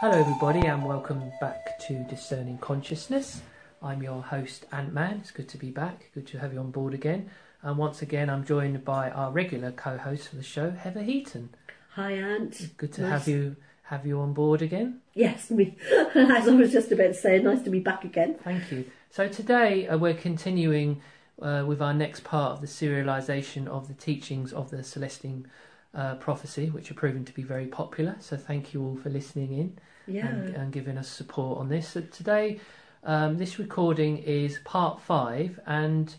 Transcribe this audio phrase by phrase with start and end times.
[0.00, 3.42] Hello, everybody, and welcome back to Discerning Consciousness.
[3.82, 5.18] I'm your host, Ant Man.
[5.20, 6.10] It's good to be back.
[6.14, 7.30] Good to have you on board again.
[7.62, 11.50] And once again, I'm joined by our regular co-host for the show, Heather Heaton.
[11.94, 12.70] Hi, Ant.
[12.78, 13.10] Good to Nice.
[13.10, 15.00] have you have you on board again.
[15.14, 15.76] Yes, me.
[16.14, 18.36] As I was just about to say, nice to be back again.
[18.44, 18.84] Thank you.
[19.10, 21.02] So today uh, we're continuing
[21.42, 25.46] uh, with our next part of the serialization of the teachings of the Celestine
[25.94, 28.16] uh, prophecy, which are proving to be very popular.
[28.20, 29.78] So thank you all for listening in.
[30.06, 30.26] Yeah.
[30.26, 31.88] and, and giving us support on this.
[31.88, 32.58] So today,
[33.04, 36.12] um, this recording is part five, and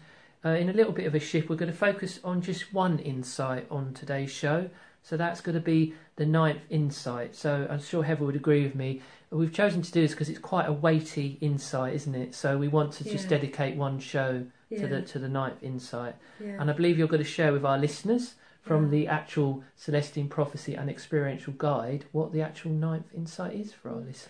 [0.45, 2.99] uh, in a little bit of a shift, we're going to focus on just one
[2.99, 4.69] insight on today's show.
[5.03, 7.35] So that's going to be the ninth insight.
[7.35, 9.01] So I'm sure Heather would agree with me.
[9.29, 12.33] We've chosen to do this because it's quite a weighty insight, isn't it?
[12.35, 13.29] So we want to just Yeah.
[13.31, 14.81] dedicate one show yeah.
[14.81, 16.15] to the to the ninth insight.
[16.39, 18.89] And I believe you're going to share with our listeners from Yeah.
[18.91, 23.95] the actual Celestine Prophecy and Experiential Guide what the actual ninth insight is for our
[23.97, 24.27] listeners.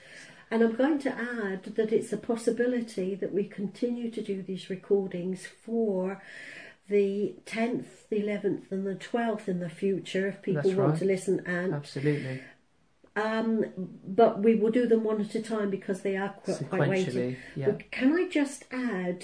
[0.50, 4.70] And I'm going to add that it's a possibility that we continue to do these
[4.70, 6.22] recordings for
[6.90, 11.00] the 10th, the 11th, and the 12th in the future if people That's want right.
[11.00, 11.42] to listen.
[11.46, 12.42] And Absolutely.
[13.16, 13.66] um,
[14.06, 17.12] but we will do them one at a time because they are quite, quite weighty.
[17.12, 17.72] Sequentially, yeah.
[17.92, 19.24] Can I just add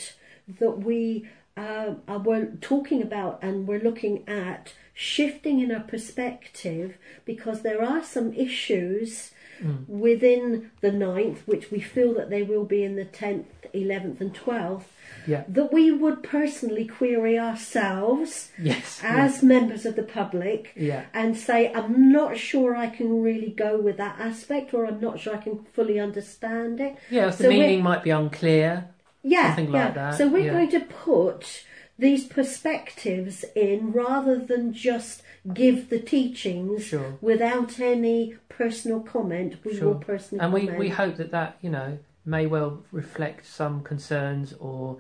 [0.60, 6.98] that we uh, are we're talking about and we're looking at shifting in our perspective
[7.24, 9.32] because there are some issues
[9.64, 9.88] Mm.
[9.90, 14.32] within the ninth, which we feel that they will be in the 10th, 11th, and
[14.32, 14.86] 12th,
[15.26, 15.46] Yeah.
[15.50, 19.02] that we would personally query ourselves Yes.
[19.04, 21.06] as members of the public yeah.
[21.12, 25.20] and say, I'm not sure I can really go with that aspect, or I'm not
[25.20, 26.96] sure I can fully understand it.
[27.10, 27.30] Yeah.
[27.30, 28.90] If the meaning might be unclear.
[29.24, 29.90] Yeah, Something yeah.
[29.92, 30.54] that, So we're yeah.
[30.54, 31.64] going to put
[32.00, 35.22] these perspectives in rather than just
[35.54, 37.18] give the teachings Sure.
[37.22, 39.56] without any personal comment.
[39.64, 39.90] We Sure.
[39.94, 40.80] will personally And we, comment.
[40.80, 44.98] we hope that that you know may well reflect some concerns or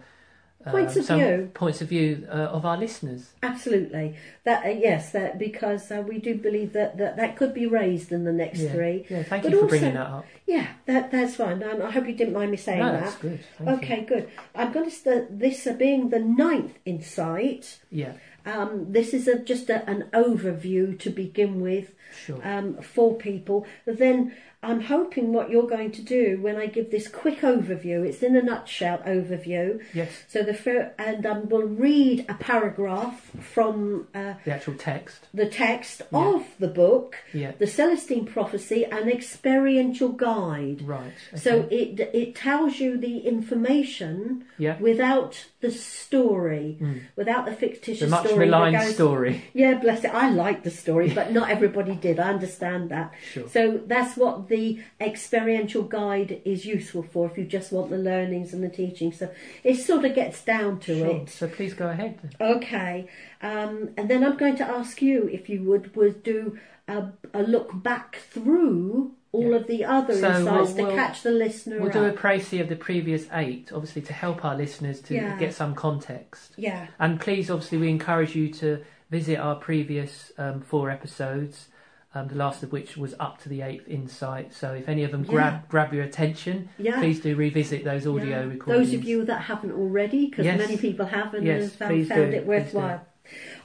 [0.72, 1.51] Points of some view.
[1.53, 3.33] points of view uh, of our listeners.
[3.44, 7.66] Absolutely, that uh, yes, that because uh, we do believe that, that that could be
[7.67, 8.72] raised in the next Yeah.
[8.73, 9.05] three.
[9.09, 9.23] Yeah.
[9.23, 10.25] Thank But you for also- bringing that up.
[10.45, 11.61] Yeah, that that's fine.
[11.61, 13.03] And I hope you didn't mind me saying No, that.
[13.03, 13.39] that's good.
[13.57, 14.29] Thank Okay, good.
[14.55, 17.79] I'm going to start this uh, being the ninth insight.
[17.91, 18.13] Yeah.
[18.45, 21.91] Um, this is a, just a, an overview to begin with
[22.25, 22.40] Sure.
[22.44, 23.66] um, for people.
[23.85, 28.03] Then I'm hoping what you're going to do when I give this quick overview.
[28.06, 29.81] It's in a nutshell overview.
[29.94, 30.09] yes.
[30.28, 35.28] So the fir- and I um, will read a paragraph from uh, The actual text.
[35.34, 36.19] the text Yeah.
[36.35, 37.51] of the book, Yeah.
[37.59, 40.81] the Celestine Prophecy, an experiential guide.
[40.81, 41.13] Right.
[41.35, 44.78] So it it tells you the information yeah.
[44.79, 47.01] without the story, Mm.
[47.16, 48.46] without the fictitious The much story.
[48.46, 49.44] that maligned goes- story.
[49.53, 50.12] Yeah, bless it.
[50.13, 52.19] I like the story, but not everybody did.
[52.19, 53.13] I understand that.
[53.34, 53.47] Sure.
[53.50, 58.53] So that's what the experiential guide is useful for if you just want the learnings
[58.53, 59.12] and the teaching.
[59.12, 59.30] So
[59.63, 61.08] it sort of gets down to Sure.
[61.08, 61.30] it.
[61.30, 62.19] So please go ahead.
[62.22, 62.31] Then.
[62.58, 63.08] Okay.
[63.41, 67.44] Um, and then I'm going to ask you if you would, would do a, a
[67.44, 69.56] look back through all Yeah.
[69.58, 71.94] of the other So insights we'll- to catch the listener We'll up.
[71.94, 75.38] do a précis of the previous eight, obviously, to help our listeners to Yeah.
[75.38, 76.53] get some context.
[76.58, 76.88] Yeah.
[77.00, 78.79] And please, obviously, we encourage you to
[79.12, 81.68] visit our previous um, four episodes,
[82.17, 84.53] um, the last of which was up to the eighth insight.
[84.53, 85.31] So if any of them Yeah.
[85.31, 87.00] grab grab your attention, Yeah.
[87.00, 88.45] please do revisit those audio Yeah.
[88.45, 88.91] recordings.
[88.91, 90.57] Those of you that haven't already, because Yes.
[90.59, 93.05] many people have and Yes, have found, found it worthwhile.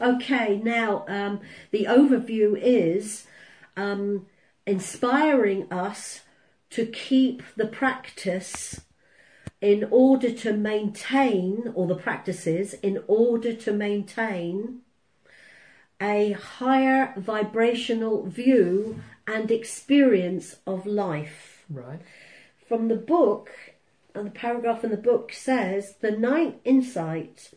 [0.01, 1.41] Okay, now um,
[1.71, 3.27] the overview is
[3.77, 4.27] um,
[4.67, 6.21] inspiring us
[6.71, 8.83] to keep the practice
[9.61, 14.81] in order to maintain, or the practices in order to maintain
[16.03, 22.01] a higher vibrational view and experience of life right.
[22.69, 23.51] from the book,
[24.15, 27.53] and the paragraph in the book says the ninth insight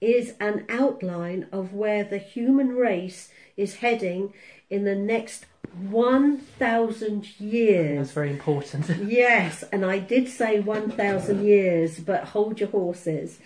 [0.00, 4.32] is an outline of where the human race is heading
[4.70, 5.44] in the next
[5.78, 7.98] 1,000 years.
[7.98, 8.88] That's very important.
[9.06, 13.38] Yes, and I did say 1,000 years, but hold your horses.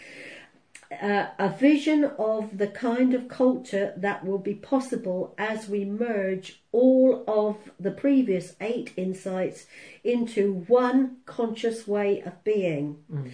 [1.03, 6.63] Uh, a vision of the kind of culture that will be possible as we merge
[6.73, 9.67] all of the previous eight insights
[10.05, 12.99] into one conscious way of being.
[13.13, 13.33] Mm.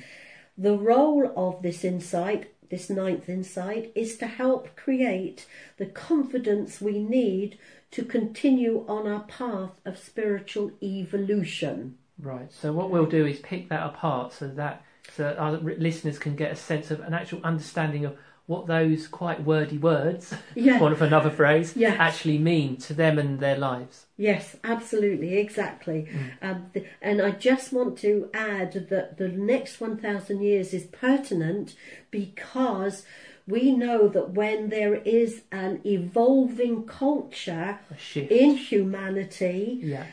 [0.57, 6.99] The role of this insight, this ninth insight, is to help create the confidence we
[6.99, 7.59] need
[7.93, 11.99] to continue on our path of spiritual evolution.
[12.19, 12.53] Right.
[12.53, 14.85] So what we'll do is pick that apart so that
[15.17, 18.17] so that our listeners can get a sense of an actual understanding of
[18.47, 20.81] what those quite wordy words, Yeah.
[20.81, 21.95] one of another phrase, Yeah.
[21.99, 24.07] actually mean to them and their lives.
[24.17, 26.09] Yes, absolutely, exactly.
[26.43, 31.77] Um, th- and I just want to add that the next 1,000 years is pertinent
[32.11, 33.05] because
[33.47, 37.79] we know that when there is an evolving culture
[38.15, 40.07] in humanity, yeah.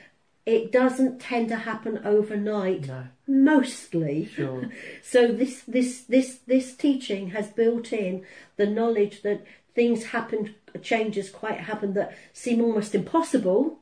[0.45, 3.03] It doesn't tend to happen overnight, No.
[3.27, 4.25] mostly.
[4.25, 4.69] Sure.
[5.03, 8.25] So this this this this teaching has built in
[8.57, 9.45] the knowledge that
[9.75, 13.79] things happen, changes quite happen that seem almost impossible,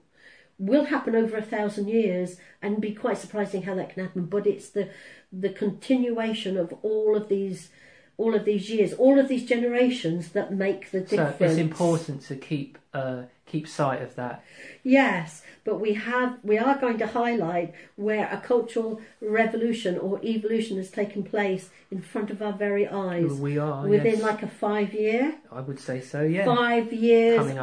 [0.60, 4.26] will happen over a thousand years, and be quite surprising how that can happen.
[4.26, 4.90] But it's the
[5.32, 7.70] the continuation of all of these
[8.18, 12.22] all of these years, all of these generations that make the difference So it's important
[12.24, 14.44] to keep uh, keep sight of that.
[14.84, 20.78] Yes, but we have we are going to highlight where a cultural revolution or evolution
[20.78, 24.22] has taken place in front of our very eyes we are within yes.
[24.22, 26.22] like a five year, I would say so.
[26.22, 26.46] Yeah.
[26.46, 27.58] five years Coming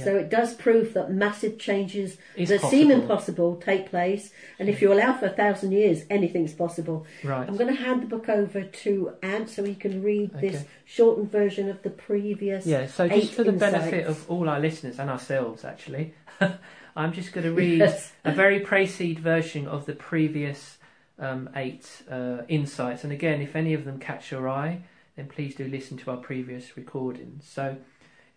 [0.00, 0.20] up a bit later.
[0.20, 0.20] only.
[0.20, 4.82] So it does prove that massive changes Is that seem impossible take place, and if
[4.82, 7.06] you allow for a thousand years, anything's possible.
[7.22, 7.48] Right.
[7.48, 11.30] I'm going to hand the book over to Ant so he can read this shortened
[11.30, 12.66] version of the previous.
[12.66, 16.14] Yeah, so eight just for the benefit of all our listeners and ourselves, actually,
[16.96, 18.12] I'm just going to read Yes.
[18.24, 20.78] a very précise version of the previous
[21.18, 23.04] um, eight uh, insights.
[23.04, 24.82] And again, if any of them catch your eye,
[25.16, 27.46] then please do listen to our previous recordings.
[27.48, 27.76] So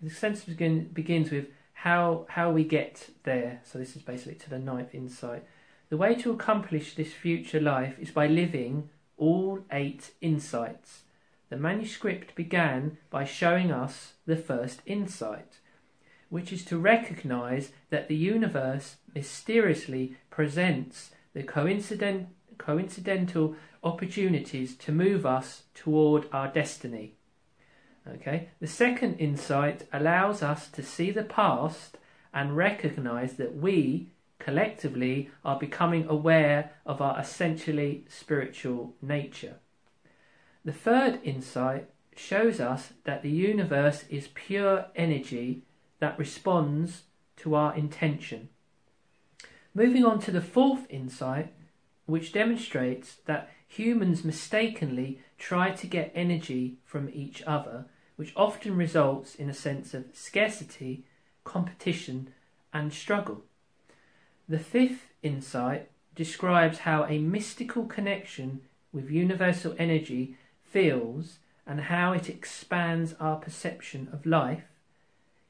[0.02, 3.62] the sentence begin, begins with how how we get there.
[3.64, 5.44] So this is basically to the ninth insight.
[5.90, 11.04] The way to accomplish this future life is by living all eight insights.
[11.50, 15.60] The manuscript began by showing us the first insight,
[16.30, 22.28] which is to recognize that the universe mysteriously presents the coincident,
[22.58, 27.17] coincidental opportunities to move us toward our destiny.
[28.16, 31.98] Okay, the second insight allows us to see the past
[32.34, 34.10] and recognize that we
[34.40, 39.56] collectively are becoming aware of our essentially spiritual nature.
[40.64, 45.64] The third insight shows us that the universe is pure energy
[46.00, 47.04] that responds
[47.38, 48.50] to our intention.
[49.74, 51.54] Moving on to the fourth insight,
[52.06, 57.86] which demonstrates that humans mistakenly try to get energy from each other,
[58.18, 61.06] which often results in a sense of scarcity,
[61.46, 62.34] competition,
[62.74, 63.44] and struggle.
[64.50, 68.62] The fifth insight describes how a mystical connection
[68.92, 70.36] with universal energy
[70.66, 74.64] feels and how it expands our perception of life,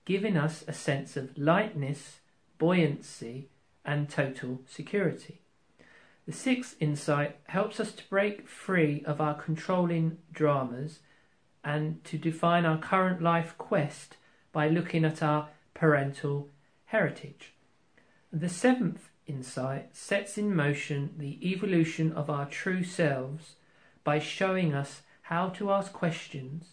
[0.04, 2.20] giving us a sense of lightness,
[2.58, 3.48] buoyancy,
[3.86, 5.40] and total security.
[6.26, 11.00] The sixth insight helps us to break free of our controlling dramas
[11.68, 14.16] and to define our current life quest
[14.54, 16.48] by looking at our parental
[16.86, 17.52] heritage.
[18.32, 23.56] The seventh insight sets in motion the evolution of our true selves
[24.06, 26.68] by showing us how to ask questions,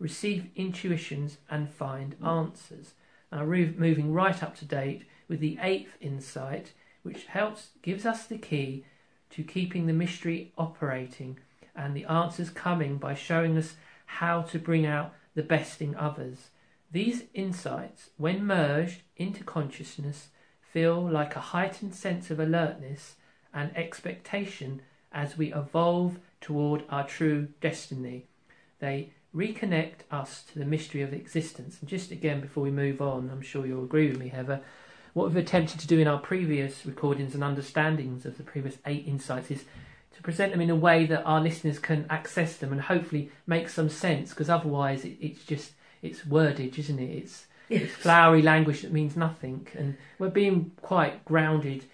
[0.00, 2.94] receive intuitions, and find answers.
[3.30, 6.72] Now, moving right up to date with the eighth insight,
[7.04, 8.84] which helps gives us the key
[9.30, 11.38] to keeping the mystery operating
[11.76, 13.76] and the answers coming by showing us
[14.18, 16.50] how to bring out the best in others.
[16.90, 20.28] These insights, when merged into consciousness,
[20.60, 23.16] feel like a heightened sense of alertness
[23.54, 28.26] and expectation as we evolve toward our true destiny.
[28.80, 31.78] They reconnect us to the mystery of existence.
[31.80, 34.60] And just again, before we move on, I'm sure you'll agree with me, Heather.
[35.14, 39.06] What we've attempted to do in our previous recordings and understandings of the previous eight
[39.06, 39.64] insights is
[40.14, 43.68] to present them in a way that our listeners can access them and hopefully make
[43.68, 44.30] some sense.
[44.30, 47.10] Because otherwise, it, it's just it's wordage, isn't it?
[47.10, 49.66] It's it's flowery language that means nothing.
[49.74, 51.84] And we're being quite grounded,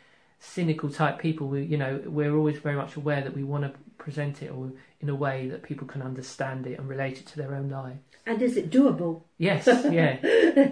[0.40, 1.48] cynical type people.
[1.48, 4.72] We, you know, we're always very much aware that we want to present it or
[5.02, 7.98] in a way that people can understand it and relate it to their own life.
[8.24, 9.22] And is it doable?
[9.36, 10.16] Yes, yeah,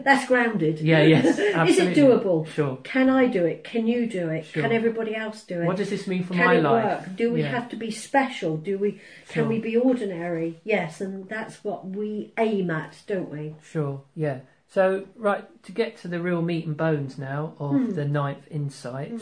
[0.02, 0.80] That's grounded.
[0.80, 1.38] yeah, yes,
[1.68, 2.46] Is it doable?
[2.48, 2.78] Sure.
[2.82, 3.62] Can I do it?
[3.62, 4.46] Can you do it?
[4.46, 4.62] Sure.
[4.62, 5.66] Can everybody else do it?
[5.66, 6.84] What does this mean for can my it life?
[7.06, 7.16] work?
[7.16, 7.50] Do we Yeah.
[7.50, 8.56] have to be special?
[8.56, 8.92] Do we?
[9.28, 9.48] Can Sure.
[9.48, 10.60] we be ordinary?
[10.64, 13.54] Yes, and that's what we aim at, don't we?
[13.62, 14.38] Sure, yeah.
[14.68, 17.90] So, right, to get to the real meat and bones now of Hmm.
[17.94, 19.12] the ninth insight,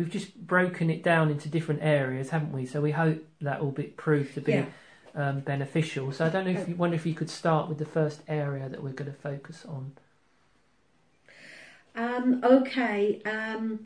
[0.00, 2.64] we've just broken it down into different areas, haven't we?
[2.64, 4.64] So we hope that will be proved to be Yeah.
[5.14, 6.10] um, beneficial.
[6.10, 8.66] So I don't know if you wonder if you could start with the first area
[8.70, 9.92] that we're going to focus on.
[11.94, 13.84] Um, okay, um,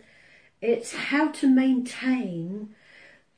[0.61, 2.76] it's how to maintain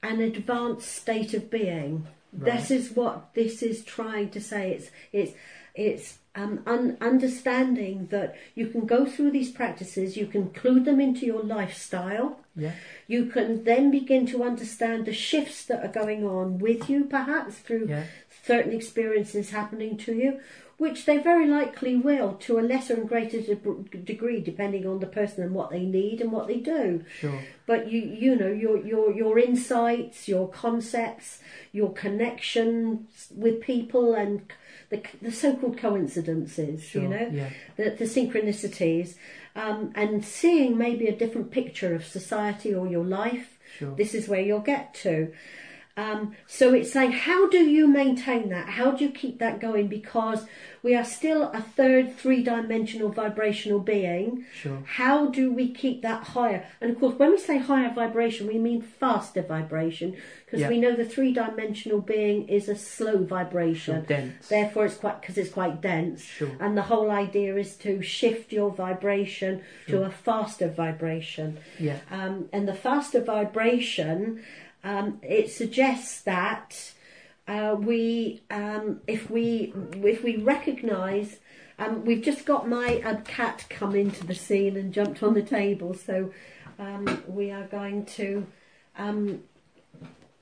[0.03, 2.07] an advanced state of being.
[2.31, 4.73] This is what this is trying to say.
[4.73, 5.33] It's it's
[5.77, 11.01] it's um, un- understanding that you can go through these practices, you can include them
[11.01, 12.41] into your lifestyle.
[12.57, 12.73] Yeah.
[13.07, 17.57] You can then begin to understand the shifts that are going on with you, perhaps
[17.57, 18.05] through Yeah.
[18.45, 20.41] certain experiences happening to you,
[20.79, 25.07] which they very likely will to a lesser and greater de- degree, depending on the
[25.07, 27.03] person and what they need and what they do.
[27.19, 27.41] Sure.
[27.67, 31.41] But you, you know, your your your insights, your concepts,
[31.73, 34.43] your connections with people, and
[34.91, 36.83] the the so-called coincidences.
[36.83, 37.03] Sure.
[37.03, 37.51] You know, Yeah.
[37.77, 39.15] the, the synchronicities,
[39.55, 43.59] um, and seeing maybe a different picture of society or your life.
[43.79, 43.95] Sure.
[43.97, 45.33] This is where you'll get to.
[45.97, 48.69] Um, so it's saying, how do you maintain that?
[48.69, 49.89] How do you keep that going?
[49.89, 50.45] Because
[50.83, 54.45] we are still a third three dimensional vibrational being.
[54.55, 54.83] Sure.
[54.87, 56.67] How do we keep that higher?
[56.83, 60.69] And of course, when we say higher vibration, we mean faster vibration because Yeah.
[60.69, 63.25] we know the three dimensional being is a slow Sure.
[63.25, 64.05] vibration.
[64.07, 64.49] Dense.
[64.49, 66.23] Therefore, it's quite because it's quite dense.
[66.25, 66.51] Sure.
[66.61, 71.57] And the whole idea is to shift your vibration to a faster vibration.
[71.81, 71.97] Yeah.
[72.11, 74.43] Um, and the faster vibration,
[74.87, 76.93] um, it suggests that
[77.49, 81.39] uh, we, um, if we, if we recognise,
[81.81, 85.43] um, we've just got my uh, cat come into the scene and jumped on the
[85.43, 86.33] table, so
[86.79, 88.47] um, we are going to.
[88.97, 89.43] Um,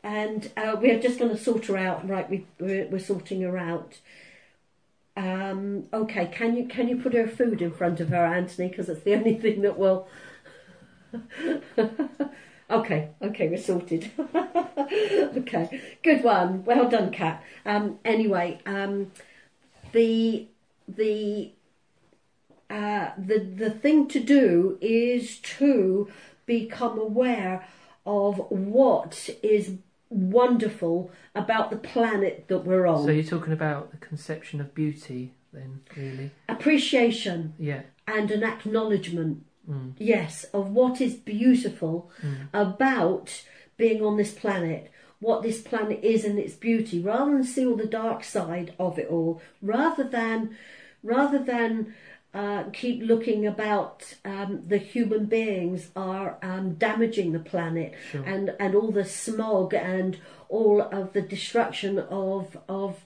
[0.02, 2.06] and uh, we're just going to sort her out.
[2.06, 3.98] Right, we, we're, we're sorting her out.
[5.16, 8.68] Um, okay, can you can you put her food in front of her, Anthony?
[8.68, 10.06] Because it's the only thing that will.
[12.70, 14.10] okay, okay, we're sorted.
[15.38, 16.64] okay, good one.
[16.64, 17.42] Well done, Kat.
[17.64, 19.12] Um, anyway, um,
[19.92, 20.46] the
[20.88, 21.52] the
[22.70, 26.08] uh, the the thing to do is to
[26.46, 27.66] become aware
[28.06, 29.72] of what is
[30.10, 33.04] wonderful about the planet that we're on.
[33.04, 36.30] So you're talking about the conception of beauty, then, really?
[36.48, 37.82] Appreciation Yeah.
[38.06, 39.92] and an acknowledgement, Mm.
[39.98, 42.48] yes, of what is beautiful Mm.
[42.52, 43.44] about
[43.76, 44.90] being on this planet,
[45.20, 48.98] what this planet is and its beauty, rather than see all the dark side of
[48.98, 50.56] it all, rather than
[51.02, 51.94] rather than
[52.34, 58.24] uh, keep looking about um, the human beings are um, damaging the planet Sure.
[58.24, 60.18] and and all the smog and
[60.48, 63.04] all of the destruction of of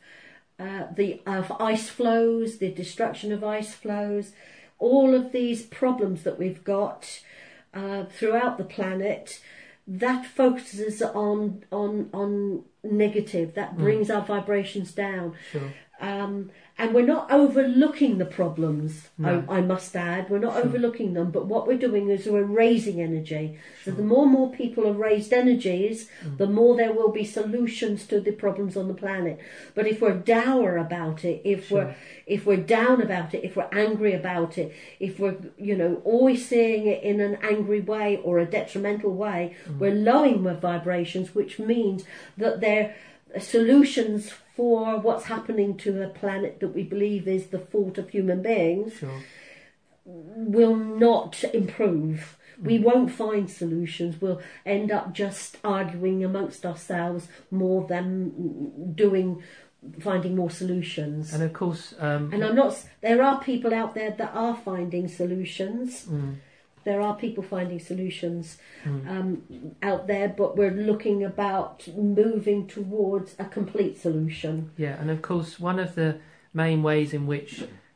[0.59, 4.33] uh, the of ice flows, the destruction of ice flows,
[4.79, 7.21] all of these problems that we've got
[7.75, 9.41] uh, throughout the planet.
[9.87, 13.55] That focuses on on on negative.
[13.55, 15.35] That brings our vibrations down.
[15.51, 15.73] Sure.
[16.01, 19.45] Um, and we're not overlooking the problems, No.
[19.49, 20.31] I, I must add.
[20.31, 20.65] We're not Sure.
[20.65, 23.59] overlooking them, but what we're doing is we're raising energy.
[23.85, 26.39] So the more and more people are raised energies, Mm.
[26.39, 29.39] the more there will be solutions to the problems on the planet.
[29.75, 31.79] But if we're dour about it, if Sure.
[31.87, 31.95] we're
[32.27, 36.47] if we're down about it, if we're angry about it, if we're you know always
[36.47, 39.79] seeing it in an angry way or a detrimental way, Mm.
[39.81, 42.05] we're lowering the vibrations, which means
[42.37, 42.95] that they're
[43.39, 48.43] solutions for what's happening to a planet that we believe is the fault of human
[48.43, 49.21] beings Sure.
[50.05, 52.37] will not improve.
[52.61, 54.21] We won't find solutions.
[54.21, 59.45] We'll end up just arguing amongst ourselves more than doing,
[60.01, 61.33] finding more solutions.
[61.33, 62.73] And of course, um, And I'm not.
[63.01, 66.07] There are people out there that are finding solutions.
[66.07, 66.35] mm,
[66.89, 69.43] There are people finding solutions mm, um,
[69.83, 74.71] out there, but we're looking about moving towards a complete solution.
[74.85, 76.11] yeah, and of course, one of the
[76.55, 77.53] main ways in which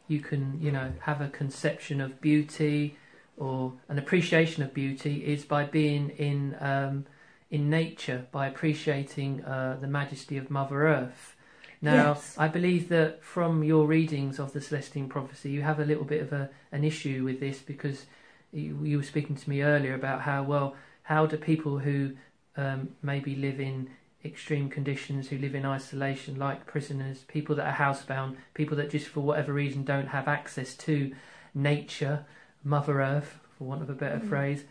[0.09, 2.99] you can, you know, have a conception of beauty
[3.39, 7.07] or an appreciation of beauty is by being in um,
[7.51, 11.35] in nature, by appreciating uh, the majesty of Mother Earth.
[11.81, 12.37] Now, Yes.
[12.39, 16.23] I believe that from your readings of the Celestine Prophecy, you have a little bit
[16.23, 18.07] of a, an issue with this because
[18.53, 22.13] you, you were speaking to me earlier about how well how do people who
[22.57, 23.91] um, maybe live in
[24.25, 29.09] extreme conditions, who live in isolation, like prisoners, people that are housebound, people that just
[29.09, 31.13] for whatever reason don't have access to
[31.55, 32.25] nature,
[32.63, 34.29] Mother Earth, for want of a better Mm.
[34.29, 34.65] phrase,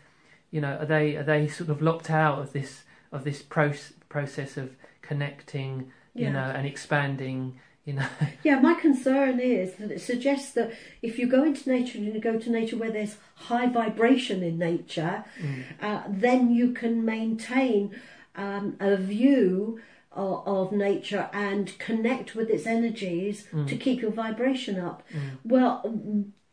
[0.50, 3.92] you know, are they are they sort of locked out of this of this proce-
[4.08, 6.32] process of connecting, you Yeah.
[6.32, 8.06] know, and expanding, you know?
[8.44, 12.20] Yeah, my concern is that it suggests that if you go into nature and you
[12.20, 15.62] go to nature where there's high vibration in nature, Mm.
[15.80, 17.94] uh, then you can maintain
[18.34, 23.68] um, a view of, of nature and connect with its energies Mm.
[23.68, 25.02] to keep your vibration up.
[25.14, 25.20] Mm.
[25.44, 25.98] Well,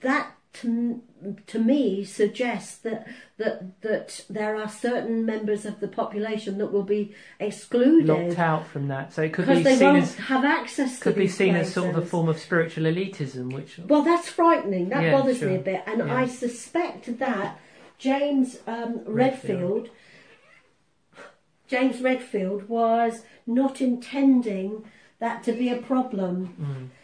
[0.01, 1.01] that to,
[1.47, 3.07] to me suggests that
[3.37, 8.67] that that there are certain members of the population that will be excluded Locked out
[8.67, 9.13] from that.
[9.13, 12.03] So it could be seen as have access to could be seen as sort of
[12.03, 14.89] a form of spiritual elitism, which Well, that's frightening.
[14.89, 16.15] That Yeah, bothers me a bit, and Yeah.
[16.15, 17.59] I suspect that
[17.97, 19.89] James um, Redfield,
[21.67, 24.85] James Redfield, was not intending
[25.19, 26.55] that to be a problem.
[26.59, 26.98] mm,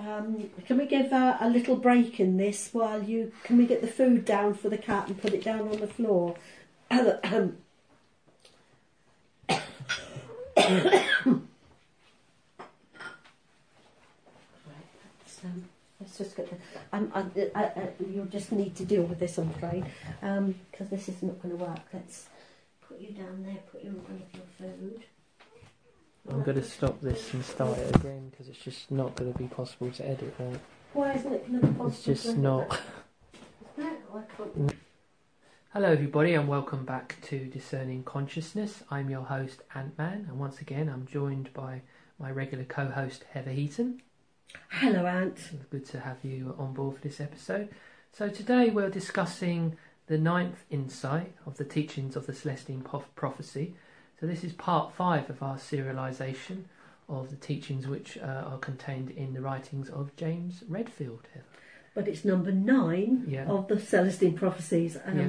[0.00, 3.32] Um, can we give a, a little break in this while you?
[3.44, 5.86] Can we get the food down for the cat and put it down on the
[5.86, 6.36] floor?
[6.90, 7.56] Um, um,
[16.00, 16.56] let's just get the.
[16.94, 19.84] Um, I, I, I, you'll just need to deal with this, I'm afraid,
[20.20, 21.80] because this is not going to work.
[21.92, 22.26] Let's
[22.88, 23.58] put you down there.
[23.70, 25.04] Put you with your food.
[26.28, 29.38] I'm going to stop this and start it again because it's just not going to
[29.38, 30.60] be possible to edit that.
[30.92, 31.88] Why isn't it going to be possible?
[31.88, 32.80] It's just to- not.
[33.76, 34.74] No, I can't.
[35.72, 38.82] Hello, everybody, and welcome back to Discerning Consciousness.
[38.90, 41.82] I'm your host, Ant Man, and once again, I'm joined by
[42.18, 44.02] my regular co host, Heather Heaton.
[44.70, 45.38] Hello, Ant.
[45.52, 47.68] It's good to have you on board for this episode.
[48.12, 49.76] So, today we're discussing
[50.08, 52.82] the ninth insight of the teachings of the Celestine
[53.14, 53.74] Prophecy.
[54.20, 56.64] So, this is part five of our serialization
[57.08, 61.26] of the teachings which uh, are contained in the writings of James Redfield.
[61.94, 63.46] But it's number nine Yeah.
[63.46, 65.24] of the Celestine prophecies, um, Yeah.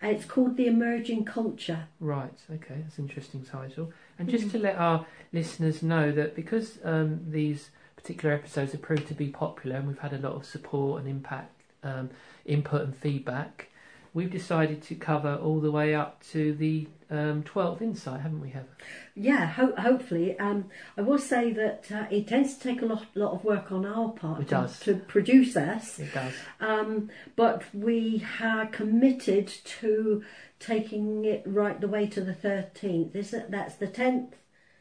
[0.00, 1.88] and it's called the Emerging Culture.
[2.00, 3.92] Right, okay, that's an interesting title.
[4.18, 9.08] And just to let our listeners know that because um, these particular episodes have proved
[9.08, 12.10] to be popular and we've had a lot of support and impact, um,
[12.44, 13.68] input and feedback,
[14.16, 18.48] we've decided to cover all the way up to the um, 12th insight, haven't we,
[18.48, 18.66] Heather?
[19.14, 20.36] Yeah, ho- hopefully.
[20.38, 20.64] Um,
[20.96, 23.84] I will say that uh, it tends to take a lot, lot of work on
[23.84, 24.80] our part It to, does.
[24.80, 26.32] to produce this, It does.
[26.60, 29.48] um, but we are committed
[29.80, 30.24] to
[30.58, 33.14] taking it right the way to the 13th.
[33.14, 33.50] Is it?
[33.50, 34.32] That's the 10th,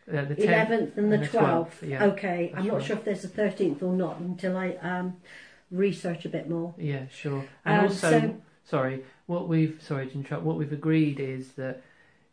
[0.10, 1.68] Uh, the 10th 11th, and the and the 12th.
[1.82, 2.86] 12th, yeah, okay, I'm not right.
[2.86, 5.18] sure if there's a 13th or not until I um,
[5.70, 6.74] research a bit more.
[6.77, 7.44] Yeah, sure.
[7.66, 10.44] And Um, also, so- sorry, what we've sorry to interrupt.
[10.44, 11.81] What we've agreed is that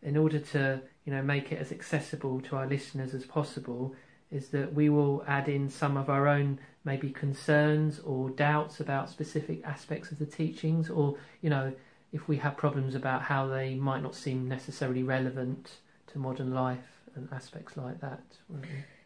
[0.03, 3.95] in order to you know make it as accessible to our listeners as possible,
[4.31, 9.09] is that we will add in some of our own maybe concerns or doubts about
[9.09, 11.73] specific aspects of the teachings, or you know
[12.13, 17.01] if we have problems about how they might not seem necessarily relevant to modern life
[17.15, 18.23] and aspects like that.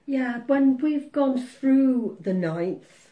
[0.06, 3.05] Yeah, when we've gone through the ninth,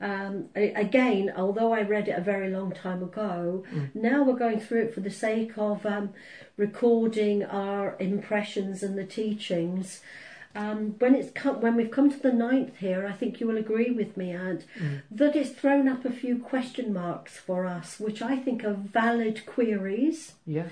[0.00, 3.94] um, again, although I read it a very long time ago, Mm.
[3.94, 6.10] now we're going through it for the sake of um,
[6.56, 10.00] recording our impressions and the teachings.
[10.54, 13.58] Um, when it's come, when we've come to the ninth here, I think you will
[13.58, 15.02] agree with me, Ant, Mm.
[15.10, 19.44] that it's thrown up a few question marks for us, which I think are valid
[19.44, 20.68] queries Yeah.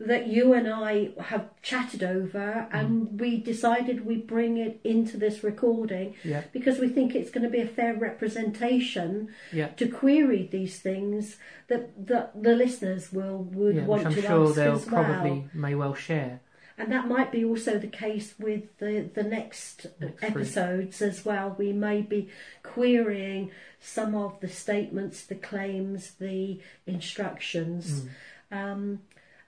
[0.00, 5.44] That you and I have chatted over, and we decided we bring it into this
[5.44, 6.42] recording Yeah.
[6.52, 9.68] because we think it's going to be a fair representation Yeah.
[9.68, 11.36] to query these things
[11.68, 15.04] that, that the listeners will would Yeah, want I'm to sure ask they'll as well.
[15.04, 16.40] probably may well share.
[16.76, 21.54] And that might be also the case with the, the next, Next episodes as well.
[21.56, 22.30] We may be
[22.64, 28.02] querying some of the statements, the claims, the instructions.
[28.50, 28.72] Mm.
[28.72, 28.98] Um,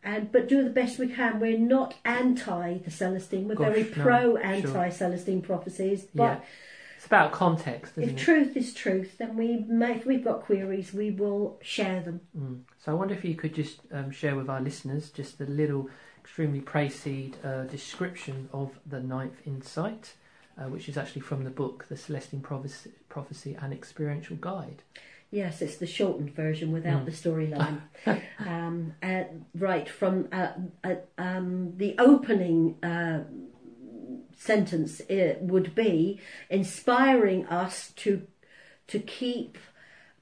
[0.07, 1.41] and but do the best we can.
[1.41, 3.49] We're not anti the Celestine.
[3.49, 4.47] We're Gosh, very no, pro sure.
[4.47, 6.07] anti Celestine prophecies.
[6.15, 6.37] Yeah.
[6.37, 6.45] But
[6.97, 8.19] It's about context, isn't if it?
[8.19, 12.21] truth is truth, then we may, if we've got queries, we will share them.
[12.39, 12.61] Mm.
[12.83, 15.91] So I wonder if you could just um, share with our listeners just a little
[16.21, 20.15] extremely précis uh, description of the ninth insight,
[20.57, 24.83] uh, which is actually from the book The Celestine Prophecy, Prophecy and Experiential Guide.
[25.31, 27.07] Yes, it's the shortened version without Mm.
[27.07, 27.81] the storyline.
[28.39, 30.53] um, uh, right from uh,
[30.85, 33.25] uh, um, the opening uh,
[34.37, 38.27] sentence it would be inspiring us to
[38.87, 39.59] to keep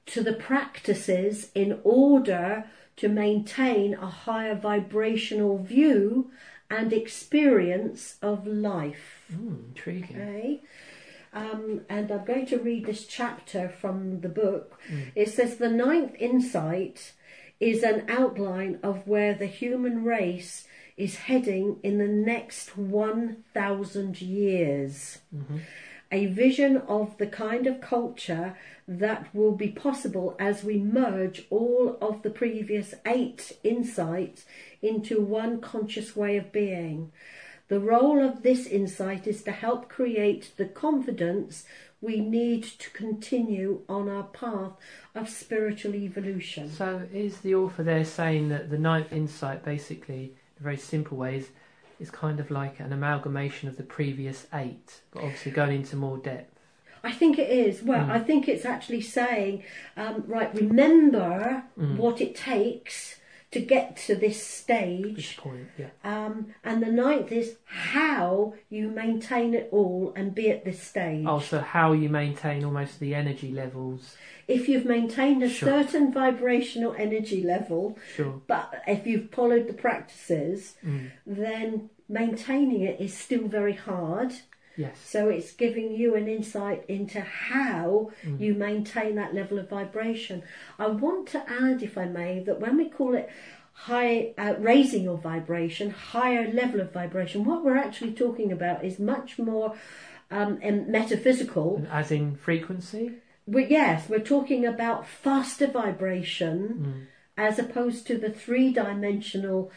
[0.05, 2.65] to the practices in order
[2.95, 6.31] to maintain a higher vibrational view
[6.69, 9.25] and experience of life.
[9.33, 10.21] Mm, intriguing.
[10.21, 10.61] Okay.
[11.35, 14.79] Um, and I'm going to read this chapter from the book.
[14.89, 15.11] Mm.
[15.15, 17.11] It says the ninth insight
[17.59, 20.65] is an outline of where the human race
[20.97, 25.19] is heading in the next 1,000 years.
[25.29, 25.57] hmm
[26.11, 28.55] A vision of the kind of culture
[28.87, 34.45] that will be possible as we merge all of the previous eight insights
[34.81, 37.11] into one conscious way of being.
[37.67, 41.65] The role of this insight is to help create the confidence
[42.01, 44.73] we need to continue on our path
[45.15, 46.69] of spiritual evolution.
[46.71, 51.49] So, is the author there saying that the ninth insight, basically, in very simple ways,
[51.99, 56.17] is, kind of like an amalgamation of the previous eight, but obviously going into more
[56.17, 56.51] depth?
[57.03, 57.81] I think it is.
[57.81, 58.11] Well, Mm.
[58.11, 59.63] I think it's actually saying,
[59.95, 61.97] um, right, remember Mm.
[61.97, 63.19] what it takes
[63.55, 64.43] to get to this Good
[65.15, 65.37] stage.
[65.37, 65.87] point, yeah.
[66.03, 71.25] Um, and the ninth is how you maintain it all and be at this stage.
[71.25, 74.17] Also, how you maintain almost the energy levels.
[74.49, 75.69] If you've maintained a Sure.
[75.69, 78.41] certain vibrational energy level, Sure.
[78.45, 81.11] but if you've followed the practices, Mm.
[81.25, 84.33] then maintaining it is still very hard.
[84.77, 84.97] Yes.
[85.03, 88.39] So it's giving you an insight into how Mm.
[88.39, 90.43] you maintain that level of vibration.
[90.77, 93.29] I want to add, if I may, that when we call it
[93.73, 98.99] high uh, raising your vibration, higher level of vibration, what we're actually talking about is
[98.99, 99.75] much more
[100.31, 100.59] um,
[100.89, 101.77] metaphysical.
[101.77, 103.11] And As in frequency?
[103.45, 107.05] We, yes, we're talking about faster vibration Mm.
[107.37, 109.71] as opposed to the three-dimensional.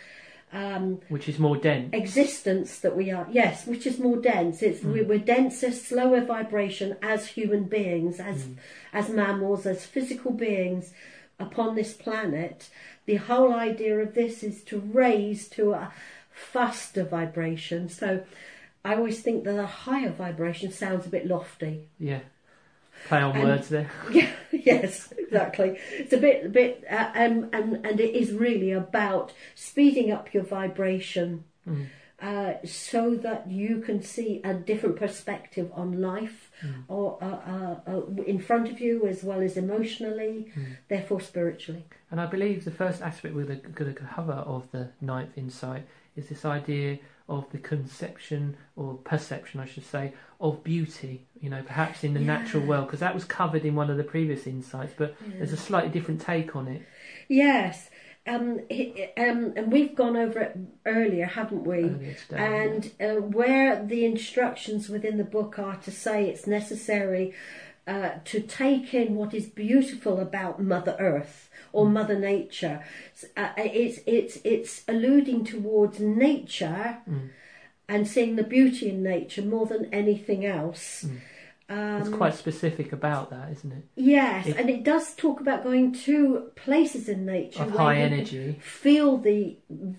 [0.50, 1.90] Um, Which is more dense.
[1.92, 4.62] existence that we are yes which is more dense.
[4.62, 8.46] It's we, we're denser slower vibration as human beings as
[8.92, 10.92] as mammals as physical beings
[11.38, 12.70] upon this planet.
[13.04, 15.92] The whole idea of this is to raise to a
[16.30, 17.88] faster vibration.
[17.88, 18.24] So
[18.84, 21.88] i always think that a higher vibration sounds a bit lofty.
[21.98, 22.20] Yeah.
[23.06, 23.90] Play on And- words there.
[24.12, 25.78] yeah, yes, exactly.
[25.98, 30.34] It's a bit, a bit, uh, um, and and it is really about speeding up
[30.34, 31.86] your vibration, Mm.
[32.22, 36.84] uh, so that you can see a different perspective on life, Mm.
[36.88, 40.76] or uh, uh, uh, in front of you as well as emotionally, Mm.
[40.88, 41.84] therefore spiritually.
[42.10, 45.84] And I believe the first aspect we're going to cover of the ninth insight
[46.16, 51.26] is this idea of the conception or perception, I should say, of beauty.
[51.40, 54.04] You know, perhaps in the natural world, because that was covered in one of the
[54.04, 56.82] previous insights, but there's a slightly different take on it.
[57.28, 57.90] Yes.
[58.26, 61.82] Um, it- um, and we've gone over it earlier, haven't we?
[62.28, 62.36] today.
[62.64, 67.34] and uh, where the instructions within the book are to say it's necessary
[67.88, 72.84] uh, to take in what is beautiful about Mother Earth or Mother Nature.
[73.36, 77.30] Uh, it's it's it's alluding towards nature Mm.
[77.88, 81.04] and seeing the beauty in nature more than anything else.
[81.06, 81.18] Mm.
[81.70, 83.84] Um, it's quite specific about that, isn't it?
[83.94, 87.98] yes, it- and it does talk about going to places in nature Of where high
[87.98, 88.58] you energy.
[88.62, 89.56] feel the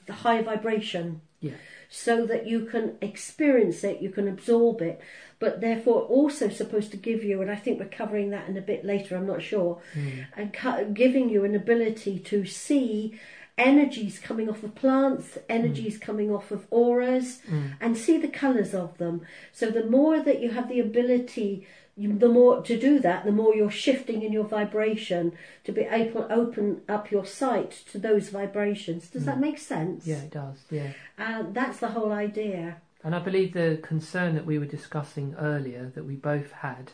[0.08, 1.54] the high vibration Yeah.
[1.89, 5.02] So that you can experience it, you can absorb it,
[5.39, 8.62] but therefore also supposed to give you, and I think we're covering that in a
[8.62, 10.25] bit later, I'm not sure, Mm.
[10.38, 13.19] and cu- giving you an ability to see
[13.58, 17.73] energies coming off of plants, energies coming off of auras, Mm.
[17.82, 19.21] and see the colours of them.
[19.52, 21.67] So the more that you have the ability,
[22.00, 25.34] you, the more to do that, the more you're shifting in your vibration
[25.66, 29.10] to be able to open up your sight to those vibrations.
[29.10, 30.08] Does that make sense?
[30.08, 30.64] Yeah, it does.
[30.72, 30.94] Yeah.
[31.18, 32.78] Uh, that's the whole idea.
[33.04, 36.94] And I believe the concern that we were discussing earlier, that we both had,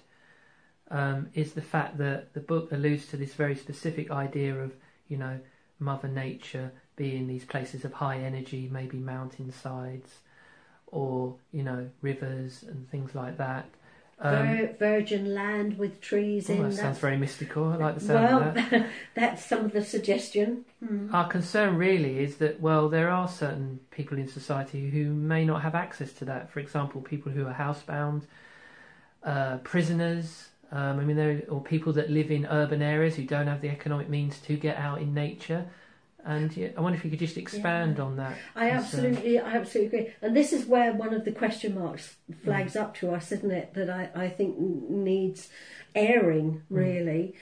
[0.89, 4.74] um, is the fact that the book alludes to this very specific idea of,
[5.08, 5.39] you know,
[5.80, 10.20] Mother Nature being these places of high energy, maybe mountainsides,
[10.88, 13.65] or you know, rivers and things like that.
[14.17, 16.63] Um, Vir- virgin land with trees oh, in.
[16.63, 17.65] that sounds that's- very mystical.
[17.65, 18.71] I like the sound of that.
[18.71, 20.63] well, that's some of the suggestion.
[20.86, 21.13] Hmm.
[21.13, 25.63] Our concern really is that, well, there are certain people in society who may not
[25.63, 26.49] have access to that.
[26.49, 28.23] For example, people who are housebound,
[29.23, 30.47] uh, prisoners.
[30.71, 33.69] Um, I mean, there or people that live in urban areas who don't have the
[33.69, 35.65] economic means to get out in nature.
[36.25, 38.03] And yeah, I wonder if you could just expand Yeah.
[38.03, 38.38] on that.
[38.55, 40.13] I absolutely, I absolutely agree.
[40.23, 42.35] And this is where one of the question marks Mm.
[42.43, 43.73] flags up to us, isn't it?
[43.75, 45.49] That I, I think needs
[45.93, 46.77] airing Mm.
[46.81, 47.35] really,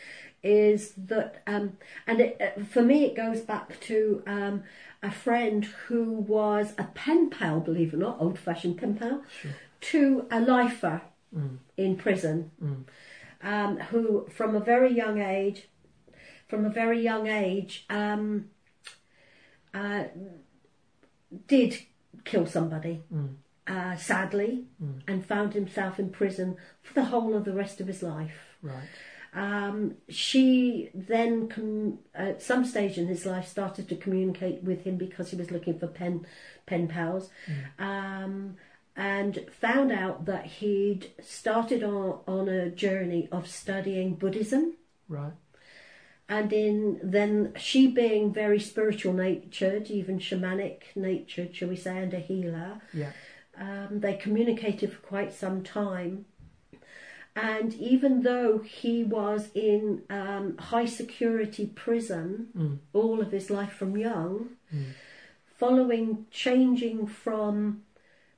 [0.43, 4.63] is that, um, and it, uh, for me, it goes back to um,
[5.01, 9.51] a friend who was a pen pal, believe it or not, old-fashioned pen pal, Sure.
[9.79, 11.01] to a lifer
[11.33, 12.51] Mm, in prison.
[12.61, 12.83] mm,
[13.41, 15.67] um, who, from a very young age,
[16.47, 18.49] from a very young age, um,
[19.73, 20.03] uh,
[21.47, 21.77] did
[22.25, 23.35] kill somebody, mm,
[23.67, 25.01] uh, sadly, Mm.
[25.07, 28.57] and found himself in prison for the whole of the rest of his life.
[28.61, 28.87] right.
[29.35, 34.95] Um, she then, com- at some stage in his life, started to communicate with him
[34.95, 36.27] because he was looking for pen
[36.67, 37.31] pen pals,
[37.79, 38.55] um,
[38.95, 44.75] and found out that he'd started on, on a journey of studying Buddhism.
[45.09, 45.33] Right.
[46.29, 52.13] And in then she being very spiritual natured, even shamanic natured, shall we say, and
[52.13, 53.11] a healer, Yeah.
[53.55, 56.25] Um, they communicated for quite some time.
[57.35, 62.77] And even though he was in um, high security prison Mm.
[62.93, 64.93] all of his life from young, Mm.
[65.45, 67.83] following changing from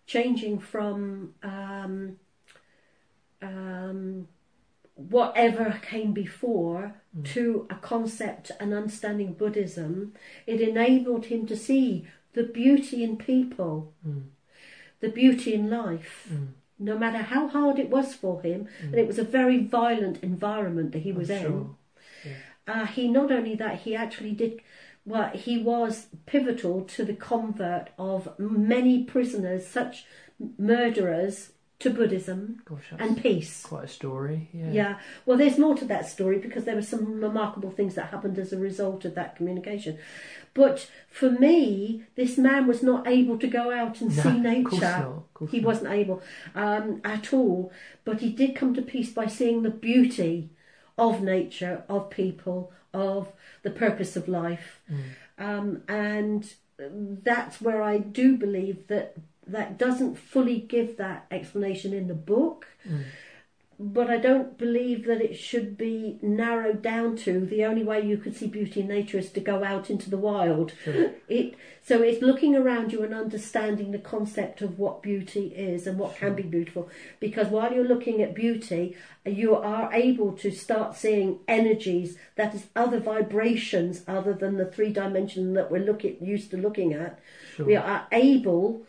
[0.06, 2.17] changing from um,
[3.41, 4.28] um,
[4.95, 7.25] whatever came before Mm.
[7.34, 10.13] to a concept and understanding Buddhism,
[10.45, 14.23] it enabled him to see the beauty in people, Mm.
[14.99, 16.28] the beauty in life.
[16.32, 16.47] Mm.
[16.78, 20.91] No matter how hard it was for him, and it was a very violent environment
[20.91, 21.43] that he was I'm in.
[21.43, 21.75] sure.
[22.67, 24.60] Uh, he not only that he actually did
[25.06, 30.06] well he was pivotal to the convert of many prisoners such
[30.58, 34.50] murderers to buddhism Gosh, and peace quite a story.
[34.54, 34.72] Yeah.
[34.72, 38.40] yeah well there's more to that story because there were some remarkable things that happened
[38.40, 39.98] as a result of that communication
[40.54, 44.80] but for me this man was not able to go out and No, see nature
[44.80, 45.04] not.
[45.04, 45.66] Of course he not.
[45.68, 46.22] wasn't able
[46.56, 47.72] um, at all,
[48.06, 50.50] but he did come to peace by seeing the beauty
[50.98, 53.34] of nature, of people, of
[53.64, 54.80] the purpose of life.
[54.90, 55.04] Mm.
[55.38, 56.54] Um, and
[57.24, 59.16] that's where I do believe that
[59.47, 62.67] that doesn't fully give that explanation in the book.
[62.88, 63.03] Mm.
[63.77, 68.17] But I don't believe that it should be narrowed down to the only way you
[68.17, 70.71] could see beauty in nature is to go out into the wild.
[70.86, 71.12] Sure.
[71.27, 71.55] It
[71.86, 76.15] so it's looking around you and understanding the concept of what beauty is and what
[76.15, 76.89] can be beautiful.
[77.19, 82.67] Because while you're looking at beauty, you are able to start seeing energies that is
[82.75, 87.19] other vibrations other than the three dimension that we're looking used to looking at.
[87.55, 87.65] Sure.
[87.65, 88.88] We are able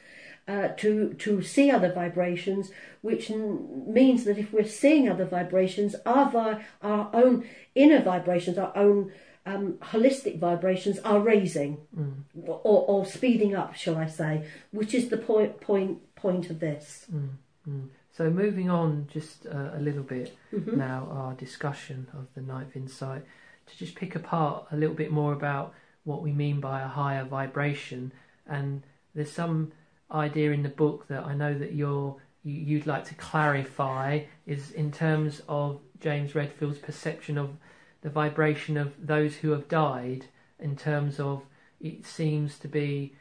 [0.49, 2.71] uh, to to see other vibrations,
[3.03, 8.57] which n- means that if we're seeing other vibrations, our vi- our own inner vibrations,
[8.59, 9.13] our own
[9.45, 12.25] um, holistic vibrations are raising Mm.
[12.47, 14.45] or, or speeding up, shall I say?
[14.73, 17.07] Which is the point point point of this.
[17.13, 17.29] Mm.
[17.69, 17.89] Mm.
[18.13, 20.77] So moving on just uh, a little bit Mhm.
[20.77, 23.23] now, our discussion of the ninth insight,
[23.67, 27.25] to just pick apart a little bit more about what we mean by a higher
[27.25, 28.13] vibration.
[28.47, 28.83] And
[29.15, 29.73] there's some
[30.11, 34.71] idea in the book that I know that you're you, you'd like to clarify is
[34.71, 37.57] in terms of James Redfield's perception of
[38.03, 40.27] the vibration of those who have died.
[40.59, 41.43] In terms of
[41.81, 43.15] it seems to be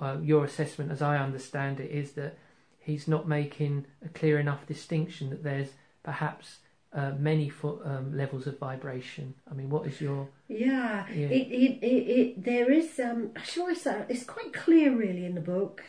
[0.00, 2.38] uh, your assessment, as I understand it, is that
[2.78, 5.70] he's not making a clear enough distinction that there's
[6.02, 6.58] perhaps
[6.94, 9.34] uh, many fo- um, levels of vibration.
[9.50, 11.28] I mean, what is your Yeah, Yeah.
[11.28, 11.86] It, it, it,
[12.20, 15.82] it there is um shall I say it's quite clear really in the book,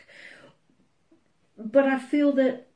[1.57, 2.67] but I feel that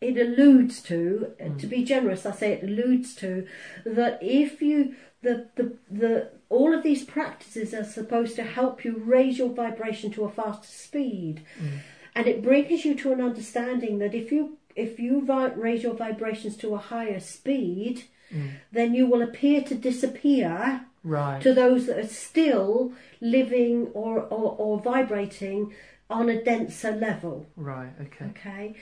[0.00, 1.58] it alludes to Mm.
[1.60, 2.26] to be generous.
[2.26, 3.46] I say it alludes to
[3.84, 8.96] that if you the the the all of these practices are supposed to help you
[8.98, 11.78] raise your vibration to a faster speed, Mm.
[12.14, 15.94] and it brings you to an understanding that if you if you vi- raise your
[15.94, 18.50] vibrations to a higher speed, Mm.
[18.72, 21.40] then you will appear to disappear right?
[21.42, 25.72] to those that are still living or, or, or vibrating
[26.08, 27.46] on a denser level.
[27.54, 27.92] Right.
[28.00, 28.24] Okay.
[28.30, 28.74] Okay.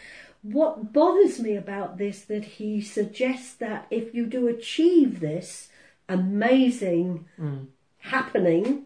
[0.43, 5.69] What bothers me about this that he suggests that if you do achieve this
[6.09, 7.67] amazing Mm.
[7.99, 8.85] happening,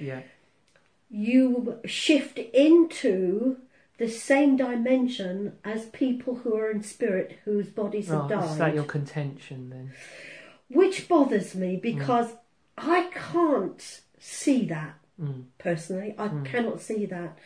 [0.00, 0.22] Yeah.
[1.10, 3.58] you shift into
[3.98, 8.50] the same dimension as people who are in spirit whose bodies have Right.
[8.50, 9.92] Is that your contention then?
[10.68, 12.32] Which bothers me because
[12.76, 14.98] I can't see that.
[15.20, 15.44] Mm.
[15.58, 16.14] personally.
[16.18, 17.38] I cannot see that.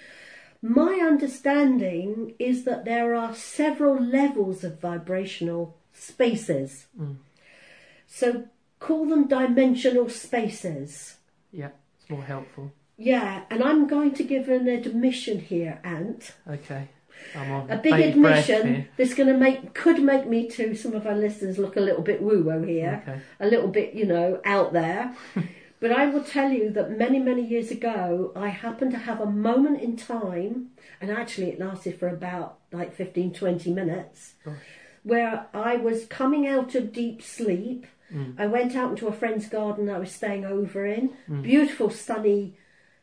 [0.61, 6.87] My understanding is that there are several levels of vibrational spaces.
[7.01, 7.17] Mm.
[8.07, 8.49] So
[8.81, 11.17] call them dimensional spaces.
[11.53, 11.71] Yeah.
[12.01, 12.73] It's more helpful.
[13.01, 16.33] Yeah, and I'm going to give an admission here, Ant.
[16.47, 16.89] Okay.
[17.35, 21.07] I'm on A big admission that's going to make could make me to some of
[21.07, 23.03] our listeners look a little bit woo woo here.
[23.03, 23.21] Okay.
[23.41, 25.17] a little bit, you know, out there.
[25.81, 29.27] but I will tell you that many, many years ago, I happened to have a
[29.27, 34.57] moment in time, and actually it lasted for about like 15, 20 minutes, Gosh.
[35.05, 37.87] where I was coming out of deep sleep.
[38.13, 38.39] Mm.
[38.39, 41.15] I went out into a friend's garden I was staying over in.
[41.29, 41.43] Mm.
[41.43, 42.57] Beautiful sunny,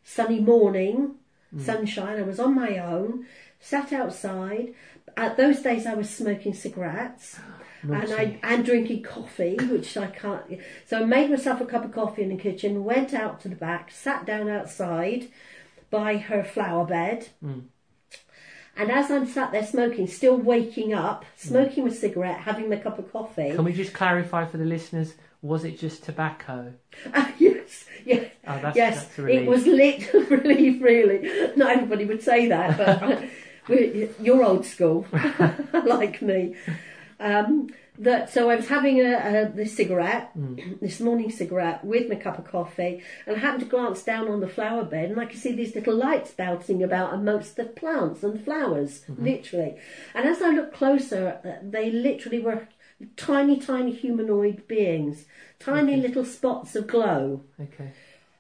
[0.07, 1.15] sunny morning,
[1.53, 1.61] mm.
[1.61, 2.17] sunshine.
[2.17, 3.25] I was on my own,
[3.59, 4.73] sat outside.
[5.17, 10.07] At those days, I was smoking cigarettes ah, and I and drinking coffee, which I
[10.07, 10.43] can't.
[10.85, 13.55] So I made myself a cup of coffee in the kitchen, went out to the
[13.55, 15.27] back, sat down outside
[15.89, 17.63] by her flower bed, Mm.
[18.77, 21.47] and as I'm sat there smoking, still waking up, mm.
[21.49, 23.51] smoking a cigarette, having my cup of coffee.
[23.55, 25.15] Can we just clarify for the listeners?
[25.41, 26.73] Was it just tobacco?
[27.13, 29.05] Ah, yes, yes, Oh, that's, yes.
[29.05, 29.19] that's.
[29.19, 31.51] It was lit relief, really.
[31.55, 33.23] Not everybody would say that, but
[34.21, 35.05] you're old school,
[35.85, 36.55] like me.
[37.19, 37.69] Um,
[37.99, 42.37] that so I was having a, a this cigarette, this morning cigarette with my cup
[42.37, 45.39] of coffee, and I happened to glance down on the flower bed, and I could
[45.39, 49.77] see these little lights bouncing about amongst the plants and flowers, literally.
[50.13, 52.67] And as I looked closer, uh, they literally were
[53.15, 55.25] tiny, tiny humanoid beings,
[55.59, 57.91] tiny little spots of glow, Okay.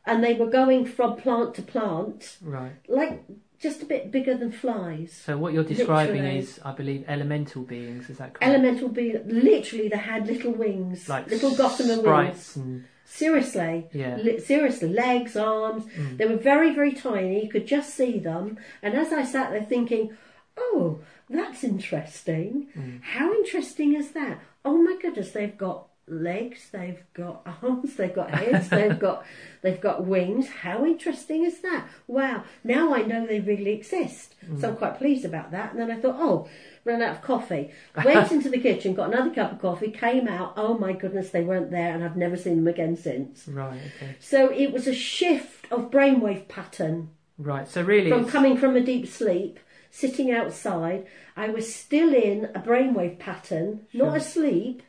[0.05, 2.73] and they were going from plant to plant, Right.
[2.87, 3.23] like
[3.59, 5.11] just a bit bigger than flies.
[5.13, 6.37] So what you're describing Literally.
[6.39, 8.09] is, I believe, elemental beings.
[8.09, 8.43] Is that correct?
[8.43, 12.55] Elemental being, literally, they had little wings, like little gossamer wings.
[12.55, 14.17] and Seriously, Yeah.
[14.17, 15.85] Li- seriously, legs, arms.
[15.97, 16.17] Mm.
[16.17, 17.43] They were very, very tiny.
[17.43, 18.57] You could just see them.
[18.83, 20.15] And as I sat there thinking,
[20.57, 22.67] "Oh, that's interesting.
[22.77, 23.01] Mm.
[23.03, 24.39] How interesting is that?
[24.63, 29.25] Oh my goodness, they've got legs, they've got arms, they've got heads, they've got
[29.61, 30.47] they've got wings.
[30.47, 31.87] How interesting is that?
[32.07, 32.43] Wow!
[32.63, 34.35] Now I know they really exist.
[34.59, 34.79] So I'm mm.
[34.79, 35.71] quite pleased about that.
[35.71, 36.47] And then I thought, oh,
[36.85, 37.71] ran out of coffee.
[38.01, 40.53] Went into the kitchen, got another cup of coffee, came out.
[40.55, 43.47] Oh my goodness, they weren't there, and I've never seen them again since.
[43.47, 43.79] right.
[43.97, 44.15] Okay.
[44.19, 47.67] So it was a shift of brainwave pattern Right.
[47.67, 49.59] So really, from coming from a deep sleep,
[49.91, 51.05] sitting outside.
[51.35, 54.81] I was still in a brainwave pattern, not asleep,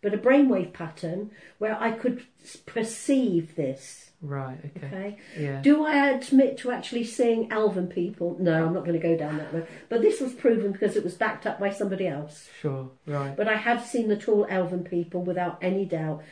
[0.00, 2.24] but a brainwave pattern where I could
[2.66, 4.10] perceive this.
[4.20, 4.58] right.
[4.76, 4.86] Okay.
[4.86, 5.18] Okay.
[5.38, 5.60] Yeah.
[5.62, 8.36] Do I admit to actually seeing elven people?
[8.40, 9.66] No, I'm not going to go down that road.
[9.88, 12.48] But this was proven because it was backed up by somebody else.
[12.60, 12.90] Sure.
[13.06, 13.36] Right.
[13.36, 16.22] But I have seen the tall elven people without any doubt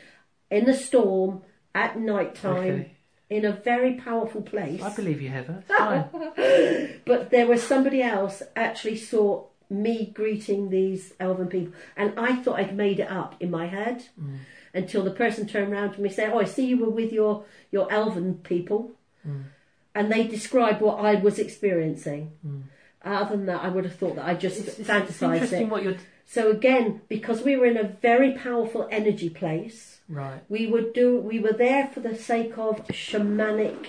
[0.50, 1.42] in the storm
[1.74, 2.96] at night time Okay.
[3.30, 4.82] In a very powerful place.
[4.82, 5.62] I believe you, Heather.
[7.04, 12.58] But there was somebody else actually saw me greeting these elven people, and I thought
[12.58, 14.38] I'd made it up in my head Mm.
[14.74, 17.12] until the person turned around to me and said, "Oh, I see you were with
[17.12, 18.92] your your elven people,"
[19.26, 19.44] Mm.
[19.94, 22.32] and they described what I was experiencing.
[23.04, 24.68] Other than that, I would have thought that I just Mm.
[24.68, 26.00] It's, it's, it's fantasized interesting it.
[26.26, 30.42] So again, because we were in a very powerful energy place, Right.
[30.48, 31.18] we would do.
[31.18, 33.86] We were there for the sake of shamanic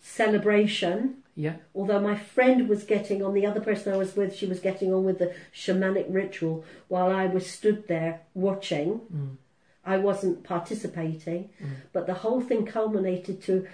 [0.00, 1.16] celebration.
[1.34, 1.56] Yeah.
[1.74, 4.94] Although my friend was getting on, the other person I was with, she was getting
[4.94, 9.00] on with the shamanic ritual while I was stood there watching.
[9.12, 9.36] Mm.
[9.84, 11.50] I wasn't participating,
[11.92, 13.68] but the whole thing culminated to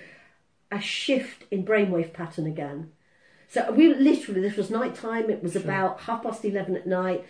[0.70, 2.92] a shift in brainwave pattern again.
[3.48, 7.24] So we literally, this was night time, it was about half past 11 at night,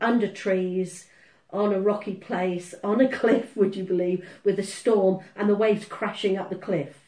[0.00, 1.06] under trees,
[1.54, 5.54] on a rocky place, on a cliff, would you believe, with a storm and the
[5.54, 7.00] waves crashing up the cliff.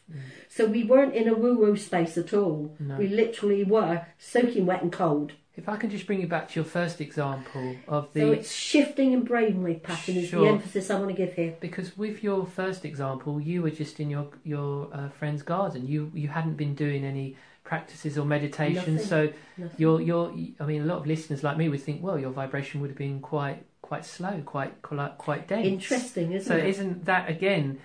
[0.49, 2.77] So we weren't in a woo woo space at all.
[2.79, 2.97] No.
[2.97, 5.33] We literally were soaking wet and cold.
[5.57, 8.53] If I can just bring you back to your first example of the So it's
[8.53, 11.57] shifting in brainwave pattern is the emphasis I want to give here.
[11.61, 15.89] because with your first example, you were just in your your uh, friend's garden.
[15.89, 18.95] You you hadn't been doing any practices or meditation.
[18.95, 19.09] Nothing.
[19.09, 19.77] So Nothing.
[19.79, 20.23] your your
[20.61, 22.99] I mean, a lot of listeners like me would think, well, your vibration would have
[22.99, 25.67] been quite quite slow, quite quite quite dense.
[25.67, 26.61] Interesting, isn't it?
[26.61, 27.79] So isn't that again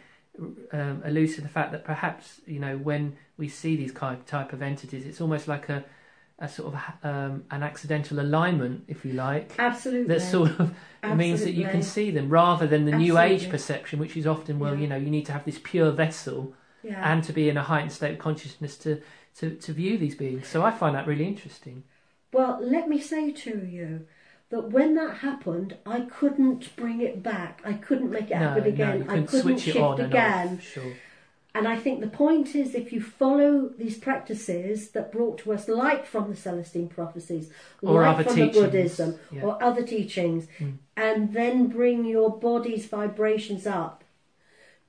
[0.71, 4.51] um, alludes to the fact that perhaps you know when we see these kind type
[4.53, 5.83] of entities, it's almost like a
[6.39, 10.07] a sort of um, an accidental alignment, if you like, Absolutely.
[10.07, 10.73] that sort of
[11.15, 14.57] means that you can see them rather than the new age perception, which is often
[14.57, 14.81] well, Yeah.
[14.81, 17.11] you know, you need to have this pure vessel yeah.
[17.13, 19.01] and to be in a heightened state of consciousness to
[19.37, 20.47] to to view these beings.
[20.47, 21.83] So I find that really interesting.
[22.33, 24.07] Well, let me say to you
[24.51, 27.61] that when that happened, I couldn't bring it back.
[27.65, 28.97] I couldn't make it no, happen no, again.
[29.05, 30.57] you I couldn't shift and again.
[30.57, 30.63] off.
[30.63, 30.93] Sure.
[31.53, 35.67] And I think the point is if you follow these practices that brought to us,
[35.67, 37.49] light from the Celestine prophecies,
[37.81, 39.41] Or other from teachings, the Buddhism, yeah.
[39.41, 40.77] or other teachings, Mm.
[40.95, 44.03] and then bring your body's vibrations up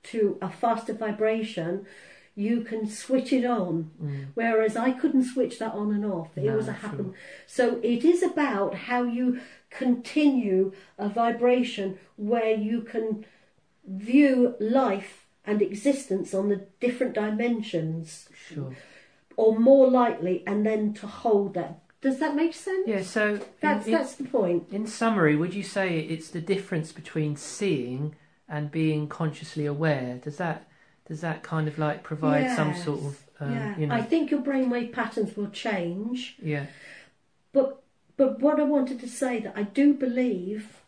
[0.04, 1.86] to a faster vibration,
[2.34, 3.90] you can switch it on.
[4.02, 4.26] Mm.
[4.34, 6.30] Whereas I couldn't switch that on and off.
[6.36, 7.14] It No, was a happen.
[7.46, 9.40] So it is about how you
[9.70, 13.24] continue a vibration where you can
[13.86, 18.74] view life and existence on the different dimensions Sure.
[19.36, 21.80] or more lightly and then to hold that.
[22.00, 22.86] Does that make sense?
[22.88, 23.02] Yeah.
[23.02, 24.68] So That's in, that's the point.
[24.72, 28.14] in summary, would you say it's the difference between seeing
[28.48, 30.18] and being consciously aware?
[30.22, 30.66] Does that
[31.08, 33.76] does that kind of like provide some sort of um, yeah.
[33.78, 33.94] you know?
[33.94, 36.36] I think your brainwave patterns will change.
[36.42, 36.66] yeah.
[37.52, 37.82] But
[38.16, 40.78] but what I wanted to say that I do believe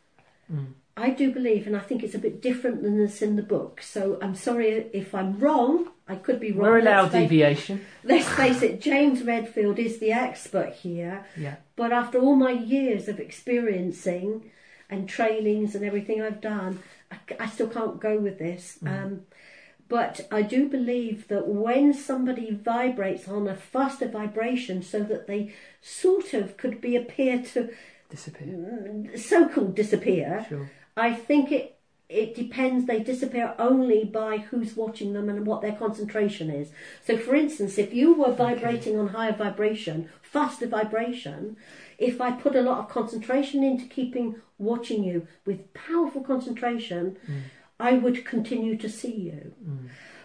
[0.53, 0.75] Mm.
[0.97, 3.81] I do believe, and I think it's a bit different than this in the book.
[3.83, 5.89] So I'm sorry if I'm wrong.
[6.07, 6.69] I could be wrong.
[6.71, 7.81] We're allowed Let's face- deviation.
[8.05, 11.25] Let's face it, James Redfield is the expert here.
[11.37, 11.57] Yeah.
[11.77, 14.51] But after all my years of experiencing
[14.91, 18.79] and trainings and everything I've done, I, I still can't go with this.
[18.85, 19.05] Mm.
[19.05, 19.21] Um,
[19.89, 25.53] But I do believe that when somebody vibrates on a faster vibration, so that they
[25.83, 27.71] sort of could be appear to
[28.11, 28.47] Disappear.
[28.47, 30.71] Mm, so-called disappear, Sure.
[30.97, 31.77] I think it
[32.09, 32.87] it depends.
[32.87, 36.69] They disappear only by who's watching them and what their concentration is.
[37.03, 41.57] So, for instance, if you were vibrating on higher vibration, faster vibration,
[41.99, 47.41] if I put a lot of concentration into keeping watching you with powerful concentration, mm.
[47.79, 49.53] I would continue to see you.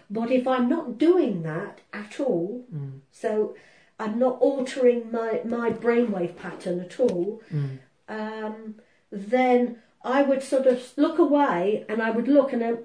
[0.08, 2.64] But if I'm not doing that at all,
[3.12, 3.54] so
[3.98, 7.42] I'm not altering my, my brainwave pattern at all,
[8.08, 8.76] um,
[9.12, 12.76] then I would sort of look away and I would look and uh,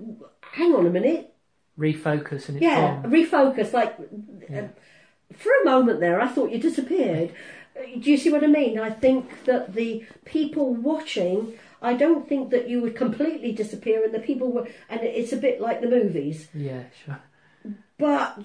[0.41, 1.33] hang on a minute,
[1.79, 3.11] Refocus and it's yeah, gone.
[3.11, 3.73] refocus.
[3.73, 4.67] Like uh,
[5.35, 7.33] for a moment there, I thought you disappeared.
[7.99, 8.79] Do you see what I mean?
[8.79, 11.57] I think that the people watching.
[11.81, 15.37] I don't think that you would completely disappear, and the people were, and it's a
[15.37, 16.47] bit like the movies.
[16.53, 17.19] Yeah, sure.
[17.97, 18.39] But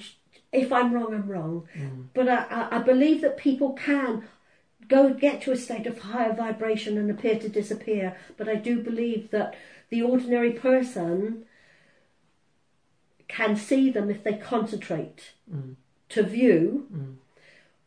[0.52, 1.68] if I'm wrong, I'm wrong.
[1.76, 2.06] Mm.
[2.14, 4.24] But I, I, I believe that people can
[4.88, 8.16] go get to a state of higher vibration and appear to disappear.
[8.36, 9.56] But I do believe that
[9.88, 11.44] the ordinary person
[13.28, 15.76] can see them if they concentrate mm.
[16.10, 16.86] to view.
[16.92, 17.14] Mm.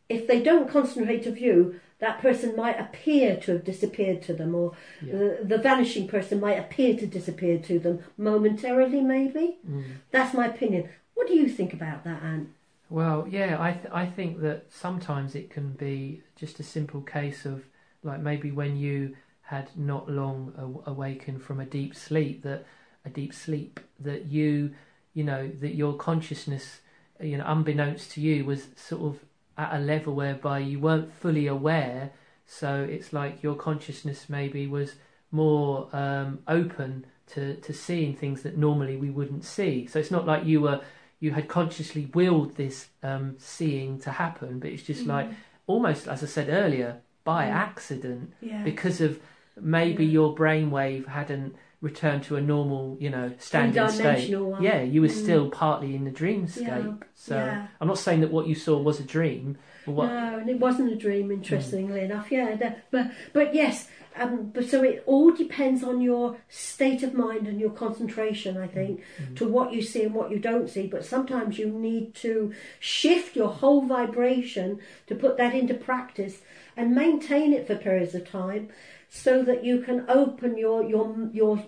[0.07, 4.53] If they don't concentrate to view, that person might appear to have disappeared to them,
[4.53, 9.57] or the, the vanishing person might appear to disappear to them momentarily, maybe.
[9.65, 9.85] Mm.
[10.11, 10.89] That's my opinion.
[11.13, 12.53] What do you think about that, Anne?
[12.89, 17.45] Well, yeah, I th- I think that sometimes it can be just a simple case
[17.45, 17.63] of
[18.03, 22.65] like maybe when you had not long a- awakened from a deep sleep that
[23.05, 24.75] a deep sleep that you
[25.13, 26.81] you know that your consciousness
[27.21, 29.19] you know unbeknownst to you was sort of
[29.57, 32.11] at a level whereby you weren't fully aware
[32.45, 34.95] so it's like your consciousness maybe was
[35.31, 39.87] more um, open to, to seeing things that normally we wouldn't see.
[39.87, 40.81] So it's not like you were
[41.19, 45.29] you had consciously willed this um, seeing to happen, but it's just like
[45.67, 48.61] almost as I said earlier, by accident, Yeah.
[48.63, 49.19] because of
[49.59, 54.33] maybe your brainwave hadn't returned to a normal, you know, standing state.
[54.39, 54.63] One.
[54.63, 55.23] Yeah, you were mm.
[55.23, 56.61] still partly in the dreamscape.
[56.61, 57.67] Yeah, So yeah.
[57.81, 60.93] I'm not saying that what you saw was a dream, what No, and it wasn't
[60.93, 62.05] a dream, interestingly mm.
[62.05, 62.31] enough.
[62.31, 67.49] Yeah, but but yes, um, but so it all depends on your state of mind
[67.49, 68.55] and your concentration.
[68.55, 69.35] I think mm-hmm.
[69.35, 70.87] to what you see and what you don't see.
[70.87, 76.37] But sometimes you need to shift your whole vibration to put that into practice
[76.77, 78.69] and maintain it for periods of time,
[79.15, 81.63] so that you can open your your your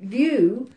[0.00, 0.70] view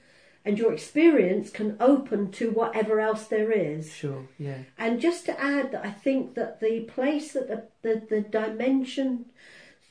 [0.44, 3.94] and your experience can open to whatever else there is.
[3.94, 4.60] sure, yeah.
[4.78, 9.26] And just to add that I think that the place that the, the, the dimension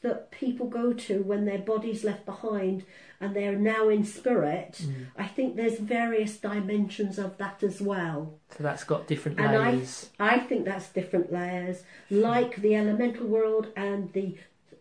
[0.03, 2.85] that people go to when their body's left behind
[3.21, 5.07] and they're now in spirit, Mm.
[5.17, 8.39] I think there's various dimensions of that as well.
[8.57, 10.11] So that's got different And I, layers.
[10.21, 14.37] I think that's different layers, like the elemental world and the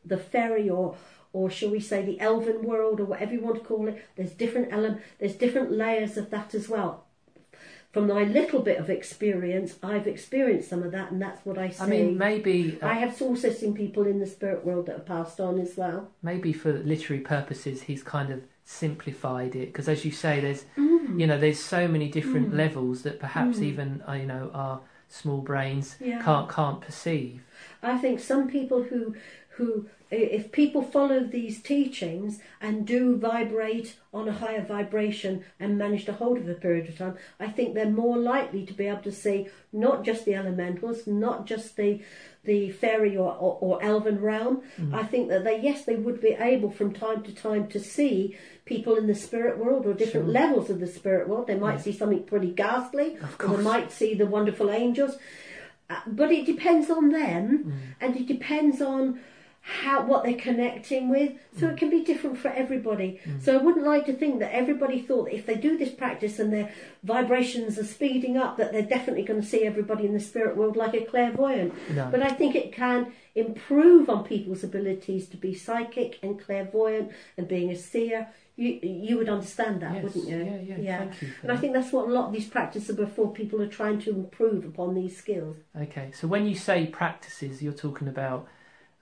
[0.06, 0.96] the fairy or
[1.34, 4.02] or shall we say the elven world or whatever you want to call it.
[4.16, 7.04] There's different ele- there's different layers of that as well.
[7.92, 11.70] From my little bit of experience, I've experienced some of that, and that's what I
[11.70, 11.84] see.
[11.84, 15.06] I mean, maybe uh, I have also seen people in the spirit world that have
[15.06, 16.10] passed on as well.
[16.22, 21.20] maybe for literary purposes he's kind of simplified it because as you say there's Mm.
[21.20, 25.40] you know there's so many different levels that perhaps even uh, you know our small
[25.42, 26.22] brains Yeah.
[26.22, 27.42] can't can't perceive
[27.84, 29.16] I think some people who
[29.58, 36.06] who if people follow these teachings and do vibrate on a higher vibration and manage
[36.06, 38.86] to hold it for a period of time, I think they're more likely to be
[38.86, 42.02] able to see not just the elementals, not just the
[42.44, 44.62] the fairy or, or, or elven realm.
[44.94, 48.38] I think that they yes they would be able from time to time to see
[48.66, 50.34] people in the spirit world or different Sure.
[50.42, 51.48] levels of the spirit world.
[51.48, 55.18] They might see something pretty ghastly, or they might see the wonderful angels.
[55.90, 57.72] Uh, but it depends on them Mm.
[58.02, 59.20] and it depends on
[59.68, 61.34] how what they're connecting with.
[61.58, 61.78] So it mm.
[61.78, 63.20] can be different for everybody.
[63.26, 63.42] Mm.
[63.44, 66.38] So i wouldn't like to think that everybody thought that if they do this practice
[66.38, 66.72] and their
[67.04, 70.76] vibrations are speeding up that they're definitely going to see everybody in the spirit world
[70.76, 71.74] like a clairvoyant.
[71.90, 72.08] No.
[72.12, 77.48] but i think it can improve on people's abilities to be psychic and clairvoyant and
[77.48, 78.28] being a seer.
[78.56, 80.38] You you would understand that Yes, wouldn't you?
[80.38, 83.08] Yeah, yeah, thank you and i think that's what a lot of these practices are
[83.08, 85.58] for people are trying to improve upon these skills.
[85.76, 88.48] Okay so when you say practices you're talking about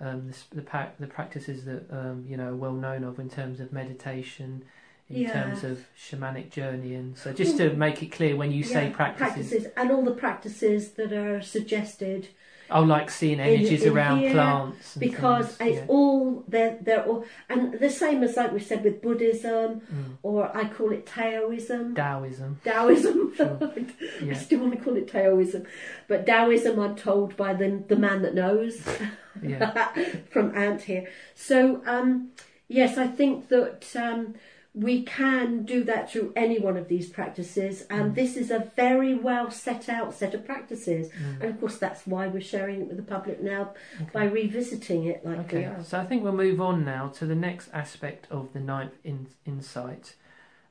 [0.01, 3.29] um, the, the, pa- the practices that um, you know are well known of in
[3.29, 4.63] terms of meditation
[5.09, 5.33] in Yeah.
[5.33, 8.95] terms of shamanic journey and so just to make it clear when you say Yeah,
[8.95, 12.29] practices, and all the practices that are suggested
[12.71, 14.95] Oh, like seeing energies in around here, plants.
[14.95, 15.85] And because things, it's yeah.
[15.95, 20.17] all they're they're all and the same as like we said with Buddhism Mm.
[20.23, 21.93] or I call it Taoism.
[21.93, 22.59] Taoism.
[22.63, 23.33] Taoism.
[23.37, 23.57] Sure.
[24.31, 25.65] I still want to call it Taoism,
[26.07, 28.81] but Taoism I'm told by the the man that knows
[29.41, 29.89] Yeah.
[30.31, 31.07] from Ant here.
[31.35, 32.31] So um,
[32.67, 34.35] yes, I think that um,
[34.75, 38.15] we can do that through any one of these practices, and Mm.
[38.15, 41.09] this is a very well set out set of practices.
[41.09, 41.41] Mm.
[41.41, 43.73] And of course, that's why we're sharing it with the public now
[44.11, 45.83] by revisiting it like we Okay, are.
[45.83, 49.27] so I think we'll move on now to the next aspect of the ninth in,
[49.45, 50.15] insight,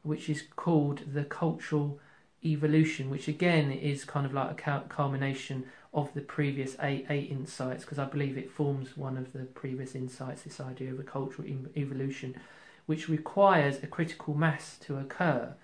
[0.02, 2.00] which is called the cultural
[2.44, 5.64] evolution, which again is kind of like a cul- culmination
[5.94, 9.94] of the previous eight eight insights, because I believe it forms one of the previous
[9.94, 10.42] insights.
[10.42, 12.34] This idea of a cultural evolution,
[12.86, 15.54] which requires a critical mass to occur.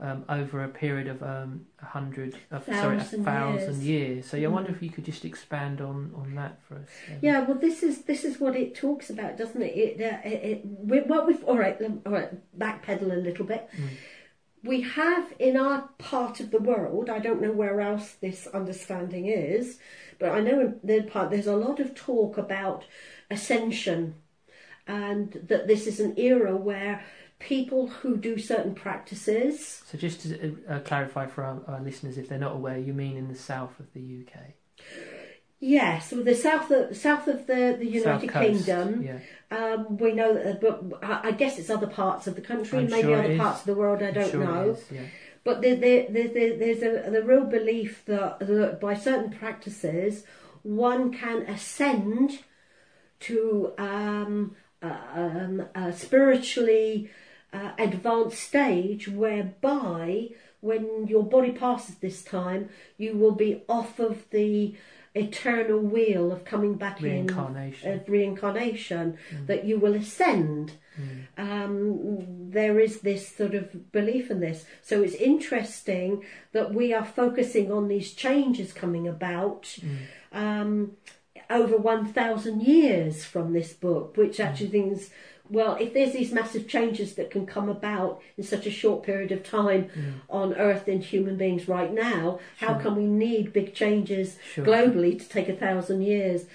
[0.00, 3.88] Um, over a period of um, a hundred, uh, sorry, a Thousand years.
[3.88, 4.26] years.
[4.26, 4.54] So yeah, I Mm.
[4.54, 6.88] wonder if you could just expand on, on that for us.
[7.08, 9.76] um, Yeah, well, this is this is what it talks about, doesn't it?
[9.76, 12.30] It, uh, it, it we, what we've all right, all right.
[12.58, 13.68] Backpedal a little bit.
[13.78, 13.88] Mm.
[14.64, 17.10] We have in our part of the world.
[17.10, 19.78] I don't know where else this understanding is,
[20.18, 22.84] but I know in the part there's a lot of talk about
[23.30, 24.14] ascension,
[24.86, 27.04] and that this is an era where
[27.38, 29.82] people who do certain practices.
[29.86, 33.16] So just to uh, clarify for our, our listeners, if they're not aware, you mean
[33.16, 34.40] in the south of the UK,
[35.64, 39.02] Yes, well, the south of south of the the United Coast, Kingdom.
[39.04, 39.18] Yeah,
[39.56, 43.02] Um, we know that, but I guess it's other parts of the country, I'm maybe
[43.02, 44.02] sure other parts of the world.
[44.02, 44.70] I I'm don't sure know.
[44.70, 45.02] is, yeah.
[45.44, 50.24] But there, there, there, there, there's a the real belief that, that by certain practices,
[50.64, 52.40] one can ascend
[53.20, 57.08] to um, uh, um, a spiritually
[57.52, 64.28] uh, advanced stage whereby, when your body passes this time, you will be off of
[64.30, 64.74] the
[65.14, 67.92] eternal wheel of coming back in Reincarnation.
[67.92, 70.72] of reincarnation, that you will ascend.
[71.00, 71.38] Mm.
[71.38, 74.64] Um, there is this sort of belief in this.
[74.82, 79.96] So it's interesting that we are focusing on these changes coming about Mm.
[80.32, 80.92] um,
[81.50, 85.10] over 1,000 years from this book, which actually thinks,
[85.52, 89.30] well, if there's these massive changes that can come about in such a short period
[89.30, 90.12] of time Mm.
[90.30, 94.64] on Earth in human beings right now, how can we need big changes Sure.
[94.64, 96.46] globally to take a thousand years?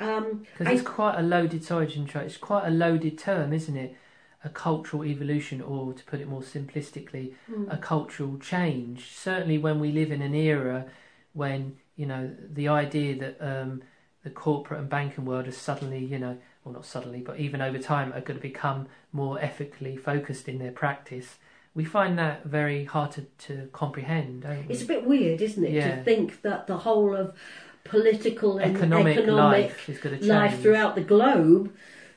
[0.00, 3.94] Um, Because it's quite a loaded, sorry to it's quite a loaded term, isn't it?
[4.42, 7.34] A cultural evolution, or to put it more simplistically,
[7.68, 9.12] a cultural change.
[9.12, 10.86] Certainly, when we live in an era
[11.32, 13.82] when, you know, the idea that um,
[14.24, 16.36] the corporate and banking world is suddenly, you know,
[16.70, 20.58] well, not suddenly, but even over time, are going to become more ethically focused in
[20.58, 21.36] their practice,
[21.74, 24.72] we find that very hard to, to comprehend, don't we?
[24.74, 25.96] It's a bit weird, isn't it, Yeah.
[25.96, 27.34] to think that the whole of
[27.84, 31.72] political and economic, economic life is life throughout the globe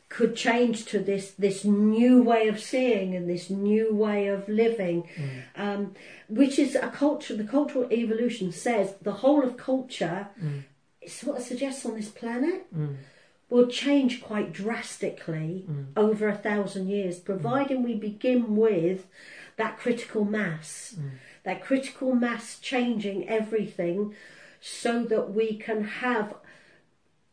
[0.10, 5.04] could change to this this new way of seeing and this new way of living,
[5.16, 5.30] Mm.
[5.56, 5.93] um,
[6.28, 7.36] which is a culture.
[7.36, 10.64] The cultural evolution says the whole of culture, Mm.
[11.01, 12.95] it's what it suggests on this planet, Mm.
[13.54, 15.86] Will change quite drastically Mm.
[15.95, 19.06] over a thousand years, providing we begin with
[19.58, 21.12] that critical mass, Mm.
[21.43, 23.97] that critical mass changing everything
[24.60, 26.28] so that we can have.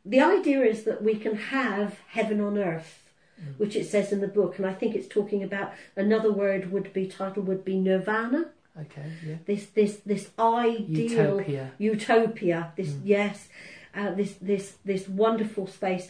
[0.05, 2.93] The idea is that we can have heaven on earth,
[3.41, 3.59] Mm.
[3.61, 6.93] which it says in the book, and I think it's talking about another word would
[6.93, 8.43] be title would be nirvana.
[8.79, 9.37] Okay, yeah.
[9.47, 11.71] This this this ideal Utopia.
[11.79, 13.49] utopia this yes
[13.95, 16.09] uh, this this this wonderful space.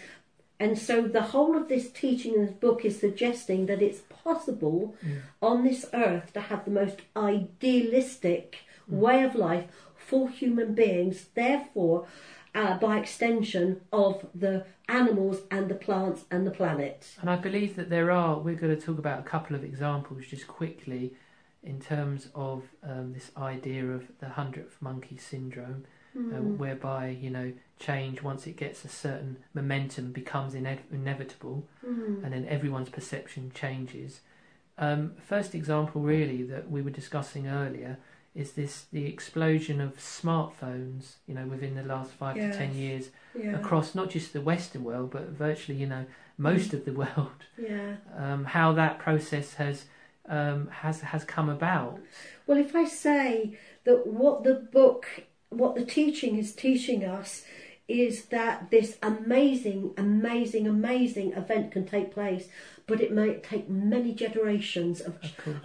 [0.58, 4.94] And so the whole of this teaching in this book is suggesting that it's possible
[5.02, 5.20] Mm.
[5.40, 9.66] on this earth to have the most idealistic way of life
[9.96, 12.06] for human beings therefore
[12.54, 17.14] uh, by extension of the animals and the plants and the planet.
[17.20, 20.26] And I believe that there are, we're going to talk about a couple of examples
[20.26, 21.12] just quickly
[21.62, 25.84] in terms of um, this idea of the hundredth monkey syndrome,
[26.16, 31.66] um, whereby, you know, change, once it gets a certain momentum, becomes ine- inevitable
[32.24, 34.20] and then everyone's perception changes.
[34.78, 37.98] Um, first example, really, that we were discussing earlier
[38.34, 43.10] is this the explosion of smartphones, you know, within the last five to ten years
[43.34, 46.04] yeah across not just the Western world, but virtually, you know,
[46.38, 47.40] most of the world.
[47.58, 49.84] yeah Um, how that process has
[50.28, 51.98] um, has has come about.
[52.46, 55.06] Well, if I say that what the book,
[55.50, 57.44] what the teaching is teaching us
[57.88, 62.46] is that this amazing, amazing, amazing event can take place,
[62.86, 65.14] but it may take many generations of,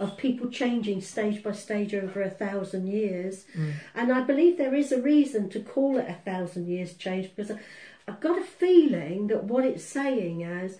[0.00, 3.44] of people changing stage by stage over a thousand years.
[3.56, 3.72] Mm.
[3.94, 7.52] And I believe there is a reason to call it a thousand years change because
[7.52, 7.60] I-
[8.08, 10.78] I've got a feeling that what it's saying is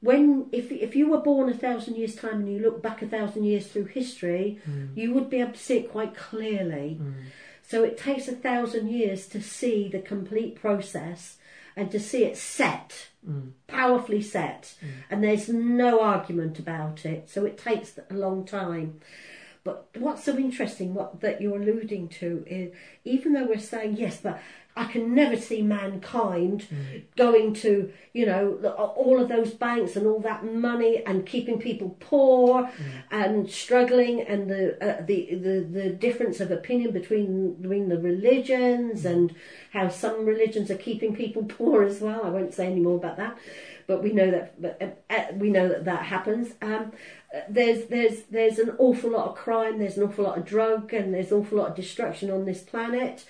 [0.00, 3.06] when if if you were born a thousand years time and you look back a
[3.06, 4.96] thousand years through history, Mm.
[4.96, 6.98] you would be able to see it quite clearly.
[7.00, 7.14] Mm.
[7.68, 11.36] So it takes a thousand years to see the complete process
[11.76, 13.50] and to see it set, Mm.
[13.66, 14.74] powerfully set,
[15.10, 17.28] and there's no argument about it.
[17.28, 19.00] So it takes a long time.
[19.64, 22.72] But what's so interesting, what that you're alluding to, is
[23.04, 24.40] even though we're saying yes, but
[24.78, 26.66] I can never see mankind
[27.16, 28.54] going to, you know,
[28.96, 32.70] all of those banks and all that money and keeping people poor
[33.10, 39.04] and struggling, and the, uh, the the the difference of opinion between between the religions
[39.04, 39.34] and
[39.72, 42.24] how some religions are keeping people poor as well.
[42.24, 43.36] I won't say any more about that,
[43.88, 46.54] but we know that but, uh, uh, we know that that happens.
[46.62, 46.92] Um,
[47.48, 49.78] there's there's there's an awful lot of crime.
[49.78, 52.62] There's an awful lot of drug, and there's an awful lot of destruction on this
[52.62, 53.24] planet.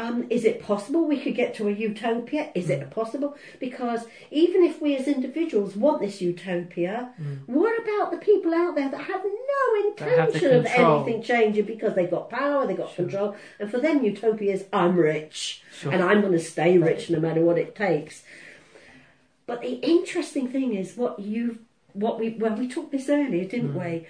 [0.00, 2.50] Um, is it possible we could get to a utopia?
[2.54, 3.36] Is it possible?
[3.58, 7.10] Because even if we as individuals want this utopia,
[7.46, 9.96] what about the people out there that have no Mm.
[9.96, 13.78] That have intention of anything changing because they've got power, they've got control, and for
[13.78, 15.92] them utopia is I'm rich Sure.
[15.92, 18.22] and I'm going to stay rich no matter what it takes.
[19.46, 21.58] But the interesting thing is what you
[21.92, 23.80] what we well we talked this earlier, didn't Mm.
[23.84, 24.06] we?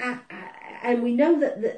[0.00, 0.34] Uh, uh,
[0.82, 1.70] and we know that the,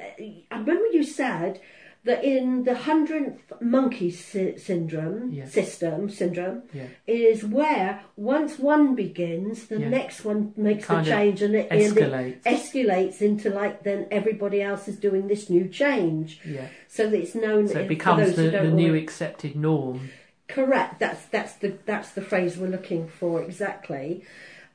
[0.51, 1.59] I remember you said
[2.03, 5.45] that in the hundredth monkey sy- syndrome Yeah.
[5.45, 6.87] system syndrome Yeah.
[7.05, 9.89] is where once one begins, the Yeah.
[9.89, 12.41] next one makes Kind the change, and it, and it escalates.
[12.43, 16.67] escalates into like then everybody else is doing this new change, Yeah.
[16.87, 17.67] so that it's known.
[17.67, 20.09] So it becomes the, the new accepted norm.
[20.47, 20.99] Correct.
[20.99, 24.23] That's that's the that's the phrase we're looking for exactly.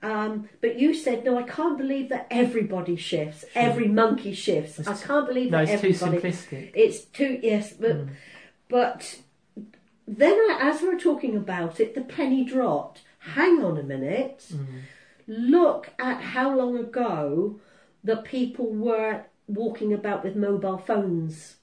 [0.07, 1.37] Um, but you said no.
[1.37, 3.45] I can't believe that everybody shifts.
[3.53, 3.59] Hmm.
[3.59, 4.87] Every monkey shifts.
[4.87, 6.71] I can't believe No, that it's too simplistic.
[6.75, 8.09] It's too yes, but hmm.
[8.69, 9.19] but
[10.07, 13.01] then I, as we we're talking about it, the penny dropped.
[13.19, 14.47] Hang on a minute.
[14.49, 14.79] Hmm.
[15.27, 17.59] Look at how long ago
[18.05, 21.57] the people were walking about with mobile phones.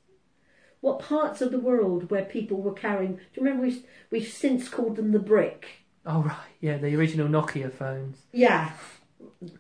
[0.82, 3.14] What parts of the world where people were carrying?
[3.14, 5.83] Do you remember we we've since called them the brick?
[6.06, 8.72] Oh right, yeah, the original Nokia phones Yeah,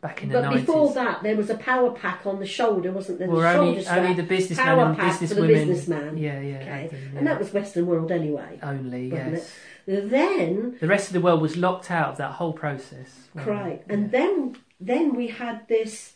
[0.02, 0.66] back in the but nineties.
[0.66, 3.28] before that there was a power pack on the shoulder, wasn't there?
[3.30, 5.48] The Well, only, strap, only the businessmen power and pack for the businesswomen.
[5.48, 6.18] businessman.
[6.18, 8.60] Yeah, yeah, Okay, them, and that was Western world anyway.
[8.62, 9.52] only wasn't yes.
[9.86, 13.28] Then The rest of the world was locked out of that whole process.
[13.36, 16.14] Right, and then then we had this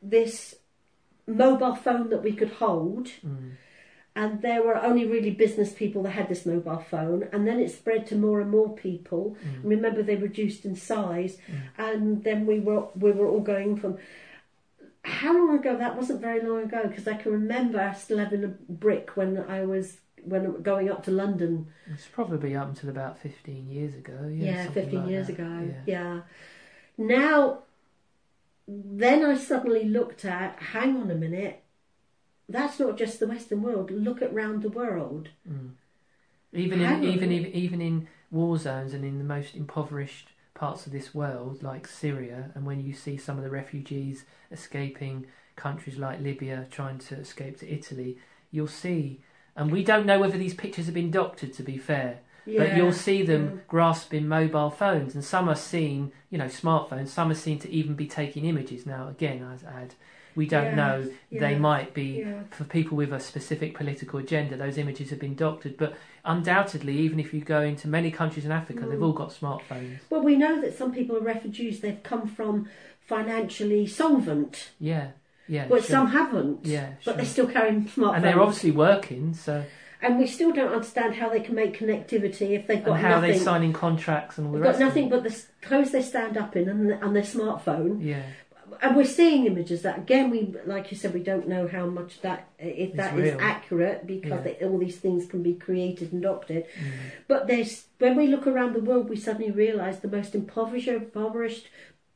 [0.00, 0.54] this
[1.26, 3.52] mobile phone that we could hold, Mm.
[4.14, 7.70] And there were only really business people that had this mobile phone, and then it
[7.70, 9.36] spread to more and more people.
[9.44, 9.70] Mm.
[9.70, 11.38] Remember, they reduced in size,
[11.78, 13.98] and then we were we were all going from.
[15.04, 15.76] How long ago?
[15.76, 19.64] That wasn't very long ago because I can remember still having a brick when I
[19.64, 24.30] was when going up to London It's probably up until about fifteen years ago.
[24.32, 25.32] Yeah, yeah, 15 like years that.
[25.32, 25.68] ago.
[25.68, 25.80] Yeah.
[25.86, 26.20] Yeah.
[26.98, 27.58] Now,
[28.68, 31.62] then I suddenly looked at, hang on a minute,
[32.52, 33.90] that's not just the Western world.
[33.90, 35.30] Look at round the world.
[35.48, 35.70] Mm.
[36.52, 37.14] Even Hang in on.
[37.14, 41.86] even even in war zones and in the most impoverished parts of this world, like
[41.88, 45.26] Syria, and when you see some of the refugees escaping
[45.56, 48.18] countries like Libya, trying to escape to Italy,
[48.50, 49.20] you'll see.
[49.56, 51.52] And we don't know whether these pictures have been doctored.
[51.54, 56.38] To be fair, but you'll see them grasping mobile phones, and some are seen, you
[56.38, 57.08] know, smartphones.
[57.08, 58.86] Some are seen to even be taking images.
[58.86, 59.94] Now, again, I add,
[60.34, 61.10] we don't Yes, know.
[61.30, 62.42] They might be yeah.
[62.50, 64.56] for people with a specific political agenda.
[64.56, 68.52] Those images have been doctored, but undoubtedly, even if you go into many countries in
[68.52, 68.90] Africa, Mm.
[68.90, 69.98] they've all got smartphones.
[70.10, 71.80] Well, we know that some people are refugees.
[71.80, 72.68] They've come from
[73.06, 75.08] financially solvent, Yeah,
[75.48, 75.66] yeah.
[75.68, 75.90] but sure.
[75.90, 76.64] some haven't.
[76.64, 78.14] Yeah, But they're still carrying smartphones.
[78.16, 79.34] and they're obviously working.
[79.34, 79.64] So,
[80.00, 83.20] And we still don't understand how they can make connectivity if they've got and how
[83.20, 83.32] nothing.
[83.32, 86.56] they signing contracts and all the They've got nothing but the clothes they stand up
[86.56, 88.02] in and, and their smartphone.
[88.04, 88.22] Yeah,
[88.80, 92.20] and we're seeing images that again we like you said we don't know how much
[92.22, 94.52] that if that is accurate because Yeah.
[94.58, 96.92] they, all these things can be created and doctored Mm.
[97.28, 101.68] but there's when we look around the world we suddenly realize the most impoverished impoverished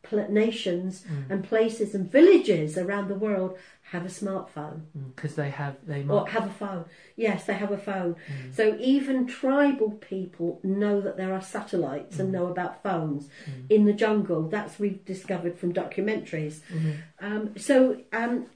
[0.03, 1.31] pl- nations Mm.
[1.31, 3.59] and places and villages around the world
[3.93, 4.81] have a smartphone
[5.15, 6.85] because they have they or have a phone
[7.15, 8.53] yes they have a phone Mm.
[8.55, 12.21] so even tribal people know that there are satellites Mm.
[12.21, 13.29] and know about phones
[13.71, 16.91] in the jungle that's we've discovered from documentaries Mm-hmm.
[17.27, 18.47] um, so um,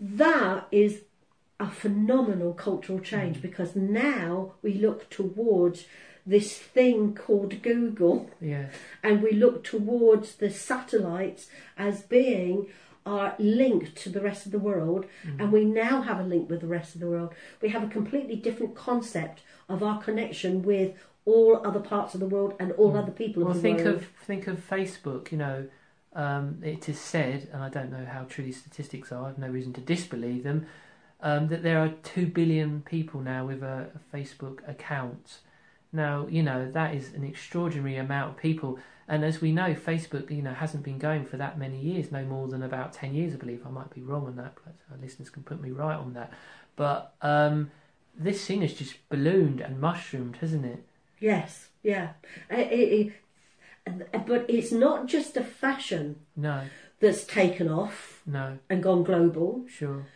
[0.00, 1.02] that is
[1.58, 3.04] a phenomenal cultural Mm.
[3.04, 5.86] change because now we look towards
[6.28, 8.66] this thing called Google, Yeah.
[9.02, 11.48] and we look towards the satellites
[11.78, 12.66] as being
[13.06, 15.06] our linked to the rest of the world,
[15.38, 17.32] and we now have a link with the rest of the world.
[17.62, 20.94] We have a completely different concept of our connection with
[21.24, 23.96] all other parts of the world and all other people Well, of the think world.
[23.96, 25.30] of think of Facebook.
[25.32, 25.66] You know,
[26.14, 29.26] um, it is said, and I don't know how true these statistics are.
[29.28, 30.66] I've no reason to disbelieve them.
[31.20, 35.38] Um, that there are two billion people now with a, a Facebook account.
[35.92, 38.78] Now, you know that is an extraordinary amount of people,
[39.08, 42.24] and as we know, Facebook, you know, hasn't been going for that many years, no
[42.24, 43.64] more than about ten years, I believe.
[43.66, 46.32] I might be wrong on that, but our listeners can put me right on that.
[46.76, 47.70] But um,
[48.18, 50.84] this thing has just ballooned and mushroomed, hasn't it?
[51.20, 52.10] Yes, yeah.
[52.50, 53.12] It- it-
[54.26, 56.62] but it's not just a fashion No,
[56.98, 59.64] that's taken off no, and gone global.
[59.68, 60.06] sure.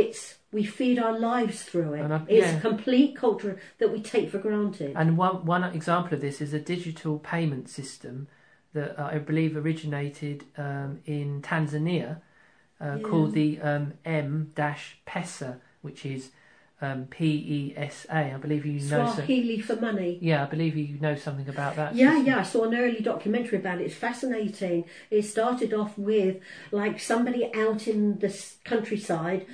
[0.00, 0.20] It's
[0.52, 2.10] we feed our lives through it.
[2.10, 2.58] I- it's yeah.
[2.58, 4.92] a complete culture that we take for granted.
[4.96, 8.28] And one one example of this is a digital payment system
[8.72, 12.10] that uh, I believe originated um, in Tanzania,
[12.80, 13.08] uh, Yeah.
[13.08, 14.52] called the um, M
[15.06, 16.30] Pesa, which is
[16.80, 18.34] um, P E S A.
[18.34, 19.06] I believe you know.
[19.06, 20.18] Some, for money.
[20.20, 21.94] yeah, I believe you know something about that.
[21.94, 22.26] Yeah, system.
[22.26, 23.84] yeah, I saw an early documentary about it.
[23.84, 24.84] It's fascinating.
[25.10, 26.38] It started off with
[26.70, 29.46] like somebody out in the countryside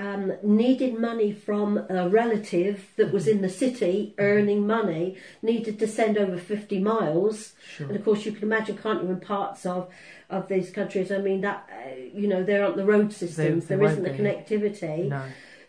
[0.00, 5.86] um, needed money from a relative that was in the city earning money, needed to
[5.86, 7.52] send over 50 miles.
[7.76, 7.86] Sure.
[7.86, 9.90] And of course, you can imagine, can't you, in parts of,
[10.30, 13.76] of these countries, I mean, that, uh, you know, there aren't the road systems, there
[13.76, 14.18] there isn't the be.
[14.18, 15.08] connectivity.
[15.08, 15.22] No.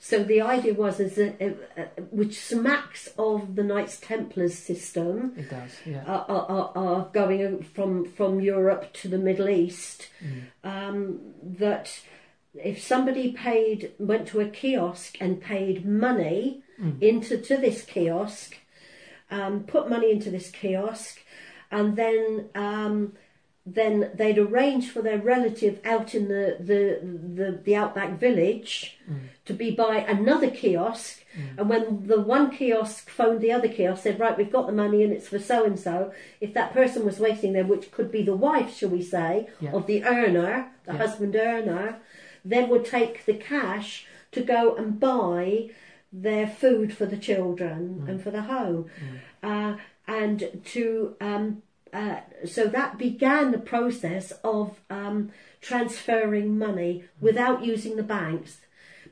[0.03, 5.33] So the idea was, is that, uh, uh, which smacks of the Knights Templars system,
[5.37, 5.69] It does.
[5.85, 6.03] Yeah.
[6.07, 10.09] are, are, are- are going from from Europe to the Middle East.
[10.25, 10.41] Mm.
[10.63, 11.87] Um, that
[12.55, 16.99] if somebody paid went to a kiosk and paid money Mm.
[16.99, 18.57] into to this kiosk,
[19.29, 21.19] um, put money into this kiosk,
[21.69, 23.13] and then um,
[23.65, 26.99] then they'd arrange for their relative out in the the
[27.35, 28.97] the, the outback village
[29.45, 31.23] to be by another kiosk.
[31.57, 35.03] And when the one kiosk phoned the other kiosk, said, "Right, we've got the money
[35.03, 38.23] and it's for so and so." If that person was waiting there, which could be
[38.23, 39.71] the wife, shall we say, Yeah.
[39.71, 40.97] of the earner, the Yeah.
[40.97, 41.97] husband earner,
[42.43, 45.69] then would take the cash to go and buy
[46.11, 48.89] their food for the children and for the home,
[49.43, 49.75] uh,
[50.07, 51.61] and to um,
[51.93, 58.61] uh, so that began the process of um, transferring money without using the banks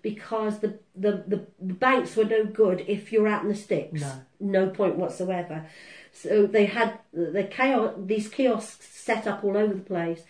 [0.02, 4.02] because the, the, the, banks were no good if you're out in the sticks.
[4.02, 4.14] No.
[4.40, 5.66] No point whatsoever.
[6.14, 10.22] So they had the chaos, these kiosks set up all over the place.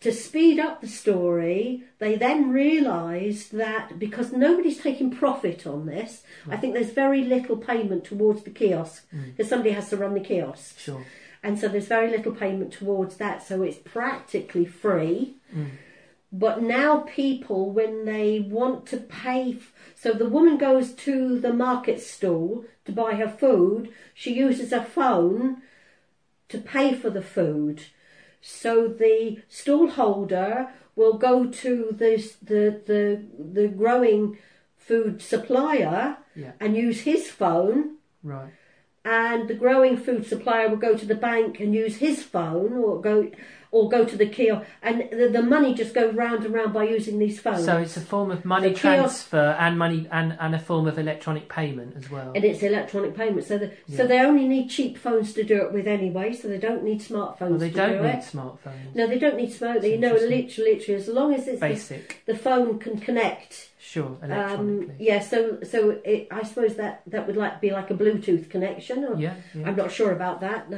[0.00, 6.22] To speed up the story, they then realised that because nobody's taking profit on this,
[6.48, 10.20] I think there's very little payment towards the kiosk because somebody has to run the
[10.20, 10.78] kiosk.
[10.78, 11.04] Sure.
[11.42, 15.36] And so there's very little payment towards that, so it's practically free.
[15.54, 15.70] Mm.
[16.30, 21.52] But now people, when they want to pay, f- so the woman goes to the
[21.54, 25.62] market stall to buy her food, she uses her phone
[26.50, 27.84] to pay for the food.
[28.40, 34.38] So the stall holder will go to the the the, the growing
[34.76, 36.52] food supplier Yeah.
[36.60, 38.52] and use his phone Right.
[39.04, 43.00] And the growing food supplier will go to the bank and use his phone or
[43.00, 43.30] go
[43.70, 44.64] or go to the kiosk.
[44.82, 47.66] And the, the money just goes round and round by using these phones.
[47.66, 50.98] So it's a form of money kiosk- transfer and money and, and a form of
[50.98, 52.32] electronic payment as well.
[52.34, 53.46] and it's electronic payment.
[53.46, 56.56] So the, so they only need cheap phones to do it with anyway so they
[56.58, 58.94] don't need smartphones Well, they don't do need it smartphones.
[58.94, 62.00] no they don't need smart they It's know literally, literally as long as it's the,
[62.24, 64.18] the phone can connect Sure.
[64.30, 68.50] um, yeah so so it, I suppose that that would like be like a Bluetooth
[68.50, 69.34] connection or yeah.
[69.54, 69.66] Yeah.
[69.66, 70.70] I'm not sure about that.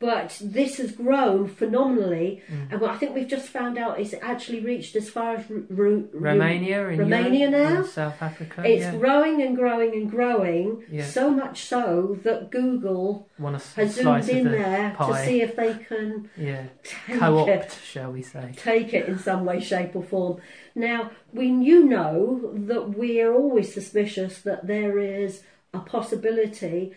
[0.00, 2.72] But this has grown phenomenally, Mm.
[2.72, 5.50] and what I think we've just found out is it actually reached as far as
[5.50, 7.82] Ru- Ru- Ru- Romania Romania now?
[7.82, 8.62] South Africa.
[8.64, 8.96] It's yeah.
[8.96, 11.04] growing and growing and growing, Yeah.
[11.04, 15.42] so much so that Google Want a s- has zoomed in the there to see
[15.42, 16.62] if they can Yeah.
[16.82, 18.52] take Co-opt, it, shall we say?
[18.56, 20.40] take it in some way, shape, or form.
[20.74, 25.42] Now, we you know that we are always suspicious that there is
[25.74, 26.92] a possibility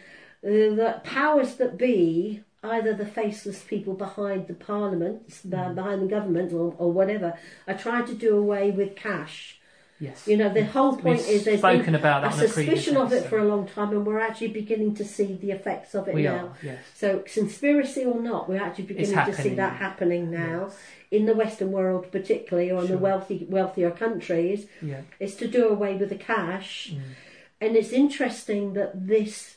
[0.45, 5.75] uh, that powers that be, either the faceless people behind the parliaments, Mm.
[5.75, 7.37] behind the government, or, or whatever,
[7.67, 9.59] are trying to do away with cash.
[9.99, 10.27] Yes.
[10.27, 12.47] You know, the whole point We've is there's spoken been about a that on a
[12.49, 12.53] previous
[12.83, 15.93] suspicion of it for a long time, and we're actually beginning to see the effects
[15.95, 16.47] of it We now.
[16.47, 16.53] are.
[16.61, 16.79] Yes.
[16.95, 20.77] So, conspiracy or not, we're actually beginning to see that happening now Yes.
[21.11, 22.95] in the Western world, particularly, or in Sure.
[22.97, 24.65] the wealthy, wealthier countries.
[24.81, 25.01] Yeah.
[25.19, 26.99] Is to do away with the cash, Mm.
[27.61, 29.55] and it's interesting that this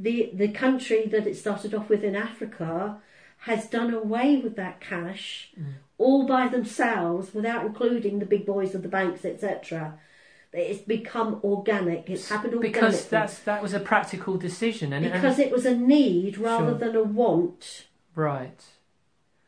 [0.00, 2.98] the the country that it started off with in Africa
[3.42, 5.74] has done away with that cash Mm.
[5.96, 9.98] all by themselves without including the big boys of the banks, etc.
[10.52, 12.08] It's become organic.
[12.08, 15.76] It's happened organically because that's that was a practical decision, and, because it was a
[15.76, 16.78] need rather Sure.
[16.78, 17.86] than a want.
[18.14, 18.60] right,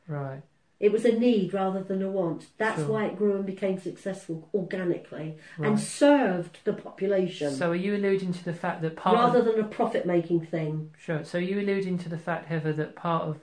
[0.06, 0.42] right,
[0.80, 2.46] It was a need rather than a want.
[2.56, 2.88] That's Sure.
[2.92, 5.68] why it grew and became successful organically right.
[5.68, 9.44] and served the population So, are you alluding to the fact that part rather of
[9.44, 10.90] than a profit making thing.
[10.98, 11.22] sure?
[11.22, 13.40] So, are you alluding to the fact, Heather, that part of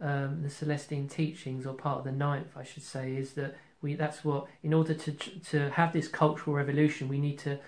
[0.00, 3.94] um, the Celestine teachings, or part of the ninth, I should say, is that we
[3.94, 7.58] that's what in order to to have this cultural revolution, we need to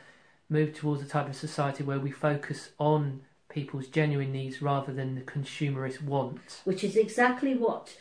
[0.49, 5.15] move towards a type of society where we focus on people's genuine needs rather than
[5.15, 6.61] the consumerist want.
[6.65, 7.95] which is exactly what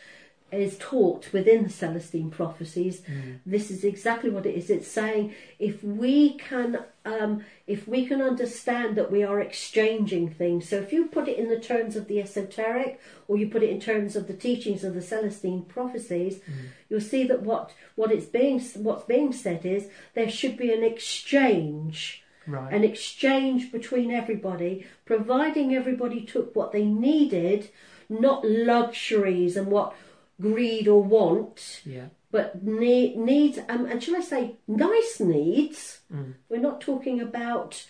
[0.52, 3.00] is taught within the Celestine prophecies.
[3.02, 3.38] Mm.
[3.46, 4.68] This is exactly what it is.
[4.70, 10.68] It's saying if we can, um, if we can understand that we are exchanging things.
[10.68, 13.70] So if you put it in the terms of the esoteric, or you put it
[13.70, 16.52] in terms of the teachings of the Celestine prophecies, Mm.
[16.90, 20.82] you'll see that what what it's being what's being said is there should be an
[20.82, 22.72] exchange Right.
[22.74, 27.68] an exchange between everybody, providing everybody took what they needed,
[28.08, 29.94] not luxuries and what
[30.40, 32.06] greed or want, yeah.
[32.30, 36.00] but need, needs, um, and shall I say, nice needs.
[36.12, 36.34] Mm.
[36.48, 37.84] We're not talking about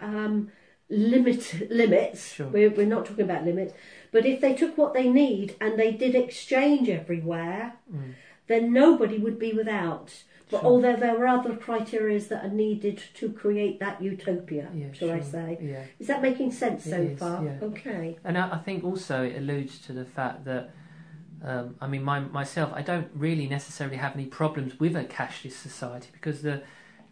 [0.00, 0.50] um,
[0.88, 2.34] limit limits.
[2.34, 2.48] Sure.
[2.48, 3.74] We're, we're not talking about limits.
[4.12, 8.14] But if they took what they need and they did exchange everywhere, Mm.
[8.46, 10.22] then nobody would be without.
[10.50, 10.66] But Sure.
[10.70, 14.92] although there are other criteria that are needed to create that utopia, Yeah.
[14.92, 15.58] shall I say?
[15.60, 15.82] Yeah.
[15.98, 17.44] Is that making sense It so is, far?
[17.44, 17.58] yeah.
[17.62, 18.16] Okay.
[18.24, 20.70] And I, I think also it alludes to the fact that,
[21.44, 25.52] um, I mean, my, myself, I don't really necessarily have any problems with a cashless
[25.52, 26.62] society because the,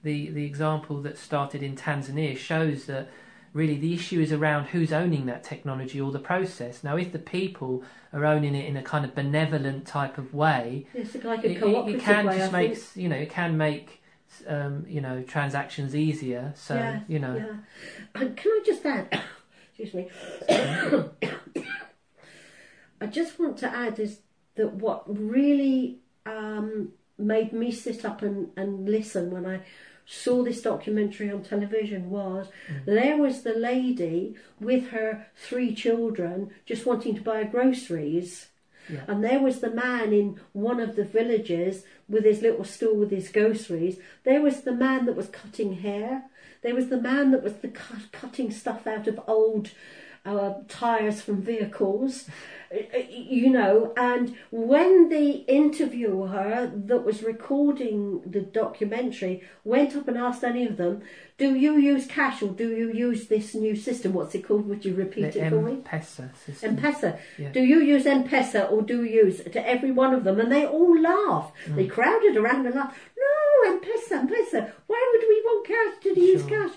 [0.03, 3.09] the, the example that started in Tanzania shows that
[3.53, 6.85] really the issue is around who's owning that technology or the process.
[6.85, 10.87] Now, if the people are owning it in a kind of benevolent type of way,
[10.93, 14.03] It's like it, a cooperative it can way, just make, you know, it can make,
[14.47, 16.53] um, you know, transactions easier.
[16.55, 17.37] So, Yeah, you know,
[18.15, 18.29] Yeah.
[18.37, 19.23] Can I just add?
[19.79, 20.11] excuse me.
[23.01, 24.21] I just want to add is
[24.57, 29.61] that what really um, made me sit up and, and listen when I
[30.07, 32.47] saw this documentary on television was
[32.87, 38.47] there was the lady with her three children just wanting to buy groceries.
[38.89, 39.03] Yeah.
[39.09, 43.11] And there was the man in one of the villages with his little stool with
[43.11, 43.99] his groceries.
[44.23, 46.27] There was the man that was cutting hair.
[46.63, 49.73] There was the man that was the cut, cutting stuff out of old
[50.27, 52.29] uh, tires from vehicles.
[52.29, 55.29] Uh, You know, and when the
[55.61, 57.99] interviewer that was recording
[58.35, 59.35] the documentary
[59.73, 60.95] went up and asked any of them,
[61.43, 64.09] "Do you use cash or do you use this new system?
[64.15, 64.65] What's it called?
[64.69, 66.71] Would you repeat the it for me?" M-Pesa system.
[66.77, 67.11] M-Pesa.
[67.39, 67.53] Yeah.
[67.57, 70.37] Do you use M-Pesa or do you use to every one of them?
[70.41, 71.47] And they all laugh.
[71.69, 71.77] Mm.
[71.77, 72.97] They crowded around and laughed.
[73.25, 73.37] No,
[73.75, 74.61] M-Pesa, M-Pesa.
[74.91, 75.95] Why would we want cash?
[76.05, 76.75] Did he use cash?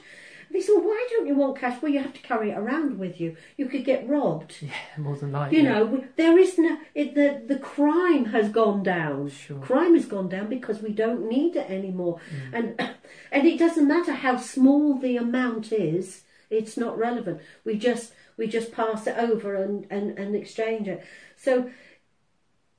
[0.51, 1.81] They said, well, why don't you want cash?
[1.81, 3.37] Well, you have to carry it around with you.
[3.55, 4.55] You could get robbed.
[4.61, 5.57] Yeah, more than likely.
[5.57, 9.29] You know, there is no it, the the crime has gone down.
[9.29, 9.59] Sure.
[9.59, 12.53] Crime has gone down because we don't need it anymore, Mm.
[12.53, 12.79] and
[13.31, 16.23] and it doesn't matter how small the amount is.
[16.49, 17.41] It's not relevant.
[17.63, 21.05] We just we just pass it over and and, and exchange it.
[21.37, 21.69] So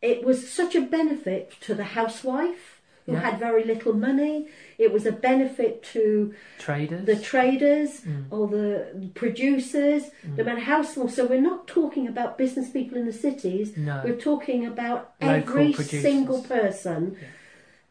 [0.03, 2.70] it was such a benefit to the housewife
[3.11, 3.31] who Yeah.
[3.31, 4.49] had very little money.
[4.79, 7.05] It was a benefit to Traders.
[7.07, 8.25] the traders Mm.
[8.31, 10.05] or the producers,
[10.37, 11.09] no matter how small.
[11.09, 13.77] So we're not talking about business people in the cities.
[13.77, 14.01] No.
[14.05, 16.03] We're talking about Local every producers.
[16.03, 17.17] single person.
[17.21, 17.29] Yeah.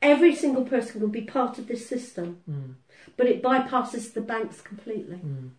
[0.01, 2.76] Every single person can be part of this system, Mm,
[3.17, 5.17] but it bypasses the banks completely.
[5.17, 5.49] mm,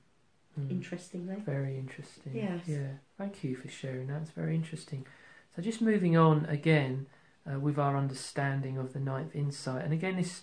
[0.59, 0.71] mm.
[0.71, 2.33] Interestingly, Very interesting.
[2.35, 2.61] Yes.
[2.67, 2.93] Yeah.
[3.19, 4.23] Thank you for sharing that.
[4.23, 5.07] It's very interesting.
[5.55, 7.07] So just moving on again
[7.47, 10.43] uh, with our understanding of the ninth insight, and again this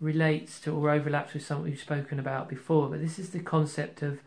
[0.00, 4.02] relates to or overlaps with something we've spoken about before, but this is the concept
[4.02, 4.20] of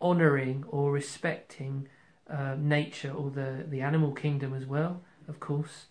[0.00, 1.86] honouring or respecting
[2.30, 5.86] uh, nature or the the animal kingdom as well, of course,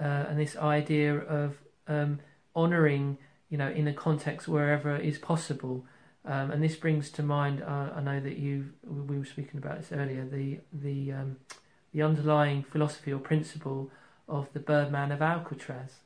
[0.00, 1.58] uh, and this idea of
[1.88, 2.20] um,
[2.54, 3.18] honouring,
[3.48, 5.84] you know, in a context wherever is possible.
[6.24, 9.78] Um, and this brings to mind, uh, I know that you we were speaking about
[9.78, 11.36] this earlier, the the um,
[11.92, 13.90] the underlying philosophy or principle
[14.30, 16.00] of the Birdman of Alcatraz.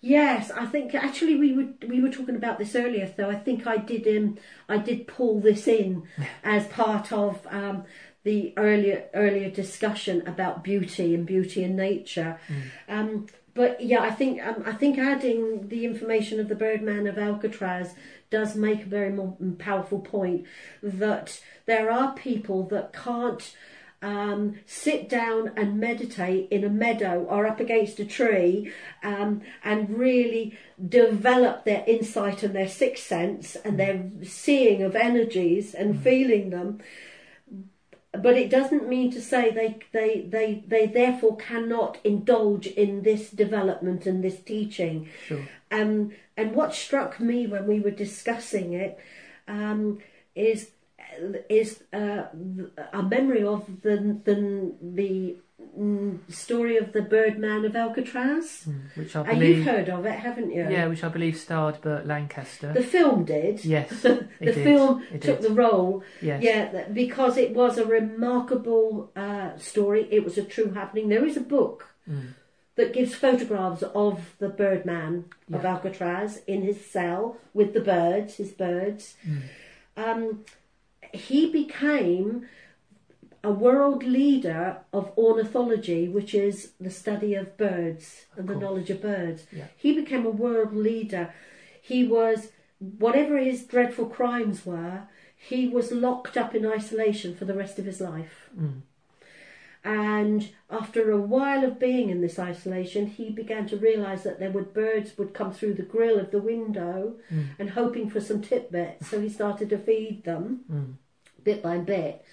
[0.00, 3.12] yes, I think actually we were we were talking about this earlier.
[3.16, 6.04] Though I think I did um I did pull this in
[6.44, 7.84] as part of um
[8.24, 12.38] the earlier earlier discussion about beauty and beauty and nature.
[12.88, 17.18] Um, but yeah, I think um, I think adding the information of the Birdman of
[17.18, 17.94] Alcatraz
[18.30, 20.44] does make a very more powerful point
[20.82, 23.54] that there are people that can't
[24.04, 28.70] um, sit down and meditate in a meadow or up against a tree
[29.02, 35.72] um, and really develop their insight and their sixth sense and their seeing of energies
[35.72, 36.82] and feeling them.
[38.12, 43.30] But it doesn't mean to say they, they, they, they therefore cannot indulge in this
[43.30, 45.08] development and this teaching.
[45.26, 45.48] Sure.
[45.72, 48.98] Um, and what struck me when we were discussing it
[49.48, 50.00] um,
[50.34, 50.72] is
[51.48, 52.24] is uh,
[52.92, 55.36] a memory of the the, the
[55.78, 58.66] mm, story of the Birdman of Alcatraz.
[58.68, 60.68] Mm, Which I And you've heard of it, haven't you?
[60.70, 62.72] yeah, which I believe starred Burt Lancaster.
[62.72, 63.64] The film did.
[63.64, 64.54] yes, the did.
[64.54, 65.50] film It took did.
[65.50, 66.02] the role.
[66.20, 66.42] yes.
[66.42, 70.06] Yeah, because it was a remarkable uh, story.
[70.10, 71.08] It was a true happening.
[71.08, 72.34] There is a book Mm.
[72.76, 78.52] that gives photographs of the Birdman of Alcatraz in his cell with the birds, his
[78.52, 79.14] birds.
[79.26, 79.40] Mm.
[79.96, 80.44] Um,
[81.14, 82.46] he became
[83.42, 88.62] a world leader of ornithology, which is the study of birds and the course.
[88.62, 89.46] knowledge of birds.
[89.52, 89.64] Yeah.
[89.76, 91.32] He became a world leader.
[91.80, 92.48] He was,
[92.78, 95.02] whatever his dreadful crimes were,
[95.36, 98.48] he was locked up in isolation for the rest of his life.
[98.58, 98.80] Mm.
[99.86, 104.50] And after a while of being in this isolation, he began to realise that there
[104.50, 107.44] would birds would come through the grill of the window Mm.
[107.58, 109.08] and hoping for some tidbits.
[109.10, 110.94] So he started to feed them Mm.
[111.44, 112.24] Bit by bit.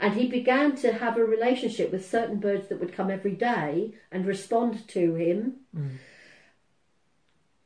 [0.00, 3.94] And he began to have a relationship with certain birds that would come every day
[4.10, 5.54] and respond to him.
[5.76, 5.98] Mm.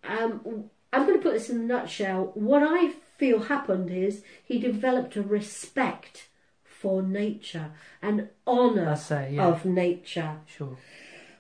[0.05, 2.31] Um, I'm going to put this in a nutshell.
[2.35, 6.29] What I feel happened is he developed a respect
[6.63, 7.73] for nature,
[8.03, 10.77] an honour say, yeah, of nature, sure.